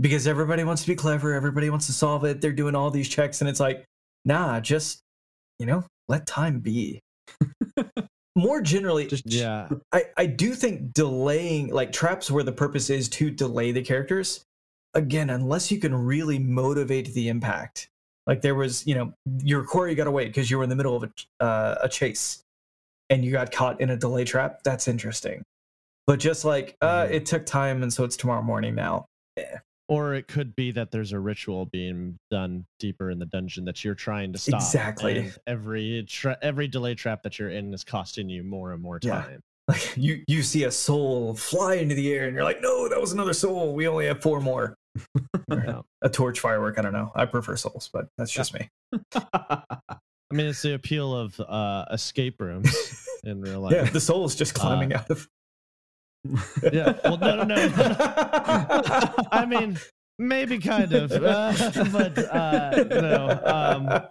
because 0.00 0.26
everybody 0.26 0.64
wants 0.64 0.82
to 0.82 0.88
be 0.88 0.94
clever, 0.94 1.32
everybody 1.32 1.70
wants 1.70 1.86
to 1.86 1.92
solve 1.92 2.24
it. 2.24 2.40
They're 2.40 2.52
doing 2.52 2.74
all 2.74 2.90
these 2.90 3.08
checks, 3.08 3.40
and 3.40 3.48
it's 3.48 3.60
like, 3.60 3.84
nah, 4.24 4.60
just 4.60 5.00
you 5.58 5.66
know, 5.66 5.84
let 6.08 6.26
time 6.26 6.60
be. 6.60 7.00
More 8.36 8.60
generally, 8.60 9.06
just, 9.06 9.22
yeah, 9.26 9.68
I 9.92 10.06
I 10.16 10.26
do 10.26 10.54
think 10.54 10.92
delaying 10.92 11.68
like 11.68 11.92
traps 11.92 12.30
where 12.30 12.42
the 12.42 12.52
purpose 12.52 12.90
is 12.90 13.08
to 13.10 13.30
delay 13.30 13.70
the 13.70 13.82
characters. 13.82 14.42
Again, 14.94 15.30
unless 15.30 15.70
you 15.70 15.78
can 15.78 15.94
really 15.94 16.38
motivate 16.38 17.14
the 17.14 17.28
impact, 17.28 17.88
like 18.26 18.40
there 18.40 18.54
was, 18.54 18.86
you 18.86 18.94
know, 18.94 19.12
your 19.42 19.64
quarry 19.64 19.94
got 19.94 20.06
away 20.06 20.26
because 20.26 20.50
you 20.50 20.58
were 20.58 20.64
in 20.64 20.70
the 20.70 20.76
middle 20.76 20.96
of 20.96 21.04
a, 21.04 21.44
uh, 21.44 21.78
a 21.82 21.88
chase 21.88 22.42
and 23.10 23.24
you 23.24 23.32
got 23.32 23.52
caught 23.52 23.80
in 23.80 23.90
a 23.90 23.96
delay 23.96 24.24
trap. 24.24 24.60
That's 24.64 24.88
interesting. 24.88 25.42
But 26.06 26.20
just 26.20 26.44
like, 26.44 26.76
uh, 26.80 27.04
mm-hmm. 27.04 27.14
it 27.14 27.26
took 27.26 27.46
time 27.46 27.82
and 27.82 27.92
so 27.92 28.04
it's 28.04 28.16
tomorrow 28.16 28.42
morning 28.42 28.74
now. 28.74 29.06
Yeah. 29.36 29.58
Or 29.88 30.14
it 30.14 30.28
could 30.28 30.56
be 30.56 30.70
that 30.72 30.90
there's 30.90 31.12
a 31.12 31.18
ritual 31.18 31.66
being 31.66 32.18
done 32.30 32.64
deeper 32.78 33.10
in 33.10 33.18
the 33.18 33.26
dungeon 33.26 33.66
that 33.66 33.84
you're 33.84 33.94
trying 33.94 34.32
to 34.32 34.38
stop. 34.38 34.60
Exactly. 34.60 35.30
every 35.46 36.04
tra- 36.08 36.38
every 36.40 36.68
delay 36.68 36.94
trap 36.94 37.22
that 37.24 37.38
you're 37.38 37.50
in 37.50 37.74
is 37.74 37.84
costing 37.84 38.28
you 38.28 38.42
more 38.42 38.72
and 38.72 38.82
more 38.82 38.98
time. 38.98 39.30
Yeah. 39.30 39.36
Like 39.66 39.96
you, 39.96 40.22
you 40.28 40.42
see 40.42 40.64
a 40.64 40.70
soul 40.70 41.34
fly 41.34 41.76
into 41.76 41.94
the 41.94 42.12
air 42.12 42.26
and 42.26 42.34
you're 42.34 42.44
like, 42.44 42.60
no, 42.60 42.86
that 42.86 43.00
was 43.00 43.12
another 43.12 43.32
soul. 43.32 43.74
We 43.74 43.88
only 43.88 44.04
have 44.04 44.20
four 44.20 44.38
more 44.38 44.76
a 46.02 46.08
torch 46.10 46.40
firework. 46.40 46.78
I 46.78 46.82
don't 46.82 46.92
know. 46.92 47.10
I 47.14 47.24
prefer 47.24 47.56
souls, 47.56 47.88
but 47.90 48.08
that's 48.18 48.30
just 48.30 48.52
me. 48.52 48.68
I 49.14 50.36
mean, 50.36 50.46
it's 50.46 50.62
the 50.62 50.74
appeal 50.74 51.14
of 51.14 51.38
uh, 51.40 51.86
escape 51.92 52.40
rooms 52.40 53.08
in 53.24 53.40
real 53.40 53.60
life. 53.60 53.72
Yeah, 53.72 53.84
the 53.84 54.00
soul 54.00 54.24
is 54.24 54.34
just 54.34 54.54
climbing 54.54 54.92
uh, 54.92 54.98
out 54.98 55.10
of. 55.10 55.28
Yeah. 56.72 56.94
Well, 57.04 57.18
no, 57.18 57.36
no, 57.36 57.44
no. 57.44 57.72
I 59.32 59.46
mean, 59.46 59.78
maybe 60.18 60.58
kind 60.58 60.92
of, 60.92 61.12
uh, 61.12 61.52
but 61.92 62.18
uh, 62.18 62.84
no. 62.88 63.40
Um, 63.44 64.02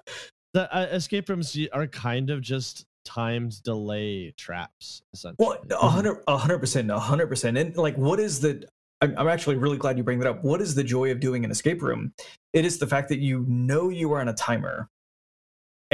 the 0.54 0.76
uh, 0.76 0.88
escape 0.92 1.30
rooms 1.30 1.58
are 1.72 1.88
kind 1.88 2.30
of 2.30 2.42
just 2.42 2.86
timed 3.06 3.62
delay 3.64 4.32
traps 4.38 5.02
essentially 5.14 5.36
well 5.38 5.58
100 5.82 6.26
100% 6.26 6.88
100 6.88 7.28
percent 7.28 7.58
and 7.58 7.76
like 7.76 7.98
what 7.98 8.18
is 8.18 8.40
the 8.40 8.66
I'm 9.04 9.28
actually 9.28 9.58
really 9.58 9.78
glad 9.78 9.98
you 9.98 10.04
bring 10.06 10.20
that 10.20 10.30
up. 10.30 10.44
What 10.44 10.62
is 10.62 10.76
the 10.76 10.84
joy 10.84 11.12
of 11.12 11.20
doing 11.20 11.44
an 11.44 11.52
escape 11.52 11.82
room? 11.82 12.14
It 12.54 12.64
is 12.64 12.78
the 12.78 12.88
fact 12.88 13.10
that 13.10 13.20
you 13.20 13.46
know 13.50 13.90
you 13.90 14.14
are 14.14 14.22
on 14.22 14.30
a 14.30 14.34
timer 14.34 14.88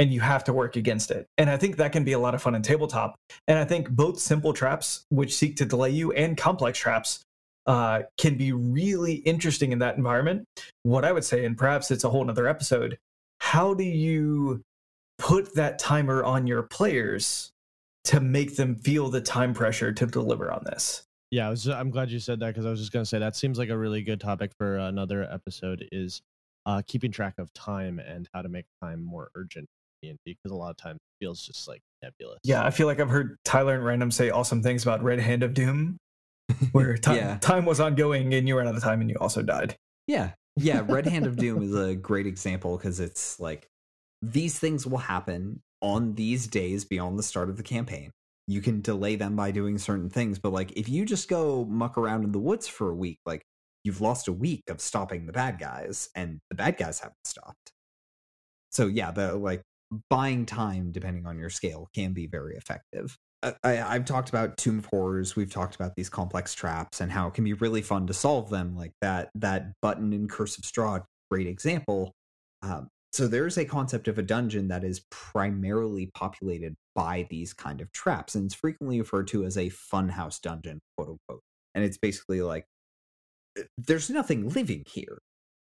and 0.00 0.14
you 0.14 0.20
have 0.20 0.42
to 0.44 0.52
work 0.54 0.76
against 0.76 1.10
it. 1.10 1.26
And 1.36 1.50
I 1.50 1.58
think 1.58 1.76
that 1.76 1.92
can 1.92 2.04
be 2.04 2.12
a 2.12 2.18
lot 2.18 2.34
of 2.34 2.40
fun 2.40 2.54
in 2.54 2.62
tabletop. 2.62 3.16
And 3.46 3.58
I 3.58 3.66
think 3.66 3.90
both 3.90 4.18
simple 4.18 4.54
traps, 4.54 5.04
which 5.10 5.36
seek 5.36 5.56
to 5.56 5.66
delay 5.66 5.90
you, 5.90 6.10
and 6.12 6.38
complex 6.38 6.78
traps 6.78 7.20
uh, 7.66 8.02
can 8.16 8.38
be 8.38 8.50
really 8.50 9.16
interesting 9.16 9.72
in 9.72 9.78
that 9.80 9.98
environment. 9.98 10.46
What 10.84 11.04
I 11.04 11.12
would 11.12 11.24
say, 11.24 11.44
and 11.44 11.56
perhaps 11.56 11.90
it's 11.90 12.02
a 12.02 12.08
whole 12.08 12.24
nother 12.24 12.48
episode, 12.48 12.96
how 13.40 13.74
do 13.74 13.84
you 13.84 14.62
put 15.18 15.54
that 15.56 15.78
timer 15.78 16.24
on 16.24 16.46
your 16.46 16.62
players 16.62 17.50
to 18.04 18.20
make 18.20 18.56
them 18.56 18.76
feel 18.76 19.10
the 19.10 19.20
time 19.20 19.52
pressure 19.52 19.92
to 19.92 20.06
deliver 20.06 20.50
on 20.50 20.64
this? 20.64 21.02
Yeah, 21.30 21.46
I 21.46 21.50
was. 21.50 21.68
I'm 21.68 21.90
glad 21.90 22.10
you 22.10 22.20
said 22.20 22.40
that 22.40 22.48
because 22.48 22.64
I 22.64 22.70
was 22.70 22.80
just 22.80 22.90
going 22.90 23.04
to 23.04 23.08
say 23.08 23.18
that 23.18 23.36
seems 23.36 23.58
like 23.58 23.68
a 23.68 23.76
really 23.76 24.02
good 24.02 24.18
topic 24.18 24.52
for 24.56 24.78
another 24.78 25.30
episode. 25.30 25.86
Is 25.92 26.22
uh, 26.64 26.80
keeping 26.86 27.12
track 27.12 27.34
of 27.38 27.52
time 27.52 27.98
and 27.98 28.28
how 28.32 28.40
to 28.40 28.48
make 28.48 28.64
time 28.82 29.04
more 29.04 29.30
urgent 29.34 29.68
because 30.24 30.52
a 30.52 30.54
lot 30.54 30.70
of 30.70 30.76
times 30.76 30.96
it 30.96 31.24
feels 31.24 31.40
just 31.40 31.68
like 31.68 31.80
nebulous. 32.02 32.38
Yeah, 32.44 32.64
I 32.64 32.70
feel 32.70 32.86
like 32.86 33.00
I've 33.00 33.10
heard 33.10 33.36
Tyler 33.44 33.74
and 33.74 33.84
Randall 33.84 34.10
say 34.10 34.30
awesome 34.30 34.62
things 34.62 34.82
about 34.82 35.02
Red 35.02 35.20
Hand 35.20 35.42
of 35.42 35.54
Doom, 35.54 35.98
where 36.72 36.96
time, 36.96 37.16
yeah. 37.16 37.38
time 37.38 37.64
was 37.64 37.80
ongoing 37.80 38.32
and 38.34 38.48
you 38.48 38.56
ran 38.56 38.68
out 38.68 38.76
of 38.76 38.82
time 38.82 39.00
and 39.00 39.10
you 39.10 39.16
also 39.20 39.42
died. 39.42 39.76
Yeah, 40.06 40.32
yeah. 40.56 40.82
Red 40.86 41.06
Hand 41.06 41.26
of 41.26 41.36
Doom 41.36 41.62
is 41.62 41.74
a 41.74 41.94
great 41.96 42.26
example 42.26 42.76
because 42.76 43.00
it's 43.00 43.38
like 43.38 43.66
these 44.22 44.58
things 44.58 44.86
will 44.86 44.98
happen 44.98 45.60
on 45.82 46.14
these 46.14 46.46
days 46.46 46.84
beyond 46.84 47.18
the 47.18 47.22
start 47.22 47.48
of 47.48 47.56
the 47.56 47.62
campaign 47.62 48.12
you 48.50 48.60
can 48.60 48.80
delay 48.80 49.14
them 49.14 49.36
by 49.36 49.52
doing 49.52 49.78
certain 49.78 50.10
things. 50.10 50.38
But 50.38 50.52
like 50.52 50.72
if 50.72 50.88
you 50.88 51.04
just 51.04 51.28
go 51.28 51.64
muck 51.66 51.96
around 51.96 52.24
in 52.24 52.32
the 52.32 52.38
woods 52.38 52.66
for 52.66 52.90
a 52.90 52.94
week, 52.94 53.18
like 53.24 53.44
you've 53.84 54.00
lost 54.00 54.26
a 54.26 54.32
week 54.32 54.64
of 54.68 54.80
stopping 54.80 55.26
the 55.26 55.32
bad 55.32 55.58
guys, 55.58 56.10
and 56.16 56.40
the 56.50 56.56
bad 56.56 56.76
guys 56.76 56.98
haven't 56.98 57.14
stopped. 57.24 57.72
So 58.72 58.88
yeah, 58.88 59.12
the 59.12 59.34
like 59.34 59.62
buying 60.08 60.46
time 60.46 60.92
depending 60.92 61.26
on 61.26 61.38
your 61.38 61.50
scale 61.50 61.88
can 61.94 62.12
be 62.12 62.26
very 62.26 62.56
effective. 62.56 63.16
I, 63.64 63.72
have 63.72 64.04
talked 64.04 64.28
about 64.28 64.58
Tomb 64.58 64.80
of 64.80 64.86
Horrors. 64.86 65.34
We've 65.34 65.50
talked 65.50 65.74
about 65.74 65.94
these 65.96 66.10
complex 66.10 66.54
traps 66.54 67.00
and 67.00 67.10
how 67.10 67.28
it 67.28 67.34
can 67.34 67.44
be 67.44 67.54
really 67.54 67.80
fun 67.80 68.06
to 68.08 68.14
solve 68.14 68.50
them. 68.50 68.76
Like 68.76 68.92
that 69.00 69.30
that 69.36 69.72
button 69.80 70.12
in 70.12 70.28
Curse 70.28 70.58
of 70.58 70.64
Strahd, 70.64 71.04
great 71.30 71.46
example. 71.46 72.12
Um, 72.62 72.88
so 73.12 73.26
there's 73.26 73.56
a 73.56 73.64
concept 73.64 74.08
of 74.08 74.18
a 74.18 74.22
dungeon 74.22 74.68
that 74.68 74.84
is 74.84 75.04
primarily 75.10 76.10
populated 76.14 76.76
by 76.94 77.26
these 77.30 77.52
kind 77.54 77.80
of 77.80 77.90
traps, 77.92 78.34
and 78.34 78.44
it's 78.44 78.54
frequently 78.54 79.00
referred 79.00 79.26
to 79.28 79.44
as 79.44 79.56
a 79.56 79.70
funhouse 79.70 80.40
dungeon, 80.40 80.80
quote 80.96 81.08
unquote. 81.08 81.42
And 81.74 81.82
it's 81.82 81.98
basically 81.98 82.42
like 82.42 82.66
uh, 83.58 83.62
there's 83.78 84.10
nothing 84.10 84.50
living 84.50 84.84
here. 84.86 85.18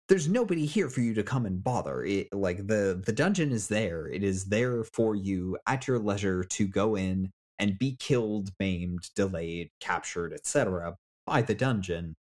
There's 0.09 0.29
nobody 0.29 0.65
here 0.65 0.89
for 0.89 1.01
you 1.01 1.13
to 1.15 1.23
come 1.23 1.45
and 1.45 1.63
bother. 1.63 2.03
It, 2.03 2.29
like 2.33 2.67
the 2.67 3.03
the 3.05 3.13
dungeon 3.13 3.53
is 3.53 3.69
there. 3.69 4.09
It 4.09 4.23
is 4.23 4.47
there 4.47 4.85
for 4.85 5.15
you 5.15 5.59
at 5.67 5.87
your 5.87 5.99
leisure 5.99 6.45
to 6.45 6.67
go 6.67 6.97
in 6.97 7.31
and 7.59 7.79
be 7.79 7.97
killed, 7.99 8.51
maimed, 8.59 9.11
delayed, 9.15 9.71
captured, 9.81 10.33
etc. 10.33 10.97
by 11.27 11.43
the 11.43 11.55
dungeon. 11.55 12.15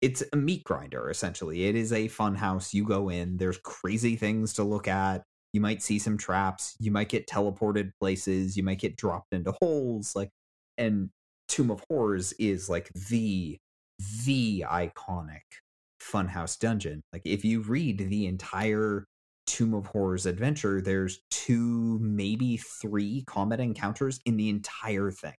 It's 0.00 0.24
a 0.32 0.36
meat 0.36 0.64
grinder, 0.64 1.10
essentially. 1.10 1.66
It 1.66 1.76
is 1.76 1.92
a 1.92 2.08
fun 2.08 2.34
house. 2.34 2.74
You 2.74 2.84
go 2.84 3.10
in, 3.10 3.36
there's 3.36 3.58
crazy 3.58 4.16
things 4.16 4.54
to 4.54 4.64
look 4.64 4.88
at. 4.88 5.22
You 5.52 5.60
might 5.60 5.82
see 5.82 5.98
some 5.98 6.16
traps. 6.16 6.74
You 6.80 6.90
might 6.90 7.08
get 7.08 7.26
teleported 7.28 7.92
places. 8.00 8.56
You 8.56 8.62
might 8.62 8.78
get 8.78 8.96
dropped 8.96 9.32
into 9.32 9.52
holes. 9.60 10.16
Like, 10.16 10.30
and 10.78 11.10
Tomb 11.48 11.70
of 11.70 11.84
Horrors 11.88 12.32
is 12.34 12.68
like 12.68 12.88
the, 12.94 13.58
the 14.24 14.64
iconic 14.68 15.42
funhouse 16.10 16.58
dungeon. 16.58 17.02
Like, 17.12 17.22
if 17.24 17.44
you 17.44 17.62
read 17.62 17.98
the 17.98 18.26
entire 18.26 19.04
Tomb 19.46 19.74
of 19.74 19.86
Horrors 19.86 20.26
adventure, 20.26 20.80
there's 20.80 21.20
two, 21.30 21.98
maybe 22.00 22.56
three 22.56 23.24
combat 23.26 23.60
encounters 23.60 24.20
in 24.24 24.36
the 24.36 24.48
entire 24.48 25.10
thing. 25.10 25.34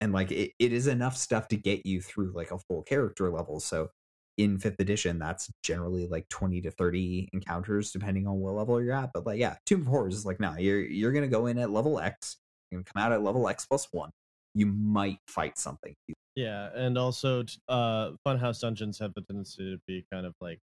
And 0.00 0.12
like 0.12 0.32
it, 0.32 0.50
it 0.58 0.72
is 0.72 0.88
enough 0.88 1.16
stuff 1.16 1.46
to 1.48 1.56
get 1.56 1.86
you 1.86 2.00
through 2.00 2.32
like 2.34 2.50
a 2.50 2.58
full 2.58 2.82
character 2.82 3.30
level. 3.30 3.60
So 3.60 3.90
in 4.38 4.58
fifth 4.58 4.80
edition, 4.80 5.20
that's 5.20 5.48
generally 5.62 6.08
like 6.08 6.28
20 6.30 6.62
to 6.62 6.72
30 6.72 7.28
encounters, 7.32 7.92
depending 7.92 8.26
on 8.26 8.38
what 8.38 8.54
level 8.54 8.82
you're 8.82 8.94
at. 8.94 9.10
But 9.14 9.26
like, 9.26 9.38
yeah, 9.38 9.54
Tomb 9.66 9.82
of 9.82 9.86
Horrors 9.86 10.16
is 10.16 10.26
like, 10.26 10.40
nah, 10.40 10.56
you're 10.56 10.80
you're 10.80 11.12
gonna 11.12 11.28
go 11.28 11.46
in 11.46 11.58
at 11.58 11.70
level 11.70 12.00
X, 12.00 12.38
gonna 12.72 12.82
come 12.82 13.00
out 13.00 13.12
at 13.12 13.22
level 13.22 13.48
X 13.48 13.66
plus 13.66 13.86
one. 13.92 14.10
You 14.54 14.66
might 14.66 15.18
fight 15.26 15.58
something. 15.58 15.94
Yeah, 16.34 16.70
and 16.74 16.96
also 16.96 17.44
uh 17.68 18.12
Funhouse 18.26 18.60
dungeons 18.60 18.98
have 18.98 19.14
the 19.14 19.22
tendency 19.22 19.72
to 19.72 19.80
be 19.86 20.04
kind 20.12 20.26
of 20.26 20.34
like 20.40 20.60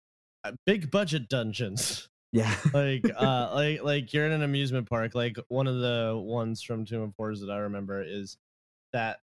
uh, 0.44 0.52
big 0.64 0.90
budget 0.90 1.28
dungeons. 1.28 2.08
Yeah. 2.32 2.54
like 2.74 3.04
uh 3.16 3.50
like 3.54 3.82
like 3.82 4.12
you're 4.12 4.26
in 4.26 4.32
an 4.32 4.42
amusement 4.42 4.90
park. 4.90 5.14
Like 5.14 5.36
one 5.48 5.66
of 5.66 5.76
the 5.76 6.20
ones 6.22 6.60
from 6.60 6.84
Tomb 6.84 7.02
of 7.02 7.14
Horrors 7.16 7.40
that 7.40 7.50
I 7.50 7.58
remember 7.58 8.02
is 8.02 8.36
that 8.92 9.20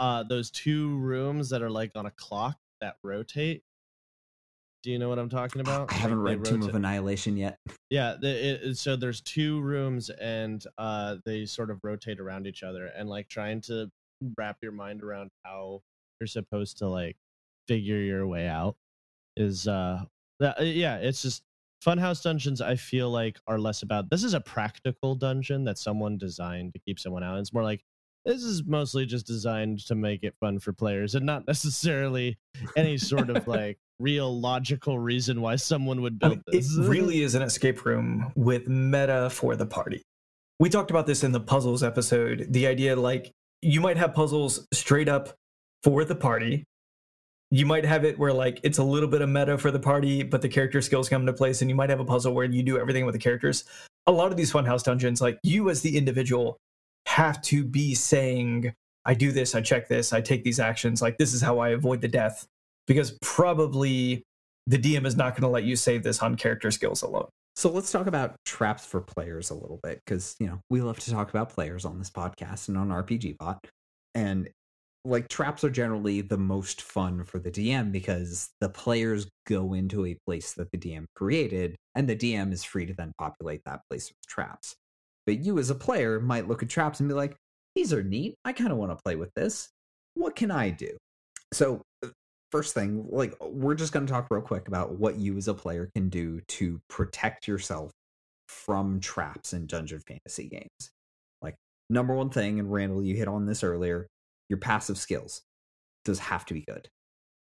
uh 0.00 0.24
those 0.24 0.50
two 0.50 0.96
rooms 0.96 1.50
that 1.50 1.62
are 1.62 1.70
like 1.70 1.92
on 1.94 2.06
a 2.06 2.10
clock 2.10 2.56
that 2.80 2.96
rotate. 3.04 3.62
Do 4.82 4.92
you 4.92 4.98
know 4.98 5.08
what 5.08 5.18
I'm 5.18 5.28
talking 5.28 5.60
about? 5.60 5.92
I 5.92 5.96
haven't 5.96 6.22
like 6.22 6.38
read 6.38 6.44
Tomb 6.44 6.62
of 6.62 6.74
Annihilation 6.74 7.36
yet. 7.36 7.58
Yeah, 7.90 8.16
the, 8.20 8.68
it, 8.68 8.76
so 8.76 8.96
there's 8.96 9.22
two 9.22 9.62
rooms 9.62 10.10
and 10.10 10.62
uh 10.76 11.16
they 11.24 11.46
sort 11.46 11.70
of 11.70 11.80
rotate 11.82 12.20
around 12.20 12.46
each 12.46 12.62
other 12.62 12.84
and 12.86 13.08
like 13.08 13.28
trying 13.28 13.62
to 13.62 13.90
wrap 14.36 14.58
your 14.60 14.72
mind 14.72 15.02
around 15.02 15.30
how 15.42 15.80
you're 16.20 16.26
supposed 16.26 16.76
to 16.78 16.86
like 16.86 17.16
figure 17.66 17.96
your 17.96 18.26
way 18.26 18.46
out 18.46 18.76
is 19.38 19.66
uh 19.66 20.04
that, 20.40 20.66
yeah, 20.66 20.96
it's 20.96 21.22
just 21.22 21.42
Funhouse 21.84 22.22
dungeons, 22.22 22.60
I 22.60 22.74
feel 22.74 23.08
like, 23.08 23.38
are 23.46 23.58
less 23.58 23.82
about 23.82 24.10
this 24.10 24.24
is 24.24 24.34
a 24.34 24.40
practical 24.40 25.14
dungeon 25.14 25.64
that 25.64 25.78
someone 25.78 26.18
designed 26.18 26.72
to 26.74 26.80
keep 26.80 26.98
someone 26.98 27.22
out. 27.22 27.38
It's 27.38 27.52
more 27.52 27.62
like 27.62 27.84
this 28.28 28.42
is 28.42 28.64
mostly 28.66 29.06
just 29.06 29.26
designed 29.26 29.78
to 29.86 29.94
make 29.94 30.22
it 30.22 30.34
fun 30.38 30.58
for 30.58 30.72
players 30.72 31.14
and 31.14 31.24
not 31.24 31.46
necessarily 31.48 32.36
any 32.76 32.98
sort 32.98 33.30
of 33.30 33.48
like 33.48 33.78
real 33.98 34.38
logical 34.38 34.98
reason 34.98 35.40
why 35.40 35.56
someone 35.56 36.02
would 36.02 36.18
build 36.18 36.32
oh, 36.32 36.34
I 36.34 36.52
mean, 36.52 36.60
this. 36.60 36.76
It 36.76 36.88
really 36.88 37.22
is 37.22 37.34
an 37.34 37.42
escape 37.42 37.84
room 37.84 38.30
with 38.36 38.68
meta 38.68 39.30
for 39.30 39.56
the 39.56 39.66
party. 39.66 40.02
We 40.60 40.68
talked 40.68 40.90
about 40.90 41.06
this 41.06 41.24
in 41.24 41.32
the 41.32 41.40
puzzles 41.40 41.82
episode. 41.82 42.46
The 42.50 42.66
idea 42.66 42.96
like 42.96 43.32
you 43.62 43.80
might 43.80 43.96
have 43.96 44.12
puzzles 44.12 44.66
straight 44.72 45.08
up 45.08 45.34
for 45.82 46.04
the 46.04 46.14
party 46.14 46.64
you 47.50 47.64
might 47.64 47.84
have 47.84 48.04
it 48.04 48.18
where 48.18 48.32
like 48.32 48.60
it's 48.62 48.78
a 48.78 48.84
little 48.84 49.08
bit 49.08 49.22
of 49.22 49.28
meta 49.28 49.56
for 49.56 49.70
the 49.70 49.80
party, 49.80 50.22
but 50.22 50.42
the 50.42 50.48
character 50.48 50.82
skills 50.82 51.08
come 51.08 51.22
into 51.22 51.32
place, 51.32 51.62
and 51.62 51.70
you 51.70 51.74
might 51.74 51.90
have 51.90 52.00
a 52.00 52.04
puzzle 52.04 52.34
where 52.34 52.44
you 52.44 52.62
do 52.62 52.78
everything 52.78 53.06
with 53.06 53.14
the 53.14 53.18
characters. 53.18 53.64
A 54.06 54.12
lot 54.12 54.30
of 54.30 54.36
these 54.36 54.52
funhouse 54.52 54.84
dungeons, 54.84 55.20
like 55.20 55.38
you 55.42 55.70
as 55.70 55.80
the 55.80 55.96
individual, 55.96 56.58
have 57.08 57.40
to 57.42 57.64
be 57.64 57.94
saying, 57.94 58.72
"I 59.04 59.14
do 59.14 59.32
this, 59.32 59.54
I 59.54 59.60
check 59.60 59.88
this, 59.88 60.12
I 60.12 60.20
take 60.20 60.44
these 60.44 60.60
actions. 60.60 61.02
Like 61.02 61.18
this 61.18 61.34
is 61.34 61.42
how 61.42 61.58
I 61.58 61.70
avoid 61.70 62.00
the 62.00 62.08
death," 62.08 62.46
because 62.86 63.18
probably 63.22 64.22
the 64.66 64.78
DM 64.78 65.06
is 65.06 65.16
not 65.16 65.32
going 65.34 65.42
to 65.42 65.48
let 65.48 65.64
you 65.64 65.76
save 65.76 66.02
this 66.02 66.22
on 66.22 66.36
character 66.36 66.70
skills 66.70 67.02
alone. 67.02 67.28
So 67.56 67.70
let's 67.70 67.90
talk 67.90 68.06
about 68.06 68.36
traps 68.44 68.86
for 68.86 69.00
players 69.00 69.50
a 69.50 69.54
little 69.54 69.80
bit 69.82 70.00
because 70.04 70.36
you 70.38 70.46
know 70.46 70.60
we 70.70 70.80
love 70.80 71.00
to 71.00 71.10
talk 71.10 71.30
about 71.30 71.50
players 71.50 71.84
on 71.84 71.98
this 71.98 72.10
podcast 72.10 72.68
and 72.68 72.76
on 72.76 72.90
RPG 72.90 73.38
Bot. 73.38 73.66
And 74.14 74.48
like 75.04 75.28
traps 75.28 75.64
are 75.64 75.70
generally 75.70 76.20
the 76.20 76.36
most 76.38 76.82
fun 76.82 77.24
for 77.24 77.38
the 77.38 77.50
DM 77.50 77.90
because 77.90 78.50
the 78.60 78.68
players 78.68 79.26
go 79.46 79.72
into 79.72 80.04
a 80.04 80.18
place 80.26 80.52
that 80.54 80.70
the 80.70 80.78
DM 80.78 81.06
created 81.14 81.76
and 81.94 82.08
the 82.08 82.16
DM 82.16 82.52
is 82.52 82.62
free 82.62 82.86
to 82.86 82.94
then 82.94 83.12
populate 83.18 83.62
that 83.64 83.80
place 83.88 84.08
with 84.10 84.26
traps. 84.28 84.76
But 85.28 85.44
you 85.44 85.58
as 85.58 85.68
a 85.68 85.74
player 85.74 86.20
might 86.20 86.48
look 86.48 86.62
at 86.62 86.70
traps 86.70 87.00
and 87.00 87.08
be 87.08 87.14
like, 87.14 87.36
these 87.74 87.92
are 87.92 88.02
neat. 88.02 88.36
I 88.46 88.54
kind 88.54 88.72
of 88.72 88.78
want 88.78 88.92
to 88.92 89.02
play 89.04 89.14
with 89.14 89.28
this. 89.34 89.68
What 90.14 90.34
can 90.34 90.50
I 90.50 90.70
do? 90.70 90.96
So, 91.52 91.82
uh, 92.02 92.08
first 92.50 92.72
thing, 92.72 93.04
like 93.10 93.34
we're 93.42 93.74
just 93.74 93.92
going 93.92 94.06
to 94.06 94.10
talk 94.10 94.28
real 94.30 94.40
quick 94.40 94.68
about 94.68 94.92
what 94.92 95.16
you 95.16 95.36
as 95.36 95.46
a 95.46 95.52
player 95.52 95.90
can 95.94 96.08
do 96.08 96.40
to 96.48 96.80
protect 96.88 97.46
yourself 97.46 97.90
from 98.48 99.00
traps 99.00 99.52
in 99.52 99.66
dungeon 99.66 100.00
fantasy 100.08 100.48
games. 100.48 100.90
Like 101.42 101.56
number 101.90 102.14
one 102.14 102.30
thing 102.30 102.58
and 102.58 102.72
Randall 102.72 103.02
you 103.02 103.14
hit 103.14 103.28
on 103.28 103.44
this 103.44 103.62
earlier, 103.62 104.06
your 104.48 104.58
passive 104.58 104.96
skills 104.96 105.42
does 106.06 106.20
have 106.20 106.46
to 106.46 106.54
be 106.54 106.62
good. 106.62 106.88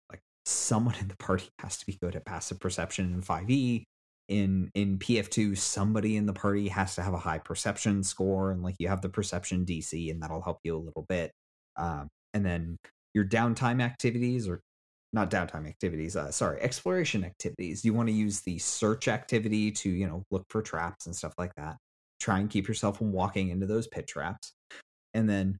Like 0.10 0.22
someone 0.48 0.96
in 1.00 1.10
the 1.10 1.18
party 1.18 1.48
has 1.60 1.78
to 1.78 1.86
be 1.86 1.96
good 2.02 2.16
at 2.16 2.26
passive 2.26 2.60
perception 2.60 3.14
in 3.14 3.22
5e. 3.22 3.84
In 4.28 4.70
in 4.74 5.00
PF2, 5.00 5.58
somebody 5.58 6.18
in 6.18 6.26
the 6.26 6.34
party 6.34 6.68
has 6.68 6.96
to 6.96 7.02
have 7.02 7.14
a 7.14 7.18
high 7.18 7.40
perception 7.40 8.04
score, 8.04 8.52
and 8.52 8.62
like 8.62 8.76
you 8.80 8.88
have 8.90 9.02
the 9.02 9.10
perception 9.10 9.66
DC, 9.66 10.12
and 10.12 10.22
that'll 10.22 10.42
help 10.42 10.60
you 10.64 10.76
a 10.76 10.80
little 10.80 11.06
bit. 11.08 11.32
Um, 11.78 12.10
and 12.34 12.46
then 12.46 12.78
your 13.14 13.26
downtime 13.26 13.82
activities, 13.82 14.48
or 14.48 14.60
not 15.14 15.32
downtime 15.32 15.68
activities, 15.68 16.16
uh, 16.16 16.32
sorry, 16.32 16.62
exploration 16.62 17.24
activities. 17.24 17.86
You 17.86 17.94
want 17.94 18.10
to 18.10 18.14
use 18.14 18.42
the 18.42 18.58
search 18.60 19.08
activity 19.08 19.72
to 19.72 19.90
you 19.90 20.08
know 20.08 20.24
look 20.32 20.44
for 20.50 20.62
traps 20.62 21.06
and 21.06 21.16
stuff 21.16 21.34
like 21.38 21.56
that. 21.56 21.78
Try 22.20 22.40
and 22.40 22.50
keep 22.50 22.68
yourself 22.68 22.98
from 22.98 23.14
walking 23.14 23.50
into 23.50 23.66
those 23.66 23.88
pit 23.88 24.08
traps. 24.08 24.54
And 25.14 25.30
then 25.30 25.58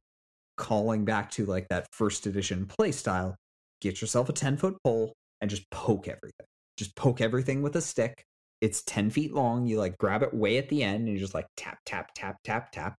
calling 0.58 1.04
back 1.04 1.30
to 1.30 1.46
like 1.46 1.68
that 1.68 1.86
first 1.92 2.26
edition 2.26 2.66
play 2.66 2.92
style, 2.92 3.34
get 3.80 4.00
yourself 4.02 4.28
a 4.28 4.32
10 4.32 4.58
foot 4.58 4.76
pole 4.84 5.14
and 5.40 5.48
just 5.48 5.68
poke 5.70 6.08
everything. 6.08 6.46
Just 6.76 6.94
poke 6.96 7.20
everything 7.20 7.62
with 7.62 7.74
a 7.76 7.80
stick. 7.80 8.22
It's 8.60 8.82
10 8.82 9.10
feet 9.10 9.32
long. 9.32 9.66
You 9.66 9.78
like 9.78 9.96
grab 9.98 10.22
it 10.22 10.34
way 10.34 10.58
at 10.58 10.68
the 10.68 10.82
end 10.82 11.06
and 11.06 11.08
you 11.08 11.18
just 11.18 11.34
like 11.34 11.46
tap, 11.56 11.78
tap, 11.86 12.10
tap, 12.14 12.36
tap, 12.44 12.72
tap. 12.72 12.96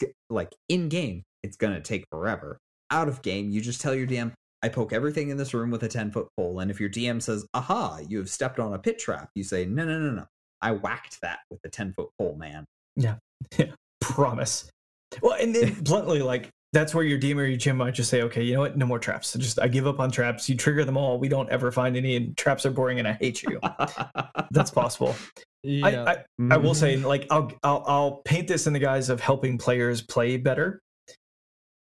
It's 0.00 0.12
like 0.30 0.54
in 0.68 0.88
game, 0.88 1.22
it's 1.42 1.56
going 1.56 1.74
to 1.74 1.80
take 1.80 2.04
forever. 2.10 2.58
Out 2.90 3.08
of 3.08 3.22
game, 3.22 3.50
you 3.50 3.60
just 3.60 3.80
tell 3.80 3.94
your 3.94 4.06
DM, 4.06 4.32
I 4.62 4.68
poke 4.68 4.92
everything 4.92 5.30
in 5.30 5.36
this 5.36 5.54
room 5.54 5.70
with 5.70 5.82
a 5.82 5.88
10 5.88 6.10
foot 6.10 6.28
pole. 6.36 6.60
And 6.60 6.70
if 6.70 6.80
your 6.80 6.90
DM 6.90 7.20
says, 7.20 7.46
aha, 7.54 8.00
you 8.08 8.18
have 8.18 8.30
stepped 8.30 8.58
on 8.58 8.74
a 8.74 8.78
pit 8.78 8.98
trap, 8.98 9.30
you 9.34 9.44
say, 9.44 9.64
no, 9.64 9.84
no, 9.84 9.98
no, 9.98 10.10
no. 10.12 10.26
I 10.60 10.72
whacked 10.72 11.20
that 11.22 11.40
with 11.50 11.60
a 11.64 11.68
10 11.68 11.92
foot 11.94 12.08
pole, 12.18 12.36
man. 12.36 12.64
Yeah. 12.94 13.16
Promise. 14.00 14.68
Well, 15.22 15.36
and 15.40 15.54
then 15.54 15.74
bluntly, 15.82 16.20
like 16.20 16.50
that's 16.72 16.94
where 16.94 17.04
your 17.04 17.18
DM 17.18 17.36
or 17.36 17.44
your 17.44 17.58
GM 17.58 17.76
might 17.76 17.92
just 17.92 18.08
say, 18.08 18.22
okay, 18.22 18.42
you 18.42 18.54
know 18.54 18.60
what? 18.60 18.78
No 18.78 18.86
more 18.86 18.98
traps. 18.98 19.34
Just 19.34 19.60
I 19.60 19.68
give 19.68 19.86
up 19.86 20.00
on 20.00 20.10
traps. 20.10 20.48
You 20.48 20.56
trigger 20.56 20.84
them 20.84 20.96
all. 20.96 21.18
We 21.18 21.28
don't 21.28 21.50
ever 21.50 21.70
find 21.70 21.96
any, 21.96 22.16
and 22.16 22.36
traps 22.36 22.64
are 22.64 22.70
boring, 22.70 22.98
and 22.98 23.06
I 23.06 23.12
hate 23.12 23.42
you. 23.42 23.60
that's 24.50 24.70
possible. 24.70 25.14
Yeah. 25.62 25.86
I, 25.86 25.90
I, 25.90 26.14
mm-hmm. 26.16 26.52
I, 26.52 26.56
will 26.56 26.74
say, 26.74 26.96
mm-hmm. 26.96 27.06
like, 27.06 27.26
I'll, 27.30 27.52
I'll 27.62 27.84
I'll 27.86 28.12
paint 28.24 28.48
this 28.48 28.66
in 28.66 28.72
the 28.72 28.78
guise 28.78 29.10
of 29.10 29.20
helping 29.20 29.58
players 29.58 30.00
play 30.00 30.38
better. 30.38 30.80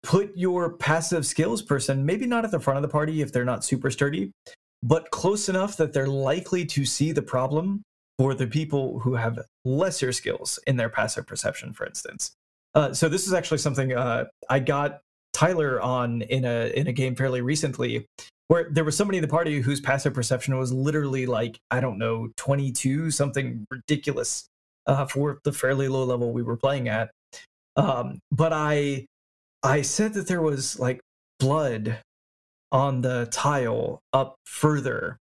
Put 0.04 0.36
your 0.36 0.78
passive 0.78 1.28
skills 1.28 1.62
person 1.62 2.04
maybe 2.04 2.26
not 2.26 2.44
at 2.44 2.50
the 2.50 2.60
front 2.60 2.78
of 2.78 2.82
the 2.82 2.90
party 2.90 3.22
if 3.22 3.32
they're 3.32 3.46
not 3.46 3.64
super 3.64 3.92
sturdy, 3.92 4.32
but 4.82 5.12
close 5.12 5.48
enough 5.48 5.78
that 5.78 5.94
they're 5.94 6.08
likely 6.08 6.66
to 6.66 6.86
see 6.86 7.12
the 7.12 7.22
problem 7.22 7.84
for 8.18 8.34
the 8.34 8.48
people 8.48 9.00
who 9.00 9.14
have 9.14 9.38
lesser 9.64 10.12
skills 10.12 10.60
in 10.66 10.76
their 10.76 10.90
passive 10.90 11.28
perception, 11.28 11.72
for 11.72 11.86
instance 11.86 12.36
Uh, 12.74 12.94
so 12.94 13.10
this 13.10 13.28
is 13.28 13.34
actually 13.34 13.58
something 13.58 13.94
uh, 13.94 14.26
I 14.50 14.60
got 14.60 15.02
Tyler 15.34 15.82
on 15.82 16.22
in 16.24 16.46
a 16.46 16.72
in 16.76 16.88
a 16.88 16.94
game 16.94 17.16
fairly 17.16 17.42
recently, 17.42 18.06
where 18.48 18.68
there 18.70 18.84
was 18.84 18.96
somebody 18.96 19.18
in 19.18 19.22
the 19.22 19.28
party 19.28 19.62
whose 19.62 19.82
passive 19.82 20.14
perception 20.14 20.58
was 20.58 20.72
literally 20.72 21.26
like 21.26 21.60
I 21.70 21.82
don't 21.82 21.98
know 21.98 22.30
twenty 22.38 22.72
two 22.72 23.12
something 23.12 23.66
ridiculous 23.70 24.48
uh, 24.88 25.06
for 25.06 25.40
the 25.44 25.54
fairly 25.54 25.88
low 25.88 26.04
level 26.04 26.32
we 26.32 26.44
were 26.44 26.58
playing 26.58 26.88
at. 26.88 27.12
Um, 27.76 28.20
but 28.32 28.54
I 28.54 29.06
I 29.64 29.82
said 29.82 30.14
that 30.14 30.28
there 30.28 30.42
was 30.42 30.80
like 30.80 31.02
blood 31.40 32.00
on 32.72 33.02
the 33.02 33.28
tile 33.32 34.02
up 34.14 34.36
further. 34.46 35.18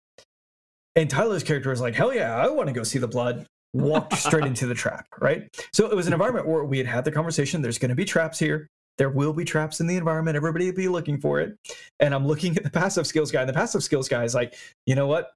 And 0.97 1.11
Tyler's 1.11 1.43
character 1.43 1.71
was 1.71 1.81
like, 1.81 1.95
hell 1.95 2.15
yeah, 2.15 2.37
I 2.37 2.49
want 2.49 2.69
to 2.69 2.73
go 2.73 2.85
see 2.85 2.99
the 2.99 3.09
blood. 3.09 3.47
Walked 3.75 4.14
straight 4.14 4.45
into 4.45 4.66
the 4.66 4.75
trap, 4.75 5.07
right? 5.20 5.49
So 5.72 5.91
it 5.91 5.97
was 5.97 6.07
an 6.07 6.12
environment 6.12 6.47
where 6.47 6.64
we 6.64 6.79
had 6.79 6.87
had 6.87 7.05
the 7.05 7.12
conversation 7.12 7.61
there's 7.61 7.79
going 7.79 7.91
to 7.91 7.95
be 7.95 8.05
traps 8.05 8.39
here. 8.39 8.68
There 8.99 9.11
will 9.11 9.33
be 9.33 9.45
traps 9.45 9.81
in 9.81 9.87
the 9.87 9.97
environment. 9.97 10.37
Everybody 10.37 10.66
will 10.66 10.77
be 10.77 10.89
looking 10.89 11.20
for 11.20 11.41
it. 11.41 11.57
And 11.99 12.14
I'm 12.14 12.27
looking 12.27 12.57
at 12.57 12.62
the 12.62 12.70
passive 12.70 13.07
skills 13.07 13.33
guy, 13.33 13.41
and 13.41 13.49
the 13.49 13.53
passive 13.53 13.83
skills 13.83 14.09
guy 14.09 14.22
is 14.25 14.35
like, 14.35 14.55
you 14.87 14.95
know 14.95 15.09
what? 15.09 15.33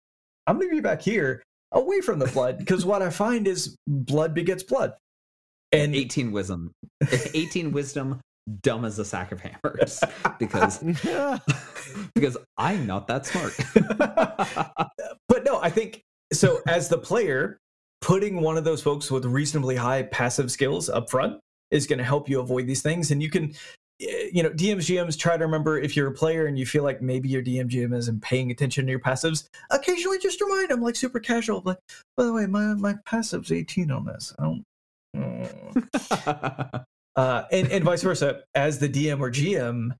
I'm 0.47 0.57
going 0.57 0.71
to 0.71 0.77
be 0.77 0.81
back 0.81 1.03
here 1.03 1.43
away 1.73 2.01
from 2.01 2.19
the 2.19 2.27
blood 2.27 2.59
because 2.59 2.87
what 2.87 3.03
I 3.03 3.11
find 3.11 3.47
is 3.47 3.77
blood 3.87 4.35
begets 4.35 4.63
blood. 4.63 4.95
And 5.73 5.95
18 5.95 6.33
wisdom. 6.33 6.73
18 7.35 7.73
wisdom 7.73 8.21
dumb 8.63 8.85
as 8.85 8.99
a 8.99 9.05
sack 9.05 9.33
of 9.33 9.41
hammers 9.41 10.03
because 10.39 10.79
because 12.15 12.37
I'm 12.57 12.87
not 12.87 13.07
that 13.09 13.27
smart. 13.27 13.55
but 15.29 15.45
no, 15.45 15.61
I 15.61 15.71
think 15.71 16.03
so 16.33 16.61
as 16.67 16.89
the 16.89 16.99
player, 16.99 17.59
putting 18.01 18.41
one 18.41 18.57
of 18.57 18.65
those 18.65 18.83
folks 18.83 19.11
with 19.11 19.25
reasonably 19.25 19.77
high 19.77 20.03
passive 20.03 20.51
skills 20.51 20.89
up 20.89 21.11
front 21.11 21.39
is 21.71 21.87
going 21.87 21.99
to 21.99 22.05
help 22.05 22.29
you 22.29 22.41
avoid 22.41 22.67
these 22.67 22.83
things 22.83 23.11
and 23.11 23.23
you 23.23 23.31
can 23.31 23.53
eh, 24.01 24.29
you 24.33 24.43
know 24.43 24.51
DMs 24.51 24.87
GMs 24.87 25.19
try 25.19 25.37
to 25.37 25.45
remember 25.45 25.79
if 25.79 25.97
you're 25.97 26.09
a 26.09 26.15
player 26.15 26.47
and 26.47 26.59
you 26.59 26.67
feel 26.67 26.85
like 26.85 27.03
maybe 27.03 27.29
your 27.29 27.43
DM 27.43 27.69
GM 27.69 27.97
isn't 27.97 28.23
paying 28.23 28.51
attention 28.51 28.87
to 28.87 28.91
your 28.91 29.01
passives 29.01 29.49
occasionally 29.71 30.19
just 30.19 30.41
remind 30.41 30.71
them 30.71 30.81
like 30.81 30.97
super 30.97 31.21
casual 31.21 31.63
like 31.65 31.79
by 32.17 32.25
the 32.25 32.33
way 32.33 32.47
my 32.47 32.75
my 32.75 32.95
passive's 33.05 33.53
18 33.53 33.91
on 33.91 34.07
this 34.07 34.35
I 34.39 34.43
don't 34.45 34.65
mm. 35.17 36.85
uh, 37.17 37.43
and, 37.51 37.71
and 37.73 37.85
vice 37.85 38.03
versa 38.03 38.43
as 38.55 38.79
the 38.79 38.89
dm 38.89 39.21
or 39.21 39.31
gm 39.31 39.91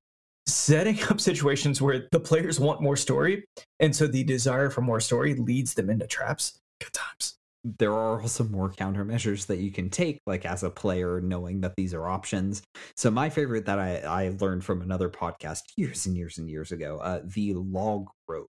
setting 0.47 0.99
up 1.09 1.19
situations 1.19 1.81
where 1.81 2.07
the 2.11 2.19
players 2.19 2.59
want 2.59 2.81
more 2.81 2.95
story 2.95 3.45
and 3.79 3.95
so 3.95 4.07
the 4.07 4.23
desire 4.23 4.69
for 4.69 4.81
more 4.81 4.99
story 4.99 5.35
leads 5.35 5.75
them 5.75 5.89
into 5.89 6.07
traps 6.07 6.57
good 6.79 6.93
times 6.93 7.35
there 7.63 7.91
are 7.91 8.21
also 8.21 8.43
more 8.45 8.71
countermeasures 8.71 9.47
that 9.47 9.57
you 9.57 9.71
can 9.71 9.89
take 9.89 10.19
like 10.25 10.45
as 10.45 10.63
a 10.63 10.69
player 10.69 11.19
knowing 11.19 11.59
that 11.61 11.75
these 11.75 11.93
are 11.93 12.07
options 12.07 12.61
so 12.95 13.11
my 13.11 13.29
favorite 13.29 13.65
that 13.65 13.79
i, 13.79 13.97
I 13.97 14.35
learned 14.39 14.63
from 14.63 14.81
another 14.81 15.09
podcast 15.09 15.63
years 15.75 16.05
and 16.05 16.15
years 16.15 16.37
and 16.37 16.49
years 16.49 16.71
ago 16.71 16.99
uh, 16.99 17.21
the 17.25 17.53
log 17.55 18.07
rogue 18.27 18.47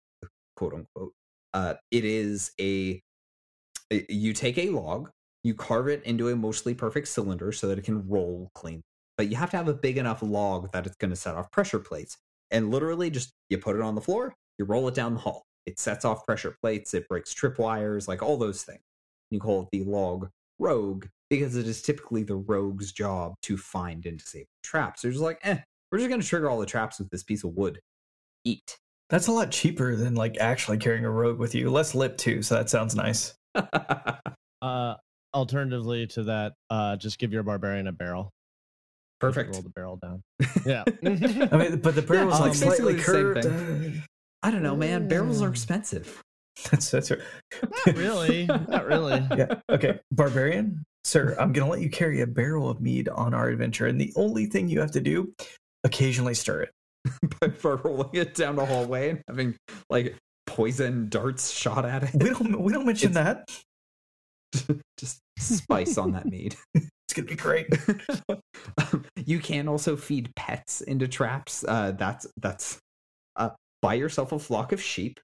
quote 0.54 0.74
unquote 0.74 1.12
uh, 1.52 1.74
it 1.90 2.04
is 2.04 2.52
a 2.60 3.00
you 4.08 4.32
take 4.32 4.58
a 4.58 4.70
log 4.70 5.10
you 5.42 5.54
carve 5.54 5.88
it 5.88 6.02
into 6.04 6.28
a 6.28 6.36
mostly 6.36 6.74
perfect 6.74 7.08
cylinder 7.08 7.52
so 7.52 7.68
that 7.68 7.78
it 7.78 7.84
can 7.84 8.06
roll 8.08 8.50
clean. 8.54 8.82
But 9.16 9.28
you 9.28 9.36
have 9.36 9.50
to 9.50 9.56
have 9.56 9.68
a 9.68 9.74
big 9.74 9.98
enough 9.98 10.22
log 10.22 10.72
that 10.72 10.86
it's 10.86 10.96
going 10.96 11.10
to 11.10 11.16
set 11.16 11.34
off 11.34 11.50
pressure 11.50 11.78
plates. 11.78 12.16
And 12.50 12.70
literally, 12.70 13.10
just 13.10 13.32
you 13.48 13.58
put 13.58 13.76
it 13.76 13.82
on 13.82 13.94
the 13.94 14.00
floor, 14.00 14.34
you 14.58 14.64
roll 14.64 14.88
it 14.88 14.94
down 14.94 15.14
the 15.14 15.20
hall. 15.20 15.44
It 15.66 15.78
sets 15.78 16.04
off 16.04 16.26
pressure 16.26 16.56
plates, 16.62 16.94
it 16.94 17.08
breaks 17.08 17.34
tripwires, 17.34 18.08
like 18.08 18.22
all 18.22 18.36
those 18.36 18.62
things. 18.62 18.80
You 19.30 19.40
call 19.40 19.62
it 19.62 19.68
the 19.72 19.84
log 19.84 20.28
rogue 20.58 21.06
because 21.28 21.56
it 21.56 21.66
is 21.66 21.82
typically 21.82 22.22
the 22.22 22.36
rogue's 22.36 22.92
job 22.92 23.34
to 23.42 23.56
find 23.56 24.04
and 24.06 24.18
disable 24.18 24.48
traps. 24.62 25.02
They're 25.02 25.12
just 25.12 25.22
like, 25.22 25.38
eh, 25.44 25.58
we're 25.90 25.98
just 25.98 26.08
going 26.08 26.20
to 26.20 26.26
trigger 26.26 26.50
all 26.50 26.58
the 26.58 26.66
traps 26.66 26.98
with 26.98 27.08
this 27.10 27.22
piece 27.22 27.44
of 27.44 27.54
wood. 27.54 27.80
Eat. 28.44 28.76
That's 29.08 29.26
a 29.26 29.32
lot 29.32 29.50
cheaper 29.50 29.96
than 29.96 30.14
like 30.14 30.38
actually 30.38 30.78
carrying 30.78 31.04
a 31.04 31.10
rogue 31.10 31.38
with 31.38 31.54
you. 31.54 31.70
Less 31.70 31.94
lip 31.94 32.16
too, 32.16 32.42
so 32.42 32.54
that 32.56 32.70
sounds 32.70 32.94
nice. 32.94 33.34
uh, 34.62 34.94
alternatively 35.34 36.06
to 36.08 36.24
that, 36.24 36.54
uh, 36.70 36.96
just 36.96 37.18
give 37.18 37.32
your 37.32 37.42
barbarian 37.42 37.86
a 37.86 37.92
barrel. 37.92 38.30
Perfect. 39.20 39.52
Roll 39.54 39.62
the 39.62 39.70
barrel 39.70 39.96
down. 39.96 40.22
Yeah. 40.66 40.84
I 40.86 41.56
mean, 41.56 41.80
but 41.80 41.94
the 41.94 42.02
barrel 42.02 42.32
is 42.32 42.38
Yeah, 42.38 42.44
like 42.44 42.50
um, 42.50 42.54
slightly 42.54 42.94
basically 42.94 42.94
the 42.94 43.42
same 43.42 43.92
curved. 43.92 44.02
I 44.42 44.50
don't 44.50 44.62
know, 44.62 44.76
man. 44.76 45.08
Barrels 45.08 45.42
are 45.42 45.48
expensive. 45.48 46.22
That's 46.70 46.90
that's 46.90 47.10
right. 47.10 47.20
Not 47.86 47.96
really. 47.96 48.46
Not 48.46 48.84
really. 48.86 49.26
yeah. 49.36 49.54
Okay, 49.70 49.98
barbarian, 50.12 50.82
sir. 51.04 51.36
I'm 51.38 51.52
gonna 51.52 51.70
let 51.70 51.80
you 51.80 51.88
carry 51.88 52.20
a 52.20 52.26
barrel 52.26 52.68
of 52.68 52.80
mead 52.80 53.08
on 53.08 53.32
our 53.34 53.48
adventure, 53.48 53.86
and 53.86 54.00
the 54.00 54.12
only 54.16 54.46
thing 54.46 54.68
you 54.68 54.80
have 54.80 54.90
to 54.92 55.00
do, 55.00 55.32
occasionally 55.84 56.34
stir 56.34 56.62
it. 56.62 56.70
by, 57.40 57.46
by 57.48 57.70
rolling 57.70 58.10
it 58.12 58.34
down 58.34 58.56
the 58.56 58.66
hallway 58.66 59.10
and 59.10 59.22
having 59.28 59.56
like 59.88 60.16
poison 60.46 61.08
darts 61.08 61.50
shot 61.50 61.86
at 61.86 62.02
it. 62.02 62.10
We 62.22 62.28
don't 62.30 62.60
we 62.60 62.72
don't 62.72 62.84
mention 62.86 63.12
It's- 63.12 63.24
that. 64.54 64.74
Just 64.98 65.20
spice 65.38 65.96
on 65.96 66.12
that 66.12 66.26
mead. 66.26 66.56
It's 66.74 67.14
gonna 67.14 67.28
be 67.28 67.36
great. 67.36 67.66
Um, 68.28 69.04
you 69.24 69.38
can 69.38 69.66
also 69.68 69.96
feed 69.96 70.30
pets 70.36 70.80
into 70.80 71.08
traps. 71.08 71.64
Uh, 71.66 71.92
that's 71.92 72.26
that's 72.36 72.78
uh, 73.36 73.50
buy 73.80 73.94
yourself 73.94 74.32
a 74.32 74.38
flock 74.38 74.72
of 74.72 74.82
sheep, 74.82 75.18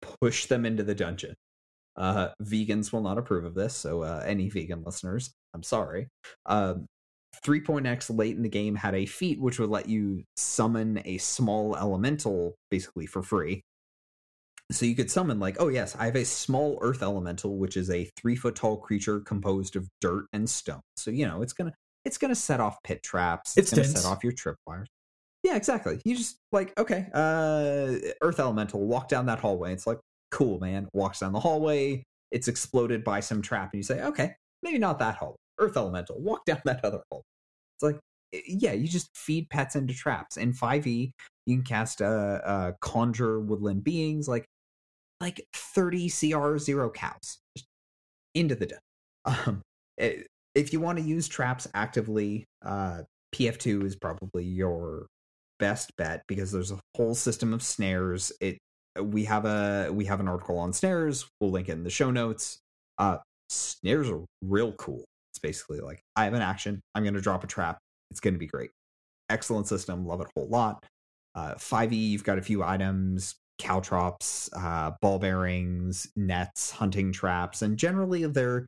push 0.00 0.46
them 0.46 0.64
into 0.64 0.82
the 0.82 0.94
dungeon. 0.94 1.34
Uh, 1.96 2.28
vegans 2.42 2.92
will 2.92 3.02
not 3.02 3.18
approve 3.18 3.44
of 3.44 3.54
this, 3.54 3.74
so 3.74 4.02
uh, 4.02 4.22
any 4.24 4.48
vegan 4.48 4.82
listeners, 4.84 5.32
I'm 5.54 5.62
sorry. 5.62 6.08
Um, 6.46 6.86
3.x 7.44 8.10
late 8.10 8.36
in 8.36 8.42
the 8.42 8.48
game 8.48 8.74
had 8.74 8.94
a 8.94 9.06
feat 9.06 9.40
which 9.40 9.58
would 9.58 9.70
let 9.70 9.88
you 9.88 10.22
summon 10.36 11.00
a 11.04 11.18
small 11.18 11.76
elemental 11.76 12.54
basically 12.70 13.06
for 13.06 13.22
free. 13.22 13.62
So 14.72 14.86
you 14.86 14.94
could 14.94 15.10
summon 15.10 15.40
like, 15.40 15.56
oh 15.58 15.68
yes, 15.68 15.96
I 15.98 16.06
have 16.06 16.16
a 16.16 16.24
small 16.24 16.78
earth 16.80 17.02
elemental, 17.02 17.58
which 17.58 17.76
is 17.76 17.90
a 17.90 18.08
three 18.20 18.36
foot 18.36 18.54
tall 18.54 18.76
creature 18.76 19.20
composed 19.20 19.74
of 19.74 19.88
dirt 20.00 20.26
and 20.32 20.48
stone. 20.48 20.80
So 20.96 21.10
you 21.10 21.26
know 21.26 21.42
it's 21.42 21.52
gonna 21.52 21.74
it's 22.04 22.18
gonna 22.18 22.36
set 22.36 22.60
off 22.60 22.80
pit 22.84 23.02
traps. 23.02 23.56
It's 23.56 23.70
gonna 23.70 23.82
dense. 23.82 24.00
set 24.00 24.08
off 24.08 24.22
your 24.22 24.32
tripwires. 24.32 24.86
Yeah, 25.42 25.56
exactly. 25.56 26.00
You 26.04 26.16
just 26.16 26.36
like 26.52 26.78
okay, 26.78 27.06
uh, 27.14 27.94
earth 28.20 28.38
elemental, 28.38 28.86
walk 28.86 29.08
down 29.08 29.26
that 29.26 29.38
hallway. 29.38 29.72
It's 29.72 29.86
like 29.86 29.98
cool, 30.30 30.60
man. 30.60 30.88
Walks 30.92 31.20
down 31.20 31.32
the 31.32 31.40
hallway. 31.40 32.04
It's 32.30 32.48
exploded 32.48 33.02
by 33.04 33.20
some 33.20 33.42
trap, 33.42 33.70
and 33.72 33.78
you 33.78 33.82
say, 33.82 34.02
okay, 34.02 34.34
maybe 34.62 34.78
not 34.78 34.98
that 34.98 35.16
hallway. 35.16 35.36
Earth 35.58 35.76
elemental, 35.76 36.20
walk 36.20 36.44
down 36.46 36.60
that 36.64 36.84
other 36.84 37.00
hallway. 37.10 37.24
It's 37.76 37.82
like 37.82 38.00
eh, 38.34 38.40
yeah, 38.46 38.72
you 38.72 38.86
just 38.86 39.08
feed 39.16 39.48
pets 39.48 39.76
into 39.76 39.94
traps. 39.94 40.36
In 40.36 40.52
5e, 40.52 41.12
you 41.46 41.56
can 41.56 41.64
cast 41.64 42.02
uh, 42.02 42.40
uh 42.44 42.72
conjure 42.80 43.40
woodland 43.40 43.82
beings 43.82 44.28
like 44.28 44.44
like 45.20 45.46
30 45.54 46.10
CR 46.10 46.58
zero 46.58 46.90
cows 46.90 47.38
just 47.56 47.66
into 48.34 48.54
the 48.54 48.66
den. 48.66 48.78
Um, 49.26 49.60
eh, 49.98 50.22
if 50.54 50.72
you 50.72 50.80
want 50.80 50.98
to 50.98 51.04
use 51.04 51.28
traps 51.28 51.68
actively, 51.74 52.46
uh, 52.64 53.02
PF2 53.34 53.84
is 53.84 53.96
probably 53.96 54.44
your 54.44 55.06
best 55.60 55.96
bet 55.96 56.22
because 56.26 56.50
there's 56.50 56.72
a 56.72 56.80
whole 56.96 57.14
system 57.14 57.54
of 57.54 57.62
snares. 57.62 58.32
It 58.40 58.58
we 59.00 59.24
have 59.24 59.44
a 59.44 59.90
we 59.92 60.06
have 60.06 60.18
an 60.18 60.26
article 60.26 60.58
on 60.58 60.72
snares. 60.72 61.28
We'll 61.40 61.50
link 61.50 61.68
it 61.68 61.72
in 61.72 61.84
the 61.84 61.90
show 61.90 62.10
notes. 62.10 62.58
Uh, 62.98 63.18
snares 63.48 64.10
are 64.10 64.24
real 64.42 64.72
cool. 64.72 65.04
It's 65.32 65.38
basically 65.38 65.80
like 65.80 66.02
I 66.16 66.24
have 66.24 66.34
an 66.34 66.42
action. 66.42 66.80
I'm 66.94 67.04
going 67.04 67.14
to 67.14 67.20
drop 67.20 67.44
a 67.44 67.46
trap. 67.46 67.78
It's 68.10 68.20
going 68.20 68.34
to 68.34 68.40
be 68.40 68.46
great. 68.46 68.70
Excellent 69.28 69.68
system. 69.68 70.04
Love 70.04 70.20
it 70.20 70.26
a 70.26 70.40
whole 70.40 70.48
lot. 70.48 70.84
Uh, 71.36 71.54
5e, 71.54 71.92
you've 71.92 72.24
got 72.24 72.38
a 72.38 72.42
few 72.42 72.64
items 72.64 73.36
caltrops, 73.60 74.48
uh, 74.56 74.90
ball 75.02 75.18
bearings, 75.18 76.08
nets, 76.16 76.70
hunting 76.70 77.12
traps, 77.12 77.60
and 77.60 77.76
generally 77.76 78.26
they're 78.26 78.66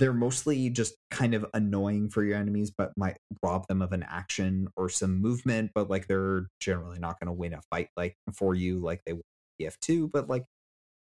they're 0.00 0.14
mostly 0.14 0.70
just 0.70 0.94
kind 1.10 1.34
of 1.34 1.44
annoying 1.52 2.08
for 2.08 2.24
your 2.24 2.36
enemies, 2.36 2.72
but 2.76 2.90
might 2.96 3.18
rob 3.42 3.68
them 3.68 3.82
of 3.82 3.92
an 3.92 4.02
action 4.02 4.66
or 4.74 4.88
some 4.88 5.20
movement. 5.20 5.70
But 5.74 5.90
like 5.90 6.08
they're 6.08 6.46
generally 6.58 6.98
not 6.98 7.20
going 7.20 7.26
to 7.26 7.32
win 7.32 7.52
a 7.52 7.60
fight 7.70 7.88
like 7.96 8.16
for 8.32 8.54
you, 8.54 8.80
like 8.80 9.02
they 9.04 9.12
would 9.12 9.22
PF2. 9.60 10.10
But 10.10 10.28
like 10.28 10.44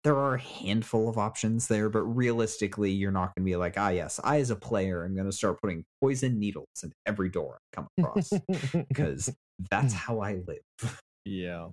there 0.03 0.17
are 0.17 0.35
a 0.35 0.41
handful 0.41 1.07
of 1.07 1.17
options 1.17 1.67
there, 1.67 1.89
but 1.89 2.01
realistically, 2.01 2.91
you're 2.91 3.11
not 3.11 3.33
going 3.33 3.45
to 3.45 3.49
be 3.49 3.55
like, 3.55 3.75
ah, 3.77 3.89
yes, 3.89 4.19
I 4.23 4.39
as 4.39 4.49
a 4.49 4.55
player 4.57 5.05
I'm 5.05 5.15
going 5.15 5.25
to 5.25 5.31
start 5.31 5.61
putting 5.61 5.85
poison 6.01 6.37
needles 6.37 6.67
in 6.83 6.91
every 7.05 7.29
door 7.29 7.59
I 7.73 7.75
come 7.75 7.87
across 7.97 8.29
because 8.89 9.33
that's 9.69 9.93
how 10.05 10.19
I 10.19 10.41
live. 10.45 10.99
yeah. 11.23 11.69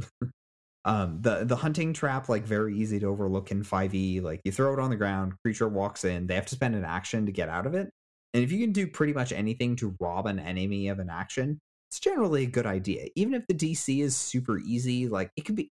um 0.84 1.18
the 1.20 1.44
the 1.44 1.56
hunting 1.56 1.92
trap 1.92 2.28
like 2.28 2.44
very 2.44 2.76
easy 2.76 2.98
to 2.98 3.06
overlook 3.06 3.50
in 3.50 3.62
5e 3.62 4.22
like 4.22 4.40
you 4.44 4.52
throw 4.52 4.72
it 4.72 4.78
on 4.78 4.88
the 4.88 4.96
ground 4.96 5.34
creature 5.44 5.68
walks 5.68 6.04
in 6.04 6.26
they 6.26 6.34
have 6.34 6.46
to 6.46 6.54
spend 6.54 6.74
an 6.74 6.84
action 6.84 7.26
to 7.26 7.32
get 7.32 7.48
out 7.48 7.66
of 7.66 7.74
it. 7.74 7.90
And 8.32 8.44
if 8.44 8.52
you 8.52 8.60
can 8.60 8.72
do 8.72 8.86
pretty 8.86 9.12
much 9.12 9.32
anything 9.32 9.74
to 9.76 9.96
rob 10.00 10.26
an 10.26 10.38
enemy 10.38 10.88
of 10.88 10.98
an 10.98 11.10
action 11.10 11.58
it's 11.90 11.98
generally 11.98 12.44
a 12.44 12.46
good 12.46 12.66
idea. 12.66 13.08
Even 13.16 13.34
if 13.34 13.46
the 13.46 13.54
dc 13.54 14.02
is 14.02 14.16
super 14.16 14.58
easy 14.58 15.08
like 15.08 15.30
it 15.36 15.44
could 15.44 15.56
be 15.56 15.70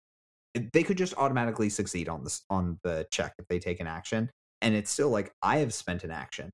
they 0.73 0.83
could 0.83 0.99
just 0.99 1.15
automatically 1.17 1.69
succeed 1.69 2.09
on 2.09 2.25
this 2.25 2.43
on 2.51 2.79
the 2.83 3.07
check 3.13 3.33
if 3.39 3.47
they 3.49 3.59
take 3.59 3.81
an 3.81 3.87
action. 3.87 4.31
And 4.63 4.75
it's 4.75 4.91
still 4.91 5.11
like 5.11 5.33
i 5.43 5.59
have 5.59 5.73
spent 5.73 6.05
an 6.05 6.11
action 6.11 6.51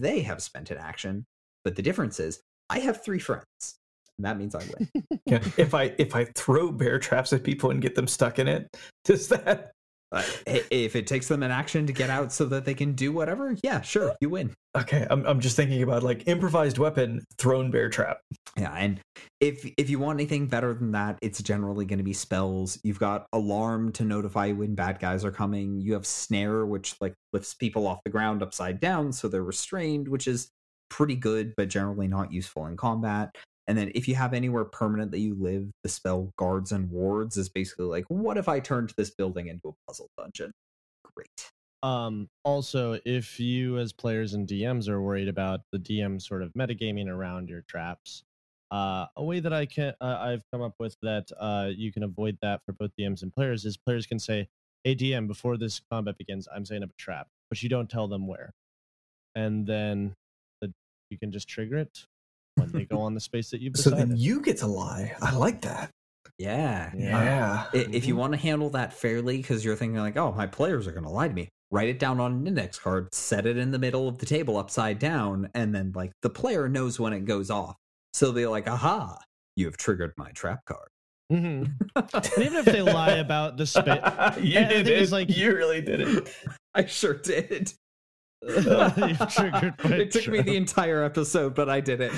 they 0.00 0.22
have 0.22 0.42
spent 0.42 0.70
an 0.70 0.78
action. 0.78 1.26
But 1.64 1.76
the 1.76 1.82
difference 1.82 2.20
is 2.20 2.40
I 2.68 2.80
have 2.80 3.02
three 3.02 3.18
friends. 3.18 3.78
And 4.18 4.24
that 4.24 4.38
means 4.38 4.54
I 4.54 4.64
win. 4.78 4.88
Yeah. 5.26 5.40
if 5.56 5.72
I 5.72 5.94
if 5.96 6.14
I 6.14 6.26
throw 6.36 6.70
bear 6.70 6.98
traps 6.98 7.32
at 7.32 7.44
people 7.44 7.70
and 7.70 7.80
get 7.80 7.94
them 7.94 8.06
stuck 8.06 8.38
in 8.38 8.46
it, 8.46 8.68
does 9.04 9.28
that? 9.28 9.72
Uh, 10.12 10.22
if 10.46 10.94
it 10.94 11.08
takes 11.08 11.26
them 11.26 11.42
an 11.42 11.50
action 11.50 11.86
to 11.86 11.92
get 11.92 12.08
out 12.08 12.30
so 12.30 12.44
that 12.44 12.64
they 12.64 12.74
can 12.74 12.92
do 12.92 13.10
whatever, 13.10 13.56
yeah, 13.64 13.80
sure, 13.80 14.14
you 14.20 14.28
win. 14.28 14.52
Okay, 14.76 15.06
I'm 15.10 15.24
I'm 15.26 15.40
just 15.40 15.56
thinking 15.56 15.82
about 15.82 16.02
like 16.02 16.28
improvised 16.28 16.78
weapon 16.78 17.24
thrown 17.38 17.70
bear 17.70 17.88
trap. 17.88 18.20
Yeah, 18.56 18.72
and 18.74 19.00
if 19.40 19.68
if 19.76 19.90
you 19.90 19.98
want 19.98 20.20
anything 20.20 20.46
better 20.46 20.72
than 20.74 20.92
that, 20.92 21.18
it's 21.22 21.42
generally 21.42 21.84
going 21.84 21.98
to 21.98 22.04
be 22.04 22.12
spells. 22.12 22.78
You've 22.84 23.00
got 23.00 23.26
alarm 23.32 23.90
to 23.92 24.04
notify 24.04 24.46
you 24.46 24.56
when 24.56 24.74
bad 24.74 25.00
guys 25.00 25.24
are 25.24 25.32
coming. 25.32 25.80
You 25.80 25.94
have 25.94 26.06
snare, 26.06 26.64
which 26.64 26.94
like 27.00 27.14
lifts 27.32 27.54
people 27.54 27.86
off 27.86 27.98
the 28.04 28.10
ground 28.10 28.42
upside 28.42 28.78
down, 28.78 29.10
so 29.10 29.26
they're 29.26 29.42
restrained, 29.42 30.06
which 30.06 30.28
is 30.28 30.50
pretty 30.90 31.16
good, 31.16 31.54
but 31.56 31.68
generally 31.68 32.06
not 32.06 32.32
useful 32.32 32.66
in 32.66 32.76
combat. 32.76 33.34
And 33.66 33.78
then 33.78 33.90
if 33.94 34.08
you 34.08 34.14
have 34.14 34.34
anywhere 34.34 34.64
permanent 34.64 35.10
that 35.12 35.20
you 35.20 35.34
live, 35.34 35.70
the 35.82 35.88
spell 35.88 36.32
guards 36.36 36.70
and 36.70 36.90
wards 36.90 37.36
is 37.36 37.48
basically 37.48 37.86
like, 37.86 38.04
what 38.08 38.36
if 38.36 38.48
I 38.48 38.60
turned 38.60 38.92
this 38.96 39.10
building 39.10 39.46
into 39.46 39.68
a 39.68 39.72
puzzle 39.86 40.10
dungeon? 40.18 40.52
Great. 41.14 41.50
Um, 41.82 42.28
also, 42.44 42.98
if 43.04 43.38
you 43.38 43.78
as 43.78 43.92
players 43.92 44.34
and 44.34 44.48
DMs 44.48 44.88
are 44.88 45.00
worried 45.00 45.28
about 45.28 45.60
the 45.72 45.78
DM 45.78 46.20
sort 46.20 46.42
of 46.42 46.52
metagaming 46.54 47.08
around 47.08 47.48
your 47.48 47.62
traps, 47.62 48.24
uh, 48.70 49.06
a 49.16 49.24
way 49.24 49.40
that 49.40 49.52
I 49.52 49.66
can 49.66 49.92
uh, 50.00 50.16
I've 50.20 50.42
come 50.50 50.62
up 50.62 50.74
with 50.78 50.96
that 51.02 51.30
uh, 51.38 51.68
you 51.74 51.92
can 51.92 52.02
avoid 52.02 52.38
that 52.40 52.62
for 52.64 52.72
both 52.72 52.90
DMs 52.98 53.22
and 53.22 53.32
players 53.32 53.66
is 53.66 53.76
players 53.76 54.06
can 54.06 54.18
say, 54.18 54.48
"Hey 54.82 54.94
DM, 54.96 55.28
before 55.28 55.58
this 55.58 55.80
combat 55.92 56.16
begins, 56.16 56.48
I'm 56.54 56.64
setting 56.64 56.82
up 56.82 56.90
a 56.90 56.96
trap," 57.02 57.28
but 57.50 57.62
you 57.62 57.68
don't 57.68 57.90
tell 57.90 58.08
them 58.08 58.26
where, 58.26 58.54
and 59.34 59.66
then 59.66 60.14
the, 60.62 60.72
you 61.10 61.18
can 61.18 61.30
just 61.30 61.48
trigger 61.48 61.76
it 61.76 62.06
when 62.56 62.70
they 62.72 62.84
go 62.84 63.00
on 63.00 63.14
the 63.14 63.20
space 63.20 63.50
that 63.50 63.60
you've 63.60 63.74
decided. 63.74 63.98
So 63.98 64.04
then 64.06 64.16
you 64.16 64.40
get 64.40 64.58
to 64.58 64.66
lie. 64.66 65.14
I 65.20 65.34
like 65.34 65.60
that. 65.62 65.90
Yeah. 66.38 66.90
Yeah. 66.96 67.66
I- 67.72 67.76
If 67.76 68.06
you 68.06 68.14
Mhm. 68.14 68.18
want 68.18 68.32
to 68.32 68.38
handle 68.38 68.70
that 68.70 68.92
fairly, 68.92 69.36
because 69.38 69.64
you're 69.64 69.76
thinking 69.76 69.98
like, 69.98 70.16
oh, 70.16 70.32
my 70.32 70.46
players 70.46 70.86
are 70.86 70.92
going 70.92 71.04
to 71.04 71.10
lie 71.10 71.28
to 71.28 71.34
me, 71.34 71.48
write 71.70 71.88
it 71.88 71.98
down 71.98 72.20
on 72.20 72.32
an 72.32 72.46
index 72.46 72.78
card, 72.78 73.14
set 73.14 73.46
it 73.46 73.56
in 73.56 73.70
the 73.70 73.78
middle 73.78 74.08
of 74.08 74.18
the 74.18 74.26
table 74.26 74.56
upside 74.56 74.98
down, 74.98 75.50
and 75.54 75.74
then 75.74 75.92
like 75.94 76.12
the 76.22 76.30
player 76.30 76.68
knows 76.68 76.98
when 76.98 77.12
it 77.12 77.24
goes 77.24 77.50
off. 77.50 77.76
So 78.12 78.30
they're 78.32 78.48
like, 78.48 78.68
aha, 78.68 79.18
you 79.56 79.66
have 79.66 79.76
triggered 79.76 80.12
my 80.16 80.30
trap 80.32 80.64
card. 80.66 80.88
Mhm. 81.32 81.72
And 82.36 82.44
even 82.44 82.54
if 82.58 82.64
they 82.66 82.82
lie 82.82 83.14
about 83.14 83.56
the 83.56 83.66
spit, 83.66 84.02
you 84.42 84.54
did 84.54 84.86
thing 84.86 84.94
it. 84.94 85.02
is, 85.02 85.12
like- 85.12 85.34
you 85.34 85.54
really 85.54 85.80
did 85.80 86.00
it. 86.00 86.28
I 86.74 86.86
sure 86.86 87.14
did. 87.14 87.72
you've 88.96 89.28
triggered 89.30 89.74
my 89.84 89.96
it 89.96 90.10
took 90.10 90.28
me 90.28 90.42
the 90.42 90.56
entire 90.56 91.02
episode, 91.02 91.54
but 91.54 91.68
I 91.68 91.80
did 91.80 92.00
it. 92.00 92.12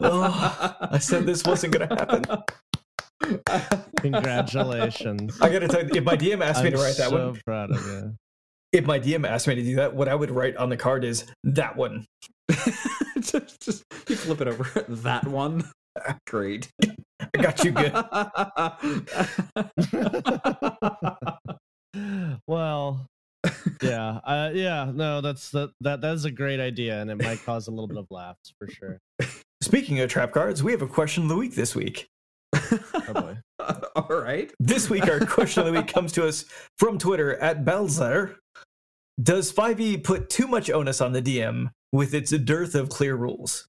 Oh, 0.00 0.76
I 0.80 0.98
said 0.98 1.24
this 1.24 1.42
wasn't 1.44 1.72
going 1.72 1.88
to 1.88 1.94
happen. 1.94 2.24
Congratulations. 3.98 5.40
I 5.40 5.48
got 5.48 5.60
to 5.60 5.68
tell 5.68 5.82
you, 5.82 5.90
if 5.94 6.04
my 6.04 6.16
DM 6.16 6.44
asked 6.44 6.62
me 6.62 6.68
I'm 6.68 6.76
to 6.76 6.82
write 6.82 6.96
that 6.96 7.10
so 7.10 7.30
one, 7.30 7.40
proud 7.46 7.70
of 7.70 7.84
you. 7.86 8.14
if 8.72 8.84
my 8.84 8.98
DM 9.00 9.26
asked 9.26 9.46
me 9.46 9.54
to 9.54 9.62
do 9.62 9.76
that, 9.76 9.94
what 9.94 10.08
I 10.08 10.14
would 10.14 10.30
write 10.30 10.56
on 10.56 10.68
the 10.68 10.76
card 10.76 11.04
is 11.04 11.24
that 11.44 11.76
one. 11.76 12.06
just, 13.20 13.60
just 13.62 13.84
you 14.08 14.16
flip 14.16 14.40
it 14.40 14.48
over. 14.48 14.84
That 14.88 15.26
one. 15.26 15.70
Great. 16.26 16.68
I 16.82 17.42
got 17.42 17.64
you 17.64 17.72
good. 17.72 17.92
well, 22.46 23.06
yeah, 23.82 24.20
uh, 24.24 24.50
yeah, 24.52 24.90
no, 24.92 25.20
that's 25.20 25.50
that 25.50 25.70
that 25.80 26.00
that 26.00 26.14
is 26.14 26.24
a 26.24 26.30
great 26.30 26.60
idea, 26.60 27.00
and 27.00 27.10
it 27.10 27.22
might 27.22 27.42
cause 27.44 27.68
a 27.68 27.70
little 27.70 27.88
bit 27.88 27.96
of 27.96 28.06
laughs 28.10 28.52
for 28.58 28.68
sure. 28.68 29.00
Speaking 29.62 30.00
of 30.00 30.10
trap 30.10 30.32
cards, 30.32 30.62
we 30.62 30.72
have 30.72 30.82
a 30.82 30.86
question 30.86 31.24
of 31.24 31.28
the 31.28 31.36
week 31.36 31.54
this 31.54 31.74
week. 31.74 32.08
Oh 32.54 33.12
boy. 33.12 33.36
All 33.96 34.20
right. 34.20 34.52
This 34.58 34.88
week, 34.88 35.06
our 35.08 35.20
question 35.20 35.60
of 35.60 35.66
the 35.66 35.72
week 35.72 35.88
comes 35.88 36.12
to 36.12 36.26
us 36.26 36.44
from 36.78 36.98
Twitter 36.98 37.36
at 37.36 37.64
Belzer. 37.64 38.36
Does 39.22 39.52
5e 39.52 40.02
put 40.02 40.30
too 40.30 40.46
much 40.46 40.70
onus 40.70 41.00
on 41.00 41.12
the 41.12 41.20
DM 41.20 41.70
with 41.92 42.14
its 42.14 42.30
dearth 42.30 42.74
of 42.74 42.88
clear 42.88 43.16
rules? 43.16 43.66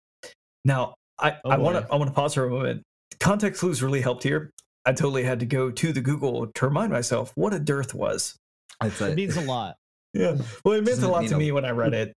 Now, 0.63 0.95
I, 1.19 1.38
Oh 1.43 1.51
I 1.51 1.57
want 1.57 1.78
to. 1.78 1.91
I 1.91 1.97
want 1.97 2.09
to 2.09 2.13
pause 2.13 2.34
for 2.34 2.45
a 2.45 2.49
moment. 2.49 2.84
Context 3.19 3.59
clues 3.59 3.84
really 3.84 4.01
helped 4.01 4.24
here. 4.24 4.51
I 4.86 4.93
totally 4.93 5.24
had 5.24 5.39
to 5.41 5.45
go 5.45 5.69
to 5.69 5.93
the 5.93 6.01
Google 6.01 6.47
to 6.47 6.65
remind 6.65 6.91
myself 6.91 7.32
what 7.36 7.53
a 7.53 7.59
dearth 7.59 7.93
was. 7.93 8.36
It's 8.84 9.02
It 9.02 9.16
means 9.16 9.38
a 9.38 9.42
lot. 9.42 9.76
Yeah, 10.14 10.36
well, 10.66 10.74
it 10.74 10.84
meant 10.84 10.98
Doesn't 10.98 11.06
a 11.06 11.10
lot 11.10 11.26
to 11.28 11.38
me 11.38 11.54
when 11.54 11.64
I 11.64 11.70
read 11.70 11.94
it. 11.94 12.14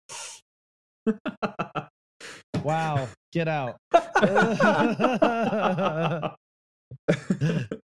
Wow, 2.63 3.07
get 3.31 3.47
out. 3.47 3.77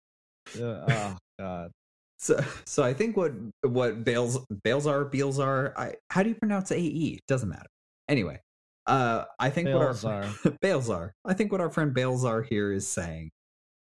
Oh 0.58 1.16
god. 1.38 1.70
so 2.18 2.40
so 2.64 2.82
I 2.82 2.94
think 2.94 3.16
what 3.16 3.32
what 3.62 4.04
Bales 4.04 4.38
Bales 4.64 4.86
are 4.86 5.04
Beals 5.04 5.38
are 5.38 5.74
I 5.76 5.94
how 6.10 6.22
do 6.22 6.30
you 6.30 6.34
pronounce 6.34 6.72
AE? 6.72 7.18
Doesn't 7.28 7.48
matter. 7.48 7.68
Anyway, 8.08 8.40
uh 8.86 9.24
I 9.38 9.50
think 9.50 9.68
what 9.68 9.82
our 9.82 9.92
Balzar. 9.92 10.58
Balzar. 10.62 11.10
I 11.26 11.34
think 11.34 11.52
what 11.52 11.60
our 11.60 11.70
friend 11.70 11.92
Bales 11.92 12.24
are 12.24 12.42
here 12.42 12.72
is 12.72 12.88
saying 12.88 13.30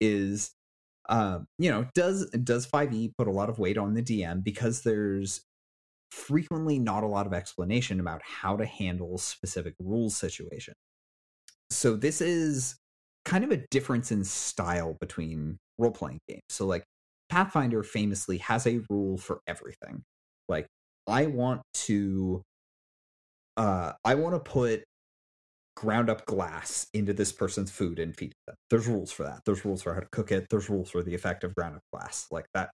is 0.02 0.52
um, 1.10 1.48
you 1.58 1.72
know, 1.72 1.88
does 1.94 2.30
does 2.32 2.68
5e 2.68 3.14
put 3.18 3.28
a 3.28 3.32
lot 3.32 3.50
of 3.50 3.60
weight 3.60 3.78
on 3.78 3.94
the 3.94 4.02
DM 4.02 4.44
because 4.44 4.82
there's 4.82 5.42
frequently 6.12 6.80
not 6.80 7.04
a 7.04 7.08
lot 7.08 7.28
of 7.28 7.34
explanation 7.34 8.00
about 8.00 8.22
how 8.24 8.56
to 8.58 8.66
handle 8.66 9.18
specific 9.18 9.74
rules 9.80 10.16
situation. 10.16 10.74
So 11.70 11.96
this 11.96 12.22
is 12.22 12.76
kind 13.26 13.44
of 13.44 13.52
a 13.52 13.66
difference 13.72 14.12
in 14.12 14.24
style 14.24 14.96
between 15.00 15.58
role 15.78 15.92
playing 15.92 16.20
games. 16.28 16.44
So 16.50 16.66
like 16.66 16.84
Pathfinder 17.30 17.84
famously 17.84 18.38
has 18.40 18.66
a 18.66 18.82
rule 18.90 19.18
for 19.18 19.42
everything. 19.48 20.04
Like 20.48 20.68
I 21.08 21.28
want 21.28 21.62
to 21.74 22.42
uh 23.58 23.94
I 24.06 24.16
want 24.16 24.36
to 24.36 24.40
put 24.40 24.84
ground 25.78 26.10
up 26.10 26.26
glass 26.26 26.88
into 26.96 27.14
this 27.14 27.32
person's 27.32 27.70
food 27.70 28.00
and 28.00 28.18
feed 28.18 28.34
them. 28.48 28.56
There's 28.72 28.88
rules 28.88 29.12
for 29.12 29.24
that. 29.24 29.42
There's 29.46 29.64
rules 29.64 29.84
for 29.84 29.94
how 29.94 30.00
to 30.00 30.08
cook 30.12 30.32
it. 30.32 30.48
There's 30.50 30.72
rules 30.72 30.90
for 30.90 31.04
the 31.04 31.14
effect 31.14 31.44
of 31.44 31.54
ground 31.54 31.76
up 31.76 31.84
glass. 31.94 32.26
Like 32.32 32.46
that 32.56 32.72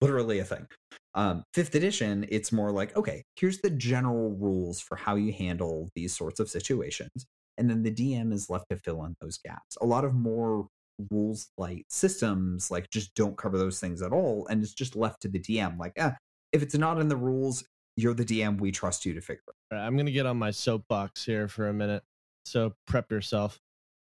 literally 0.00 0.40
a 0.40 0.44
thing. 0.44 0.66
Um, 1.14 1.44
fifth 1.54 1.76
edition, 1.76 2.26
it's 2.28 2.50
more 2.50 2.72
like, 2.72 2.96
okay, 2.96 3.22
here's 3.36 3.60
the 3.60 3.70
general 3.70 4.30
rules 4.30 4.80
for 4.80 4.96
how 4.96 5.14
you 5.14 5.32
handle 5.32 5.88
these 5.94 6.16
sorts 6.16 6.40
of 6.40 6.50
situations. 6.50 7.24
And 7.56 7.70
then 7.70 7.84
the 7.84 7.92
DM 7.92 8.32
is 8.32 8.50
left 8.50 8.64
to 8.70 8.76
fill 8.76 9.04
in 9.04 9.14
those 9.20 9.38
gaps. 9.38 9.76
A 9.80 9.86
lot 9.86 10.04
of 10.04 10.12
more 10.12 10.66
rules 11.10 11.50
light 11.56 11.86
systems 11.88 12.70
like 12.70 12.90
just 12.90 13.14
don't 13.14 13.36
cover 13.36 13.58
those 13.58 13.78
things 13.78 14.02
at 14.02 14.12
all. 14.12 14.48
And 14.50 14.60
it's 14.60 14.74
just 14.74 14.96
left 14.96 15.22
to 15.22 15.28
the 15.28 15.38
DM. 15.38 15.78
Like, 15.78 15.92
eh, 15.96 16.10
if 16.52 16.62
it's 16.64 16.76
not 16.76 17.00
in 17.00 17.06
the 17.06 17.16
rules, 17.16 17.62
you're 17.96 18.14
the 18.14 18.24
DM. 18.24 18.58
We 18.58 18.72
trust 18.72 19.06
you 19.06 19.14
to 19.14 19.20
figure 19.20 19.42
it. 19.70 19.74
I'm 19.74 19.96
gonna 19.96 20.10
get 20.10 20.26
on 20.26 20.36
my 20.36 20.50
soapbox 20.50 21.24
here 21.24 21.46
for 21.46 21.68
a 21.68 21.72
minute. 21.72 22.02
So 22.44 22.74
prep 22.86 23.10
yourself. 23.10 23.60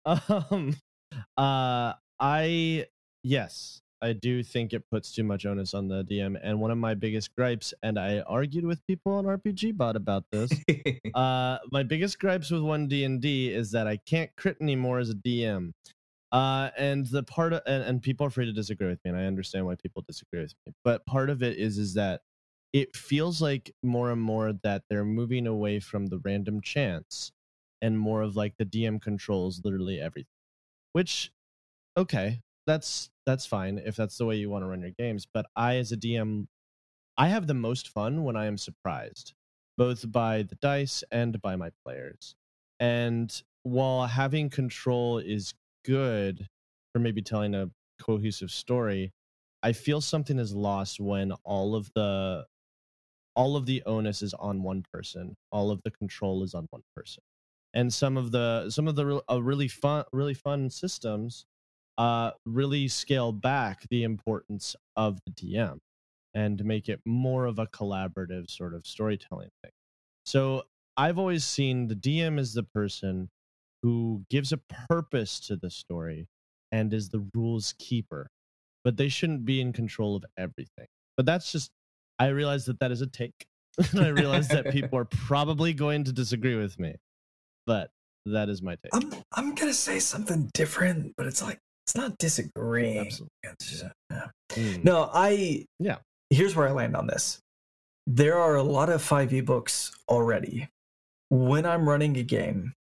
Um 0.06 0.74
uh 1.36 1.92
I 2.20 2.86
yes, 3.22 3.82
I 4.00 4.12
do 4.12 4.42
think 4.42 4.72
it 4.72 4.84
puts 4.90 5.12
too 5.12 5.24
much 5.24 5.44
onus 5.44 5.74
on 5.74 5.88
the 5.88 6.04
DM. 6.04 6.38
And 6.42 6.60
one 6.60 6.70
of 6.70 6.78
my 6.78 6.94
biggest 6.94 7.34
gripes, 7.34 7.74
and 7.82 7.98
I 7.98 8.20
argued 8.20 8.64
with 8.64 8.86
people 8.86 9.12
on 9.14 9.24
RPG 9.24 9.76
bot 9.76 9.96
about 9.96 10.24
this. 10.30 10.50
uh 11.14 11.58
my 11.72 11.82
biggest 11.82 12.18
gripes 12.18 12.50
with 12.50 12.62
one 12.62 12.88
D&D 12.88 13.52
is 13.52 13.70
that 13.72 13.86
I 13.86 13.96
can't 13.96 14.34
crit 14.36 14.56
anymore 14.60 14.98
as 14.98 15.10
a 15.10 15.14
DM. 15.14 15.72
Uh 16.32 16.70
and 16.78 17.06
the 17.06 17.22
part 17.22 17.52
of 17.52 17.62
and, 17.66 17.82
and 17.82 18.02
people 18.02 18.26
are 18.26 18.30
free 18.30 18.46
to 18.46 18.52
disagree 18.52 18.88
with 18.88 19.00
me, 19.04 19.10
and 19.10 19.18
I 19.18 19.24
understand 19.24 19.66
why 19.66 19.74
people 19.74 20.04
disagree 20.06 20.40
with 20.42 20.54
me. 20.66 20.72
But 20.84 21.04
part 21.06 21.30
of 21.30 21.42
it 21.42 21.58
is 21.58 21.78
is 21.78 21.94
that 21.94 22.22
it 22.72 22.94
feels 22.94 23.40
like 23.40 23.74
more 23.82 24.10
and 24.10 24.20
more 24.20 24.52
that 24.62 24.84
they're 24.88 25.04
moving 25.04 25.46
away 25.46 25.80
from 25.80 26.06
the 26.06 26.18
random 26.18 26.60
chance 26.60 27.32
and 27.82 27.98
more 27.98 28.22
of 28.22 28.36
like 28.36 28.54
the 28.58 28.64
DM 28.64 29.00
controls 29.00 29.60
literally 29.64 30.00
everything. 30.00 30.26
Which 30.92 31.30
okay, 31.96 32.40
that's 32.66 33.10
that's 33.26 33.46
fine 33.46 33.80
if 33.84 33.96
that's 33.96 34.18
the 34.18 34.26
way 34.26 34.36
you 34.36 34.50
want 34.50 34.64
to 34.64 34.68
run 34.68 34.82
your 34.82 34.92
games, 34.98 35.26
but 35.32 35.46
I 35.56 35.76
as 35.76 35.92
a 35.92 35.96
DM 35.96 36.46
I 37.16 37.28
have 37.28 37.48
the 37.48 37.54
most 37.54 37.88
fun 37.88 38.22
when 38.24 38.36
I 38.36 38.46
am 38.46 38.56
surprised, 38.56 39.34
both 39.76 40.10
by 40.10 40.42
the 40.44 40.54
dice 40.56 41.02
and 41.10 41.40
by 41.42 41.56
my 41.56 41.70
players. 41.84 42.36
And 42.78 43.42
while 43.64 44.06
having 44.06 44.50
control 44.50 45.18
is 45.18 45.52
good 45.84 46.46
for 46.92 47.00
maybe 47.00 47.22
telling 47.22 47.54
a 47.56 47.70
cohesive 48.00 48.52
story, 48.52 49.12
I 49.62 49.72
feel 49.72 50.00
something 50.00 50.38
is 50.38 50.54
lost 50.54 51.00
when 51.00 51.32
all 51.44 51.74
of 51.74 51.90
the 51.94 52.46
all 53.34 53.56
of 53.56 53.66
the 53.66 53.82
onus 53.86 54.22
is 54.22 54.34
on 54.34 54.62
one 54.62 54.84
person, 54.92 55.36
all 55.52 55.70
of 55.70 55.80
the 55.84 55.90
control 55.92 56.42
is 56.42 56.54
on 56.54 56.66
one 56.70 56.82
person. 56.96 57.22
And 57.74 57.92
some 57.92 58.16
of 58.16 58.32
the 58.32 58.70
some 58.70 58.88
of 58.88 58.96
the 58.96 59.22
uh, 59.30 59.42
really 59.42 59.68
fun 59.68 60.04
really 60.12 60.34
fun 60.34 60.70
systems 60.70 61.46
uh 61.98 62.30
really 62.46 62.88
scale 62.88 63.32
back 63.32 63.82
the 63.90 64.04
importance 64.04 64.74
of 64.96 65.18
the 65.26 65.32
DM 65.32 65.78
and 66.34 66.64
make 66.64 66.88
it 66.88 67.00
more 67.04 67.46
of 67.46 67.58
a 67.58 67.66
collaborative 67.66 68.48
sort 68.50 68.74
of 68.74 68.86
storytelling 68.86 69.50
thing. 69.62 69.72
So 70.24 70.64
I've 70.96 71.18
always 71.18 71.44
seen 71.44 71.88
the 71.88 71.94
DM 71.94 72.38
as 72.38 72.54
the 72.54 72.62
person 72.62 73.30
who 73.82 74.24
gives 74.30 74.52
a 74.52 74.58
purpose 74.88 75.40
to 75.40 75.56
the 75.56 75.70
story 75.70 76.26
and 76.72 76.92
is 76.92 77.08
the 77.08 77.26
rules 77.34 77.74
keeper. 77.78 78.30
But 78.84 78.96
they 78.96 79.08
shouldn't 79.08 79.44
be 79.44 79.60
in 79.60 79.72
control 79.72 80.16
of 80.16 80.24
everything. 80.36 80.86
But 81.16 81.26
that's 81.26 81.52
just, 81.52 81.70
I 82.18 82.28
realize 82.28 82.66
that 82.66 82.80
that 82.80 82.92
is 82.92 83.00
a 83.00 83.06
take. 83.06 83.46
and 83.92 84.00
I 84.00 84.08
realize 84.08 84.48
that 84.48 84.70
people 84.72 84.98
are 84.98 85.04
probably 85.04 85.72
going 85.72 86.04
to 86.04 86.12
disagree 86.12 86.56
with 86.56 86.78
me. 86.78 86.96
But 87.68 87.90
that 88.24 88.48
is 88.48 88.62
my 88.62 88.76
take. 88.76 88.94
I'm 88.94 89.12
I'm 89.34 89.54
gonna 89.54 89.74
say 89.74 89.98
something 89.98 90.50
different, 90.54 91.12
but 91.18 91.26
it's 91.26 91.42
like 91.42 91.58
it's 91.86 91.94
not 91.94 92.16
disagreeing. 92.16 92.98
Absolutely. 92.98 93.30
Just, 93.60 93.84
uh, 93.84 94.28
Mm. 94.52 94.82
No, 94.82 95.10
I 95.12 95.66
Yeah. 95.78 95.98
Here's 96.30 96.56
where 96.56 96.66
I 96.66 96.72
land 96.72 96.96
on 96.96 97.06
this. 97.06 97.40
There 98.06 98.38
are 98.38 98.56
a 98.56 98.62
lot 98.62 98.88
of 98.88 99.02
5e 99.02 99.44
books 99.44 99.92
already. 100.08 100.68
When 101.28 101.66
I'm 101.66 101.86
running 101.86 102.16
a 102.16 102.22
game, 102.22 102.72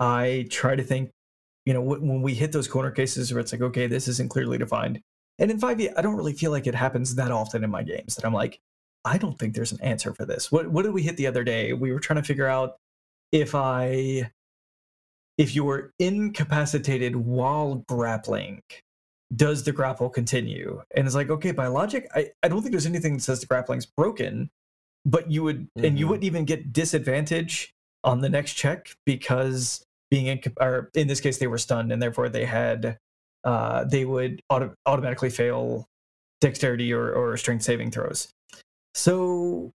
I 0.00 0.46
try 0.50 0.74
to 0.74 0.82
think, 0.82 1.10
you 1.66 1.74
know, 1.74 1.82
when 1.82 2.08
when 2.08 2.22
we 2.22 2.34
hit 2.34 2.52
those 2.52 2.68
corner 2.68 2.90
cases 2.90 3.32
where 3.32 3.40
it's 3.40 3.52
like, 3.52 3.60
okay, 3.60 3.86
this 3.86 4.08
isn't 4.08 4.30
clearly 4.30 4.56
defined. 4.56 5.00
And 5.38 5.50
in 5.50 5.60
5e, 5.60 5.92
I 5.94 6.00
don't 6.00 6.16
really 6.16 6.32
feel 6.32 6.50
like 6.50 6.66
it 6.66 6.74
happens 6.74 7.14
that 7.16 7.30
often 7.30 7.62
in 7.64 7.70
my 7.70 7.82
games 7.82 8.14
that 8.16 8.24
I'm 8.24 8.34
like, 8.34 8.58
I 9.04 9.18
don't 9.18 9.38
think 9.38 9.54
there's 9.54 9.72
an 9.72 9.80
answer 9.82 10.14
for 10.14 10.24
this. 10.24 10.50
What 10.50 10.68
what 10.68 10.82
did 10.84 10.94
we 10.94 11.02
hit 11.02 11.18
the 11.18 11.26
other 11.26 11.44
day? 11.44 11.74
We 11.74 11.92
were 11.92 12.00
trying 12.00 12.22
to 12.22 12.26
figure 12.26 12.46
out 12.46 12.76
if 13.32 13.54
I 13.54 14.30
if 15.38 15.54
you 15.56 15.64
were 15.64 15.92
incapacitated 15.98 17.16
while 17.16 17.76
grappling, 17.88 18.62
does 19.34 19.64
the 19.64 19.72
grapple 19.72 20.10
continue? 20.10 20.82
And 20.94 21.06
it's 21.06 21.16
like, 21.16 21.30
okay, 21.30 21.50
by 21.52 21.66
logic, 21.66 22.06
I, 22.14 22.30
I 22.42 22.48
don't 22.48 22.60
think 22.60 22.72
there's 22.72 22.86
anything 22.86 23.14
that 23.14 23.22
says 23.22 23.40
the 23.40 23.46
grappling's 23.46 23.86
broken, 23.86 24.50
but 25.06 25.30
you 25.30 25.42
would 25.42 25.68
and 25.76 25.98
you 25.98 26.06
Mhm. 26.06 26.08
wouldn't 26.10 26.24
even 26.24 26.44
get 26.44 26.72
disadvantage 26.72 27.72
on 28.04 28.20
the 28.20 28.28
next 28.28 28.54
check 28.54 28.94
because 29.06 29.84
being 30.10 30.26
in 30.26 30.40
or 30.60 30.90
in 30.94 31.08
this 31.08 31.20
case 31.20 31.38
they 31.38 31.46
were 31.46 31.58
stunned 31.58 31.90
and 31.92 32.02
therefore 32.02 32.28
they 32.28 32.44
had 32.44 32.98
uh 33.44 33.84
they 33.84 34.04
would 34.04 34.42
auto- 34.50 34.74
automatically 34.84 35.30
fail 35.30 35.86
dexterity 36.42 36.92
or, 36.92 37.10
or 37.12 37.36
strength 37.36 37.62
saving 37.62 37.90
throws. 37.90 38.28
So 38.94 39.72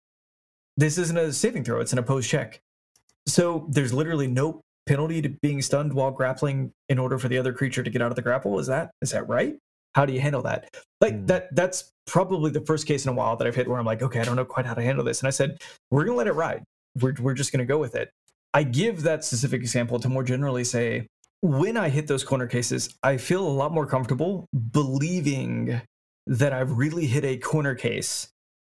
this 0.76 0.96
isn't 0.98 1.16
a 1.18 1.32
saving 1.32 1.64
throw, 1.64 1.80
it's 1.80 1.92
an 1.92 1.98
opposed 1.98 2.30
check. 2.30 2.60
So 3.28 3.66
there's 3.68 3.92
literally 3.92 4.26
no 4.26 4.60
penalty 4.86 5.20
to 5.22 5.28
being 5.28 5.60
stunned 5.62 5.92
while 5.92 6.10
grappling 6.10 6.72
in 6.88 6.98
order 6.98 7.18
for 7.18 7.28
the 7.28 7.38
other 7.38 7.52
creature 7.52 7.82
to 7.82 7.90
get 7.90 8.00
out 8.02 8.10
of 8.10 8.16
the 8.16 8.22
grapple. 8.22 8.58
Is 8.58 8.66
that 8.68 8.90
is 9.02 9.10
that 9.10 9.28
right? 9.28 9.56
How 9.94 10.06
do 10.06 10.12
you 10.12 10.20
handle 10.20 10.42
that? 10.42 10.68
Like 11.00 11.14
Hmm. 11.14 11.26
that 11.26 11.54
that's 11.54 11.90
probably 12.06 12.50
the 12.50 12.62
first 12.62 12.86
case 12.86 13.04
in 13.04 13.10
a 13.10 13.14
while 13.14 13.36
that 13.36 13.46
I've 13.46 13.54
hit 13.54 13.68
where 13.68 13.78
I'm 13.78 13.84
like, 13.86 14.02
okay, 14.02 14.20
I 14.20 14.24
don't 14.24 14.36
know 14.36 14.44
quite 14.44 14.64
how 14.66 14.74
to 14.74 14.82
handle 14.82 15.04
this. 15.04 15.20
And 15.20 15.26
I 15.26 15.30
said, 15.30 15.58
we're 15.90 16.04
gonna 16.04 16.16
let 16.16 16.26
it 16.26 16.32
ride. 16.32 16.64
We're 17.00 17.14
we're 17.20 17.34
just 17.34 17.52
gonna 17.52 17.66
go 17.66 17.78
with 17.78 17.94
it. 17.94 18.10
I 18.54 18.62
give 18.62 19.02
that 19.02 19.24
specific 19.24 19.60
example 19.60 20.00
to 20.00 20.08
more 20.08 20.24
generally 20.24 20.64
say 20.64 21.06
when 21.40 21.76
I 21.76 21.88
hit 21.90 22.06
those 22.08 22.24
corner 22.24 22.46
cases, 22.46 22.96
I 23.02 23.16
feel 23.18 23.46
a 23.46 23.48
lot 23.48 23.72
more 23.72 23.86
comfortable 23.86 24.46
believing 24.72 25.80
that 26.26 26.52
I've 26.52 26.72
really 26.72 27.06
hit 27.06 27.24
a 27.24 27.36
corner 27.36 27.74
case 27.74 28.28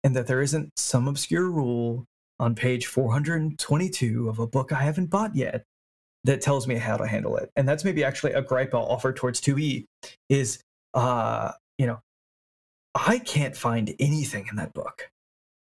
and 0.03 0.15
that 0.15 0.27
there 0.27 0.41
isn't 0.41 0.69
some 0.77 1.07
obscure 1.07 1.49
rule 1.49 2.05
on 2.39 2.55
page 2.55 2.87
422 2.87 4.29
of 4.29 4.39
a 4.39 4.47
book 4.47 4.71
I 4.71 4.81
haven't 4.83 5.07
bought 5.07 5.35
yet 5.35 5.63
that 6.25 6.41
tells 6.41 6.67
me 6.67 6.75
how 6.75 6.97
to 6.97 7.05
handle 7.07 7.35
it. 7.37 7.49
And 7.55 7.67
that's 7.67 7.83
maybe 7.83 8.03
actually 8.03 8.33
a 8.33 8.41
gripe 8.41 8.73
I'll 8.73 8.85
offer 8.85 9.11
towards 9.13 9.41
2E 9.41 9.85
is 10.29 10.61
uh, 10.93 11.51
you 11.77 11.87
know, 11.87 11.99
I 12.95 13.19
can't 13.19 13.57
find 13.57 13.93
anything 13.99 14.45
in 14.49 14.55
that 14.57 14.73
book. 14.73 15.09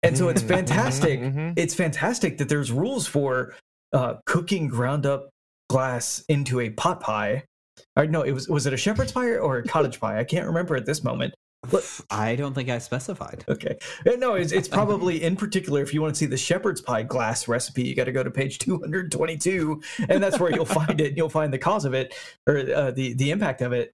And 0.04 0.18
so 0.18 0.30
it's 0.30 0.42
Mhm, 0.42 0.48
fantastic. 0.56 1.20
mhm, 1.20 1.34
mhm. 1.36 1.54
It's 1.58 1.74
fantastic 1.76 2.38
that 2.38 2.48
there's 2.50 2.72
rules 2.72 3.08
for 3.08 3.54
uh, 3.94 4.16
cooking 4.26 4.68
ground 4.68 5.06
up 5.06 5.30
glass 5.70 6.24
into 6.30 6.60
a 6.62 6.70
pot 6.70 7.02
pie. 7.02 7.44
Or 7.96 8.06
no, 8.08 8.22
it 8.22 8.32
was 8.32 8.48
was 8.48 8.66
it 8.66 8.74
a 8.74 8.78
shepherd's 8.78 9.12
pie 9.12 9.36
or 9.36 9.58
a 9.58 9.64
cottage 9.64 10.00
pie? 10.00 10.18
I 10.20 10.24
can't 10.24 10.46
remember 10.48 10.76
at 10.76 10.86
this 10.86 11.04
moment. 11.04 11.34
I 12.10 12.36
don't 12.36 12.54
think 12.54 12.70
I 12.70 12.78
specified. 12.78 13.44
Okay. 13.50 13.78
No, 14.06 14.36
it's, 14.36 14.52
it's 14.52 14.68
probably 14.68 15.24
in 15.24 15.36
particular, 15.36 15.82
if 15.82 15.94
you 15.94 16.02
want 16.02 16.14
to 16.14 16.18
see 16.18 16.26
the 16.26 16.38
shepherd's 16.38 16.82
pie 16.82 17.04
glass 17.04 17.48
recipe, 17.48 17.84
you 17.84 17.96
got 17.96 18.06
to 18.06 18.12
go 18.12 18.24
to 18.24 18.32
page 18.32 18.60
222, 18.60 19.82
and 20.08 20.24
that's 20.24 20.40
where 20.40 20.52
you'll 20.54 20.66
find 20.66 21.02
it. 21.02 21.18
You'll 21.18 21.30
find 21.30 21.52
the 21.52 21.58
cause 21.58 21.86
of 21.86 21.94
it 21.94 22.14
or 22.48 22.60
uh, 22.60 22.92
the, 22.92 23.14
the 23.14 23.32
impact 23.32 23.62
of 23.62 23.74
it. 23.74 23.92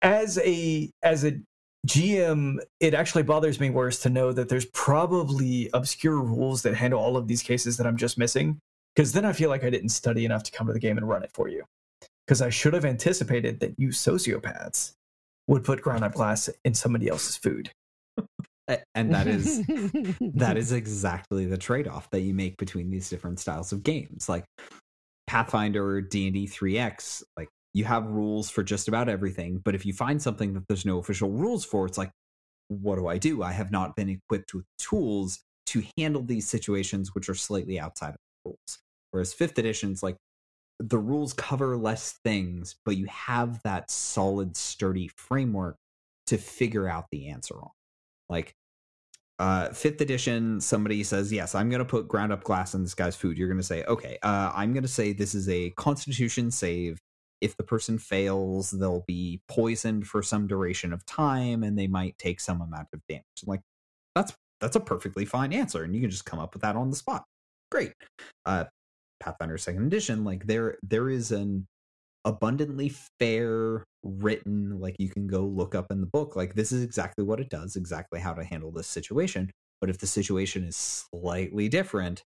As 0.00 0.38
a, 0.38 0.90
as 1.02 1.24
a 1.24 1.38
GM, 1.86 2.58
it 2.80 2.94
actually 2.94 3.22
bothers 3.22 3.60
me 3.60 3.70
worse 3.70 4.00
to 4.00 4.10
know 4.10 4.32
that 4.32 4.48
there's 4.48 4.66
probably 4.66 5.70
obscure 5.74 6.20
rules 6.20 6.62
that 6.62 6.74
handle 6.74 7.00
all 7.00 7.16
of 7.16 7.28
these 7.28 7.42
cases 7.42 7.76
that 7.76 7.86
I'm 7.86 7.96
just 7.96 8.18
missing. 8.18 8.58
Because 8.94 9.12
then 9.12 9.24
I 9.24 9.32
feel 9.32 9.48
like 9.48 9.64
I 9.64 9.70
didn't 9.70 9.90
study 9.90 10.24
enough 10.24 10.42
to 10.44 10.52
come 10.52 10.66
to 10.66 10.72
the 10.72 10.80
game 10.80 10.98
and 10.98 11.08
run 11.08 11.22
it 11.22 11.30
for 11.32 11.48
you. 11.48 11.64
Because 12.26 12.42
I 12.42 12.50
should 12.50 12.74
have 12.74 12.84
anticipated 12.84 13.60
that 13.60 13.74
you 13.78 13.88
sociopaths 13.88 14.92
would 15.52 15.64
put 15.64 15.82
ground 15.82 16.02
up 16.02 16.14
glass 16.14 16.48
in 16.64 16.72
somebody 16.72 17.08
else's 17.08 17.36
food. 17.36 17.70
And 18.94 19.12
that 19.12 19.26
is 19.26 19.62
that 20.34 20.56
is 20.56 20.72
exactly 20.72 21.44
the 21.44 21.58
trade-off 21.58 22.08
that 22.10 22.20
you 22.20 22.32
make 22.32 22.56
between 22.56 22.90
these 22.90 23.10
different 23.10 23.38
styles 23.38 23.70
of 23.70 23.82
games. 23.82 24.30
Like 24.30 24.44
pathfinder 25.26 26.00
d&d 26.00 26.46
3x 26.46 27.22
like 27.38 27.48
you 27.74 27.84
have 27.84 28.04
rules 28.06 28.50
for 28.50 28.62
just 28.62 28.88
about 28.88 29.08
everything 29.08 29.62
but 29.64 29.74
if 29.74 29.86
you 29.86 29.92
find 29.92 30.20
something 30.20 30.52
that 30.52 30.66
there's 30.68 30.84
no 30.84 30.98
official 30.98 31.30
rules 31.30 31.64
for 31.64 31.86
it's 31.86 31.96
like 31.96 32.10
what 32.68 32.96
do 32.96 33.06
i 33.06 33.18
do? 33.18 33.42
I 33.42 33.52
have 33.52 33.70
not 33.70 33.94
been 33.94 34.08
equipped 34.08 34.52
with 34.52 34.64
tools 34.78 35.38
to 35.66 35.84
handle 35.96 36.22
these 36.22 36.48
situations 36.48 37.14
which 37.14 37.28
are 37.28 37.34
slightly 37.34 37.78
outside 37.78 38.10
of 38.10 38.16
the 38.16 38.50
rules. 38.50 38.78
Whereas 39.10 39.32
fifth 39.32 39.58
edition's 39.58 40.02
like 40.02 40.16
the 40.88 40.98
rules 40.98 41.32
cover 41.32 41.76
less 41.76 42.12
things 42.24 42.76
but 42.84 42.96
you 42.96 43.06
have 43.06 43.62
that 43.62 43.90
solid 43.90 44.56
sturdy 44.56 45.08
framework 45.16 45.76
to 46.26 46.38
figure 46.38 46.88
out 46.88 47.06
the 47.10 47.28
answer 47.28 47.54
on. 47.56 47.70
Like 48.28 48.54
uh 49.38 49.70
fifth 49.70 50.00
edition 50.00 50.60
somebody 50.60 51.02
says 51.02 51.32
yes 51.32 51.54
i'm 51.54 51.70
going 51.70 51.78
to 51.78 51.86
put 51.86 52.06
ground 52.06 52.32
up 52.32 52.44
glass 52.44 52.74
in 52.74 52.82
this 52.82 52.94
guy's 52.94 53.16
food. 53.16 53.38
You're 53.38 53.48
going 53.48 53.60
to 53.60 53.66
say 53.66 53.84
okay 53.84 54.18
uh 54.22 54.52
i'm 54.54 54.72
going 54.72 54.82
to 54.82 54.88
say 54.88 55.12
this 55.12 55.34
is 55.34 55.48
a 55.48 55.70
constitution 55.70 56.50
save. 56.50 56.98
If 57.40 57.56
the 57.56 57.64
person 57.64 57.98
fails 57.98 58.70
they'll 58.70 59.04
be 59.06 59.40
poisoned 59.48 60.06
for 60.06 60.22
some 60.22 60.46
duration 60.46 60.92
of 60.92 61.04
time 61.06 61.62
and 61.64 61.78
they 61.78 61.86
might 61.86 62.16
take 62.18 62.40
some 62.40 62.60
amount 62.60 62.88
of 62.92 63.00
damage. 63.08 63.24
Like 63.46 63.60
that's 64.14 64.34
that's 64.60 64.76
a 64.76 64.80
perfectly 64.80 65.24
fine 65.24 65.52
answer 65.52 65.82
and 65.82 65.94
you 65.94 66.00
can 66.00 66.10
just 66.10 66.24
come 66.24 66.38
up 66.38 66.54
with 66.54 66.62
that 66.62 66.76
on 66.76 66.90
the 66.90 66.96
spot. 66.96 67.24
Great. 67.70 67.94
Uh 68.44 68.64
pathfinder 69.22 69.58
second 69.58 69.86
edition 69.86 70.24
like 70.24 70.46
there 70.46 70.76
there 70.82 71.08
is 71.08 71.32
an 71.32 71.66
abundantly 72.24 72.92
fair 73.18 73.84
written 74.04 74.78
like 74.80 74.94
you 74.98 75.08
can 75.08 75.26
go 75.26 75.40
look 75.40 75.74
up 75.74 75.90
in 75.90 76.00
the 76.00 76.06
book 76.06 76.36
like 76.36 76.54
this 76.54 76.72
is 76.72 76.82
exactly 76.82 77.24
what 77.24 77.40
it 77.40 77.50
does 77.50 77.76
exactly 77.76 78.20
how 78.20 78.32
to 78.32 78.44
handle 78.44 78.70
this 78.70 78.86
situation 78.86 79.50
but 79.80 79.90
if 79.90 79.98
the 79.98 80.06
situation 80.06 80.64
is 80.64 80.76
slightly 80.76 81.68
different 81.68 82.22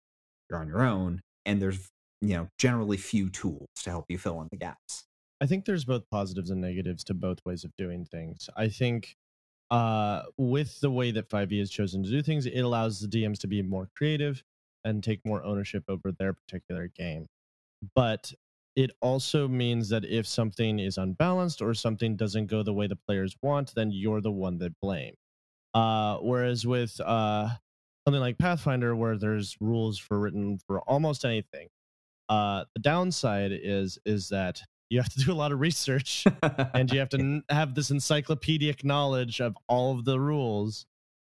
you're 0.50 0.60
on 0.60 0.68
your 0.68 0.84
own 0.84 1.22
and 1.46 1.62
there's 1.62 1.88
you 2.22 2.36
know 2.36 2.48
generally 2.58 2.98
few 2.98 3.30
tools 3.30 3.68
to 3.82 3.90
help 3.90 4.06
you 4.10 4.18
fill 4.18 4.42
in 4.42 4.48
the 4.52 4.58
gaps 4.58 5.06
I 5.44 5.46
think 5.46 5.66
there's 5.66 5.84
both 5.84 6.10
positives 6.10 6.52
and 6.52 6.62
negatives 6.62 7.04
to 7.04 7.14
both 7.14 7.40
ways 7.46 7.66
of 7.66 7.76
doing 7.78 8.06
things. 8.06 8.50
I 8.56 8.70
think 8.70 9.18
uh, 9.70 10.22
with 10.38 10.80
the 10.80 10.90
way 10.90 11.12
that 11.12 11.30
5e 11.30 11.60
has 11.60 11.70
chosen 11.70 12.02
to 12.02 12.10
do 12.10 12.22
things, 12.22 12.46
it 12.46 12.62
allows 12.62 13.02
the 13.02 13.10
DMs 13.10 13.40
to 13.40 13.48
be 13.48 13.62
more 13.62 13.90
creative 13.94 14.42
and 14.84 15.04
take 15.04 15.22
more 15.26 15.44
ownership 15.44 15.84
over 15.88 16.12
their 16.12 16.34
particular 16.34 16.88
game. 16.88 17.28
But 17.96 18.34
it 18.76 18.92
also 19.02 19.48
means 19.48 19.90
that 19.90 20.06
if 20.06 20.26
something 20.26 20.80
is 20.80 20.98
unbalanced 20.98 21.62
or 21.62 21.74
something 21.74 22.16
doesn't 22.16 22.48
go 22.48 22.64
the 22.64 22.74
way 22.74 22.88
the 22.88 22.96
players 22.96 23.36
want, 23.42 23.74
then 23.76 23.92
you're 23.92 24.22
the 24.22 24.32
one 24.32 24.58
that 24.60 24.74
blame. 24.82 25.14
Uh, 25.74 26.18
whereas 26.18 26.66
with 26.66 27.00
uh, 27.02 27.50
something 28.06 28.22
like 28.22 28.38
Pathfinder, 28.38 28.96
where 28.96 29.18
there's 29.18 29.56
rules 29.60 29.98
for 29.98 30.20
written 30.20 30.60
for 30.68 30.82
almost 30.82 31.26
anything, 31.26 31.68
uh, 32.30 32.66
the 32.74 32.82
downside 32.82 33.52
is 33.52 34.00
is 34.06 34.30
that 34.30 34.62
you 34.90 35.00
have 35.02 35.10
to 35.10 35.20
do 35.20 35.32
a 35.32 35.34
lot 35.34 35.52
of 35.52 35.60
research 35.60 36.26
and 36.74 36.92
you 36.92 37.00
have 37.00 37.10
to 37.10 37.20
n- 37.20 37.44
have 37.50 37.74
this 37.76 37.92
encyclopedic 37.92 38.84
knowledge 38.84 39.40
of 39.42 39.58
all 39.68 39.98
of 39.98 40.06
the 40.06 40.20
rules. 40.20 40.86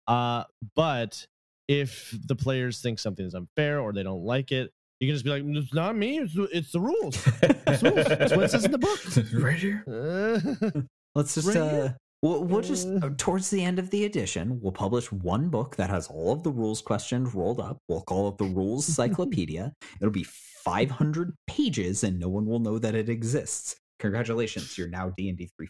Uh, 0.06 0.44
but 0.76 1.26
if 1.68 2.14
the 2.26 2.36
players 2.36 2.80
think 2.80 2.98
something 2.98 3.24
is 3.26 3.34
unfair 3.34 3.80
or 3.80 3.92
they 3.92 4.02
don't 4.02 4.24
like 4.24 4.52
it, 4.52 4.70
you 5.00 5.08
can 5.08 5.14
just 5.14 5.24
be 5.24 5.30
like, 5.30 5.42
"It's 5.44 5.74
not 5.74 5.96
me. 5.96 6.18
It's, 6.18 6.34
the- 6.34 6.48
it's 6.56 6.72
the 6.72 6.80
rules. 6.80 7.16
It's 7.42 7.82
rules. 7.82 8.06
It's 8.06 8.34
what 8.36 8.44
it 8.44 8.50
says 8.50 8.64
in 8.64 8.70
the 8.70 8.78
book." 8.78 9.00
right 9.34 9.58
here. 9.58 9.84
Uh, 9.86 10.80
let's 11.14 11.34
just 11.34 11.48
Right 11.48 11.56
uh 11.56 11.70
here. 11.70 11.96
we'll, 12.22 12.44
we'll 12.44 12.60
just 12.62 12.86
Uh. 12.88 13.06
uh, 13.06 13.10
towards 13.18 13.50
the 13.50 13.62
end 13.64 13.78
of 13.78 13.90
the 13.90 14.04
edition 14.04 14.60
we'll 14.62 14.72
publish 14.72 15.10
one 15.12 15.48
book 15.48 15.76
that 15.76 15.90
has 15.90 16.06
all 16.08 16.32
of 16.32 16.42
the 16.42 16.50
rules 16.50 16.80
questions 16.80 17.34
rolled 17.34 17.60
up 17.60 17.78
we'll 17.88 18.00
call 18.02 18.28
it 18.28 18.38
the 18.38 18.44
rules 18.44 18.86
cyclopedia 19.00 19.72
it'll 20.00 20.10
be 20.12 20.24
500 20.24 21.34
pages 21.46 22.02
and 22.04 22.18
no 22.18 22.28
one 22.28 22.46
will 22.46 22.58
know 22.60 22.78
that 22.78 22.94
it 22.94 23.08
exists 23.08 23.76
congratulations 24.00 24.76
you're 24.78 24.88
now 24.88 25.12
d&d 25.16 25.50
3 25.56 25.68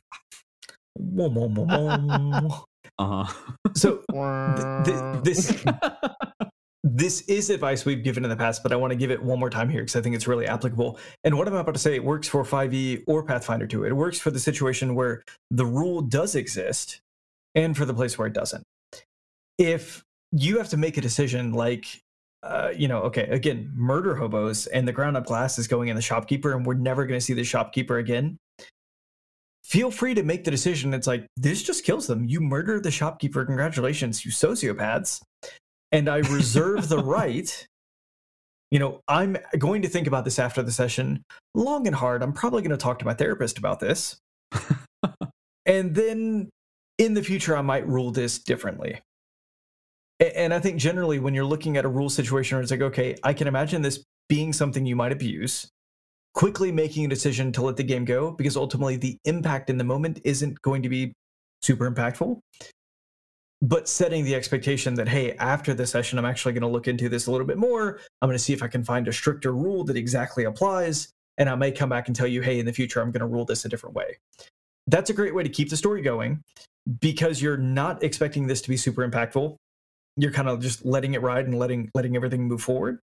Whoa, 0.96 1.28
whoa, 1.28 1.48
whoa, 1.48 1.98
whoa. 2.48 2.64
Uh-huh 2.98 3.32
so 3.74 4.02
th- 4.84 4.84
th- 4.84 5.24
this 5.24 5.64
this 6.84 7.22
is 7.22 7.48
advice 7.48 7.86
we've 7.86 8.04
given 8.04 8.24
in 8.24 8.30
the 8.30 8.36
past, 8.36 8.62
but 8.62 8.70
I 8.70 8.76
want 8.76 8.90
to 8.90 8.96
give 8.96 9.10
it 9.10 9.22
one 9.22 9.40
more 9.40 9.48
time 9.48 9.70
here 9.70 9.80
because 9.80 9.96
I 9.96 10.02
think 10.02 10.14
it's 10.14 10.28
really 10.28 10.46
applicable. 10.46 10.98
And 11.24 11.38
what 11.38 11.48
I'm 11.48 11.54
about 11.54 11.72
to 11.72 11.80
say, 11.80 11.94
it 11.94 12.04
works 12.04 12.28
for 12.28 12.44
5e 12.44 13.04
or 13.06 13.22
Pathfinder 13.24 13.66
2. 13.66 13.84
It 13.84 13.92
works 13.92 14.20
for 14.20 14.30
the 14.30 14.38
situation 14.38 14.94
where 14.94 15.24
the 15.50 15.64
rule 15.64 16.02
does 16.02 16.34
exist 16.34 17.00
and 17.54 17.74
for 17.74 17.86
the 17.86 17.94
place 17.94 18.18
where 18.18 18.28
it 18.28 18.34
doesn't. 18.34 18.62
If 19.56 20.04
you 20.30 20.58
have 20.58 20.68
to 20.68 20.76
make 20.76 20.98
a 20.98 21.00
decision 21.00 21.52
like, 21.52 21.86
uh, 22.42 22.72
you 22.76 22.86
know, 22.86 22.98
okay, 23.04 23.28
again, 23.30 23.72
murder 23.74 24.14
hobos 24.14 24.66
and 24.66 24.86
the 24.86 24.92
ground 24.92 25.16
up 25.16 25.24
glass 25.24 25.58
is 25.58 25.66
going 25.66 25.88
in 25.88 25.96
the 25.96 26.02
shopkeeper 26.02 26.52
and 26.52 26.66
we're 26.66 26.74
never 26.74 27.06
going 27.06 27.18
to 27.18 27.24
see 27.24 27.32
the 27.32 27.44
shopkeeper 27.44 27.96
again. 27.96 28.36
Feel 29.64 29.90
free 29.90 30.14
to 30.14 30.22
make 30.22 30.44
the 30.44 30.50
decision. 30.50 30.92
It's 30.94 31.06
like, 31.06 31.26
this 31.36 31.62
just 31.62 31.84
kills 31.84 32.06
them. 32.06 32.24
You 32.26 32.40
murder 32.40 32.80
the 32.80 32.90
shopkeeper. 32.90 33.44
Congratulations, 33.44 34.24
you 34.24 34.30
sociopaths 34.30 35.22
and 35.94 36.08
I 36.08 36.18
reserve 36.18 36.88
the 36.88 36.98
right. 37.04 37.66
You 38.70 38.80
know, 38.80 39.00
I'm 39.06 39.36
going 39.56 39.82
to 39.82 39.88
think 39.88 40.08
about 40.08 40.24
this 40.24 40.40
after 40.40 40.62
the 40.62 40.72
session 40.72 41.22
long 41.54 41.86
and 41.86 41.94
hard. 41.94 42.22
I'm 42.22 42.32
probably 42.32 42.62
going 42.62 42.72
to 42.72 42.76
talk 42.76 42.98
to 42.98 43.04
my 43.04 43.14
therapist 43.14 43.58
about 43.58 43.78
this. 43.78 44.16
and 45.66 45.94
then 45.94 46.50
in 46.98 47.14
the 47.14 47.22
future, 47.22 47.56
I 47.56 47.62
might 47.62 47.86
rule 47.86 48.10
this 48.10 48.40
differently. 48.40 49.00
And 50.18 50.52
I 50.52 50.58
think 50.58 50.78
generally, 50.78 51.20
when 51.20 51.34
you're 51.34 51.44
looking 51.44 51.76
at 51.76 51.84
a 51.84 51.88
rule 51.88 52.10
situation 52.10 52.56
where 52.56 52.62
it's 52.62 52.72
like, 52.72 52.80
okay, 52.80 53.16
I 53.22 53.32
can 53.32 53.46
imagine 53.46 53.82
this 53.82 54.02
being 54.28 54.52
something 54.52 54.84
you 54.84 54.96
might 54.96 55.12
abuse, 55.12 55.68
quickly 56.34 56.72
making 56.72 57.04
a 57.04 57.08
decision 57.08 57.52
to 57.52 57.62
let 57.62 57.76
the 57.76 57.82
game 57.82 58.04
go, 58.04 58.32
because 58.32 58.56
ultimately 58.56 58.96
the 58.96 59.16
impact 59.24 59.70
in 59.70 59.78
the 59.78 59.84
moment 59.84 60.20
isn't 60.24 60.60
going 60.62 60.82
to 60.82 60.88
be 60.88 61.12
super 61.62 61.90
impactful. 61.90 62.38
But 63.62 63.88
setting 63.88 64.24
the 64.24 64.34
expectation 64.34 64.94
that 64.94 65.08
hey 65.08 65.32
after 65.36 65.72
the 65.72 65.86
session 65.86 66.18
i'm 66.18 66.26
actually 66.26 66.52
going 66.52 66.62
to 66.62 66.68
look 66.68 66.86
into 66.86 67.08
this 67.08 67.28
a 67.28 67.30
little 67.30 67.46
bit 67.46 67.56
more. 67.56 68.00
I'm 68.20 68.28
going 68.28 68.36
to 68.36 68.42
see 68.42 68.52
if 68.52 68.62
i 68.62 68.68
can 68.68 68.84
find 68.84 69.08
a 69.08 69.12
stricter 69.12 69.52
rule 69.52 69.84
that 69.84 69.96
exactly 69.96 70.44
applies 70.44 71.08
and 71.38 71.48
i 71.48 71.54
may 71.54 71.72
come 71.72 71.88
back 71.88 72.08
and 72.08 72.14
tell 72.14 72.26
you 72.26 72.42
hey 72.42 72.58
in 72.58 72.66
the 72.66 72.74
future 72.74 73.00
i'm 73.00 73.10
going 73.10 73.20
to 73.20 73.26
rule 73.26 73.46
this 73.46 73.64
a 73.64 73.70
different 73.70 73.94
way. 73.94 74.18
That's 74.86 75.08
a 75.08 75.14
great 75.14 75.34
way 75.34 75.44
to 75.44 75.48
keep 75.48 75.70
the 75.70 75.78
story 75.78 76.02
going. 76.02 76.42
Because 77.00 77.40
you're 77.40 77.56
not 77.56 78.02
expecting 78.02 78.46
this 78.46 78.60
to 78.60 78.68
be 78.68 78.76
super 78.76 79.08
impactful 79.08 79.56
you're 80.16 80.32
kind 80.32 80.48
of 80.48 80.60
just 80.60 80.84
letting 80.84 81.14
it 81.14 81.22
ride 81.22 81.46
and 81.46 81.58
letting 81.58 81.90
letting 81.94 82.16
everything 82.16 82.46
move 82.46 82.62
forward 82.62 82.98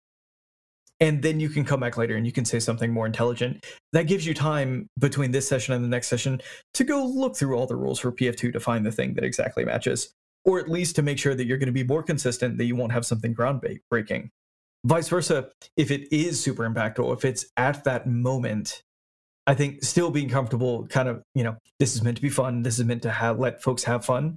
and 1.00 1.22
then 1.22 1.38
you 1.38 1.48
can 1.48 1.64
come 1.64 1.80
back 1.80 1.96
later 1.96 2.16
and 2.16 2.26
you 2.26 2.32
can 2.32 2.44
say 2.44 2.58
something 2.58 2.92
more 2.92 3.06
intelligent 3.06 3.64
that 3.92 4.06
gives 4.06 4.26
you 4.26 4.34
time 4.34 4.86
between 4.98 5.30
this 5.30 5.48
session 5.48 5.74
and 5.74 5.84
the 5.84 5.88
next 5.88 6.08
session 6.08 6.40
to 6.74 6.84
go 6.84 7.04
look 7.04 7.36
through 7.36 7.56
all 7.56 7.66
the 7.66 7.76
rules 7.76 8.00
for 8.00 8.10
pf2 8.10 8.52
to 8.52 8.60
find 8.60 8.84
the 8.84 8.92
thing 8.92 9.14
that 9.14 9.24
exactly 9.24 9.64
matches 9.64 10.12
or 10.48 10.58
at 10.58 10.68
least 10.68 10.96
to 10.96 11.02
make 11.02 11.18
sure 11.18 11.34
that 11.34 11.44
you're 11.46 11.58
going 11.58 11.66
to 11.66 11.72
be 11.72 11.84
more 11.84 12.02
consistent, 12.02 12.56
that 12.56 12.64
you 12.64 12.74
won't 12.74 12.92
have 12.92 13.04
something 13.04 13.34
groundbreaking. 13.34 14.30
Vice 14.84 15.08
versa, 15.08 15.50
if 15.76 15.90
it 15.90 16.10
is 16.10 16.42
super 16.42 16.68
impactful, 16.68 17.12
if 17.12 17.24
it's 17.24 17.46
at 17.58 17.84
that 17.84 18.06
moment, 18.06 18.82
I 19.46 19.54
think 19.54 19.82
still 19.82 20.10
being 20.10 20.30
comfortable, 20.30 20.86
kind 20.86 21.06
of, 21.06 21.22
you 21.34 21.44
know, 21.44 21.58
this 21.78 21.94
is 21.94 22.02
meant 22.02 22.16
to 22.16 22.22
be 22.22 22.30
fun. 22.30 22.62
This 22.62 22.78
is 22.78 22.86
meant 22.86 23.02
to 23.02 23.10
have, 23.10 23.38
let 23.38 23.62
folks 23.62 23.84
have 23.84 24.06
fun. 24.06 24.36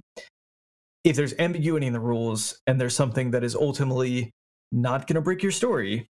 If 1.04 1.16
there's 1.16 1.34
ambiguity 1.38 1.86
in 1.86 1.94
the 1.94 2.00
rules 2.00 2.58
and 2.66 2.80
there's 2.80 2.94
something 2.94 3.30
that 3.30 3.42
is 3.42 3.54
ultimately 3.54 4.30
not 4.70 5.06
going 5.06 5.14
to 5.14 5.22
break 5.22 5.42
your 5.42 5.52
story, 5.52 6.06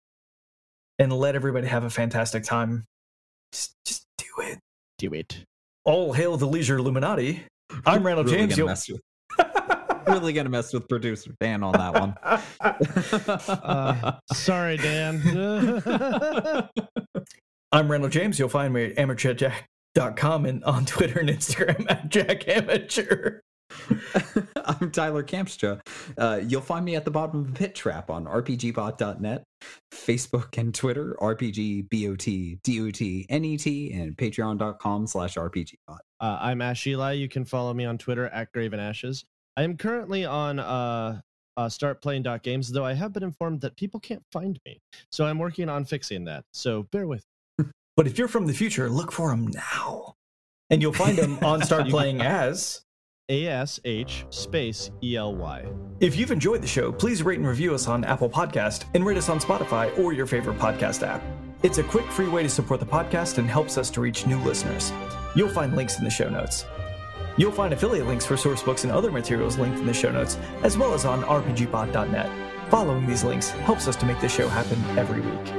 and 0.99 1.11
let 1.11 1.35
everybody 1.35 1.67
have 1.67 1.83
a 1.83 1.89
fantastic 1.89 2.43
time, 2.43 2.83
just, 3.51 3.73
just 3.85 4.05
do 4.17 4.25
it. 4.43 4.59
Do 4.97 5.13
it. 5.13 5.45
All 5.85 6.13
hail 6.13 6.37
the 6.37 6.45
leisure 6.45 6.77
Illuminati. 6.77 7.43
I'm 7.85 8.05
Randall 8.05 8.25
James. 8.25 8.57
really 8.57 8.67
James 8.75 8.99
really 10.09 10.33
gonna 10.33 10.49
mess 10.49 10.73
with 10.73 10.87
producer 10.87 11.33
Dan 11.39 11.63
on 11.63 11.73
that 11.73 11.93
one. 11.93 12.15
uh, 13.49 14.19
sorry, 14.33 14.77
Dan. 14.77 15.21
I'm 17.71 17.91
Randall 17.91 18.09
James. 18.09 18.39
You'll 18.39 18.49
find 18.49 18.73
me 18.73 18.85
at 18.85 18.95
amateurjack.com 18.95 20.45
and 20.45 20.63
on 20.63 20.85
Twitter 20.85 21.19
and 21.19 21.29
Instagram 21.29 21.85
at 21.89 22.09
jackamateur. 22.09 23.41
I'm 24.65 24.91
Tyler 24.91 25.23
Kamstra. 25.23 25.81
Uh, 26.17 26.41
you'll 26.43 26.61
find 26.61 26.85
me 26.85 26.95
at 26.95 27.05
the 27.05 27.11
bottom 27.11 27.41
of 27.41 27.47
the 27.47 27.53
pit 27.53 27.75
trap 27.75 28.09
on 28.09 28.25
rpgbot.net, 28.25 29.43
Facebook 29.93 30.57
and 30.57 30.73
Twitter, 30.73 31.15
rpgbot.dot.net, 31.19 32.61
and 33.29 34.17
patreon.com 34.17 35.07
slash 35.07 35.35
rpgbot. 35.35 35.97
Uh, 36.19 36.37
I'm 36.41 36.61
Ash 36.61 36.85
Ely. 36.87 37.13
You 37.13 37.29
can 37.29 37.45
follow 37.45 37.73
me 37.73 37.85
on 37.85 37.97
Twitter 37.97 38.27
at 38.27 38.51
Graven 38.51 38.79
Ashes. 38.79 39.25
I 39.57 39.63
am 39.63 39.77
currently 39.77 40.25
on 40.25 40.59
uh, 40.59 41.21
uh, 41.57 41.67
startplaying.games, 41.67 42.71
though 42.71 42.85
I 42.85 42.93
have 42.93 43.13
been 43.13 43.23
informed 43.23 43.61
that 43.61 43.75
people 43.75 43.99
can't 43.99 44.23
find 44.31 44.59
me. 44.65 44.81
So 45.11 45.25
I'm 45.25 45.37
working 45.37 45.69
on 45.69 45.85
fixing 45.85 46.25
that. 46.25 46.45
So 46.53 46.83
bear 46.83 47.07
with. 47.07 47.25
Me. 47.57 47.65
But 47.97 48.07
if 48.07 48.17
you're 48.17 48.29
from 48.29 48.47
the 48.47 48.53
future, 48.53 48.89
look 48.89 49.11
for 49.11 49.29
them 49.29 49.47
now. 49.47 50.15
And 50.69 50.81
you'll 50.81 50.93
find 50.93 51.17
them 51.17 51.37
on 51.43 51.61
Start 51.65 51.89
Playing 51.89 52.21
as 52.21 52.81
ASH 53.29 54.25
space 54.29 54.91
ELY. 55.03 55.65
If 55.99 56.15
you've 56.15 56.31
enjoyed 56.31 56.61
the 56.61 56.67
show, 56.67 56.91
please 56.91 57.21
rate 57.21 57.37
and 57.37 57.47
review 57.47 57.75
us 57.75 57.87
on 57.87 58.03
Apple 58.03 58.29
Podcast 58.29 58.85
and 58.95 59.05
rate 59.05 59.17
us 59.17 59.29
on 59.29 59.39
Spotify 59.39 59.97
or 59.99 60.13
your 60.13 60.25
favorite 60.25 60.57
podcast 60.57 61.05
app. 61.05 61.21
It's 61.61 61.77
a 61.77 61.83
quick, 61.83 62.05
free 62.07 62.29
way 62.29 62.41
to 62.41 62.49
support 62.49 62.79
the 62.79 62.85
podcast 62.85 63.37
and 63.37 63.49
helps 63.49 63.77
us 63.77 63.89
to 63.91 64.01
reach 64.01 64.25
new 64.25 64.39
listeners. 64.43 64.91
You'll 65.35 65.49
find 65.49 65.75
links 65.75 65.97
in 65.99 66.05
the 66.05 66.09
show 66.09 66.29
notes. 66.29 66.65
You'll 67.37 67.51
find 67.51 67.73
affiliate 67.73 68.07
links 68.07 68.25
for 68.25 68.35
source 68.35 68.63
books 68.63 68.83
and 68.83 68.91
other 68.91 69.11
materials 69.11 69.57
linked 69.57 69.79
in 69.79 69.85
the 69.85 69.93
show 69.93 70.11
notes, 70.11 70.37
as 70.63 70.77
well 70.77 70.93
as 70.93 71.05
on 71.05 71.21
rpgbot.net. 71.23 72.31
Following 72.69 73.07
these 73.07 73.23
links 73.23 73.49
helps 73.49 73.87
us 73.87 73.95
to 73.97 74.05
make 74.05 74.19
this 74.19 74.33
show 74.33 74.47
happen 74.47 74.81
every 74.97 75.21
week. 75.21 75.53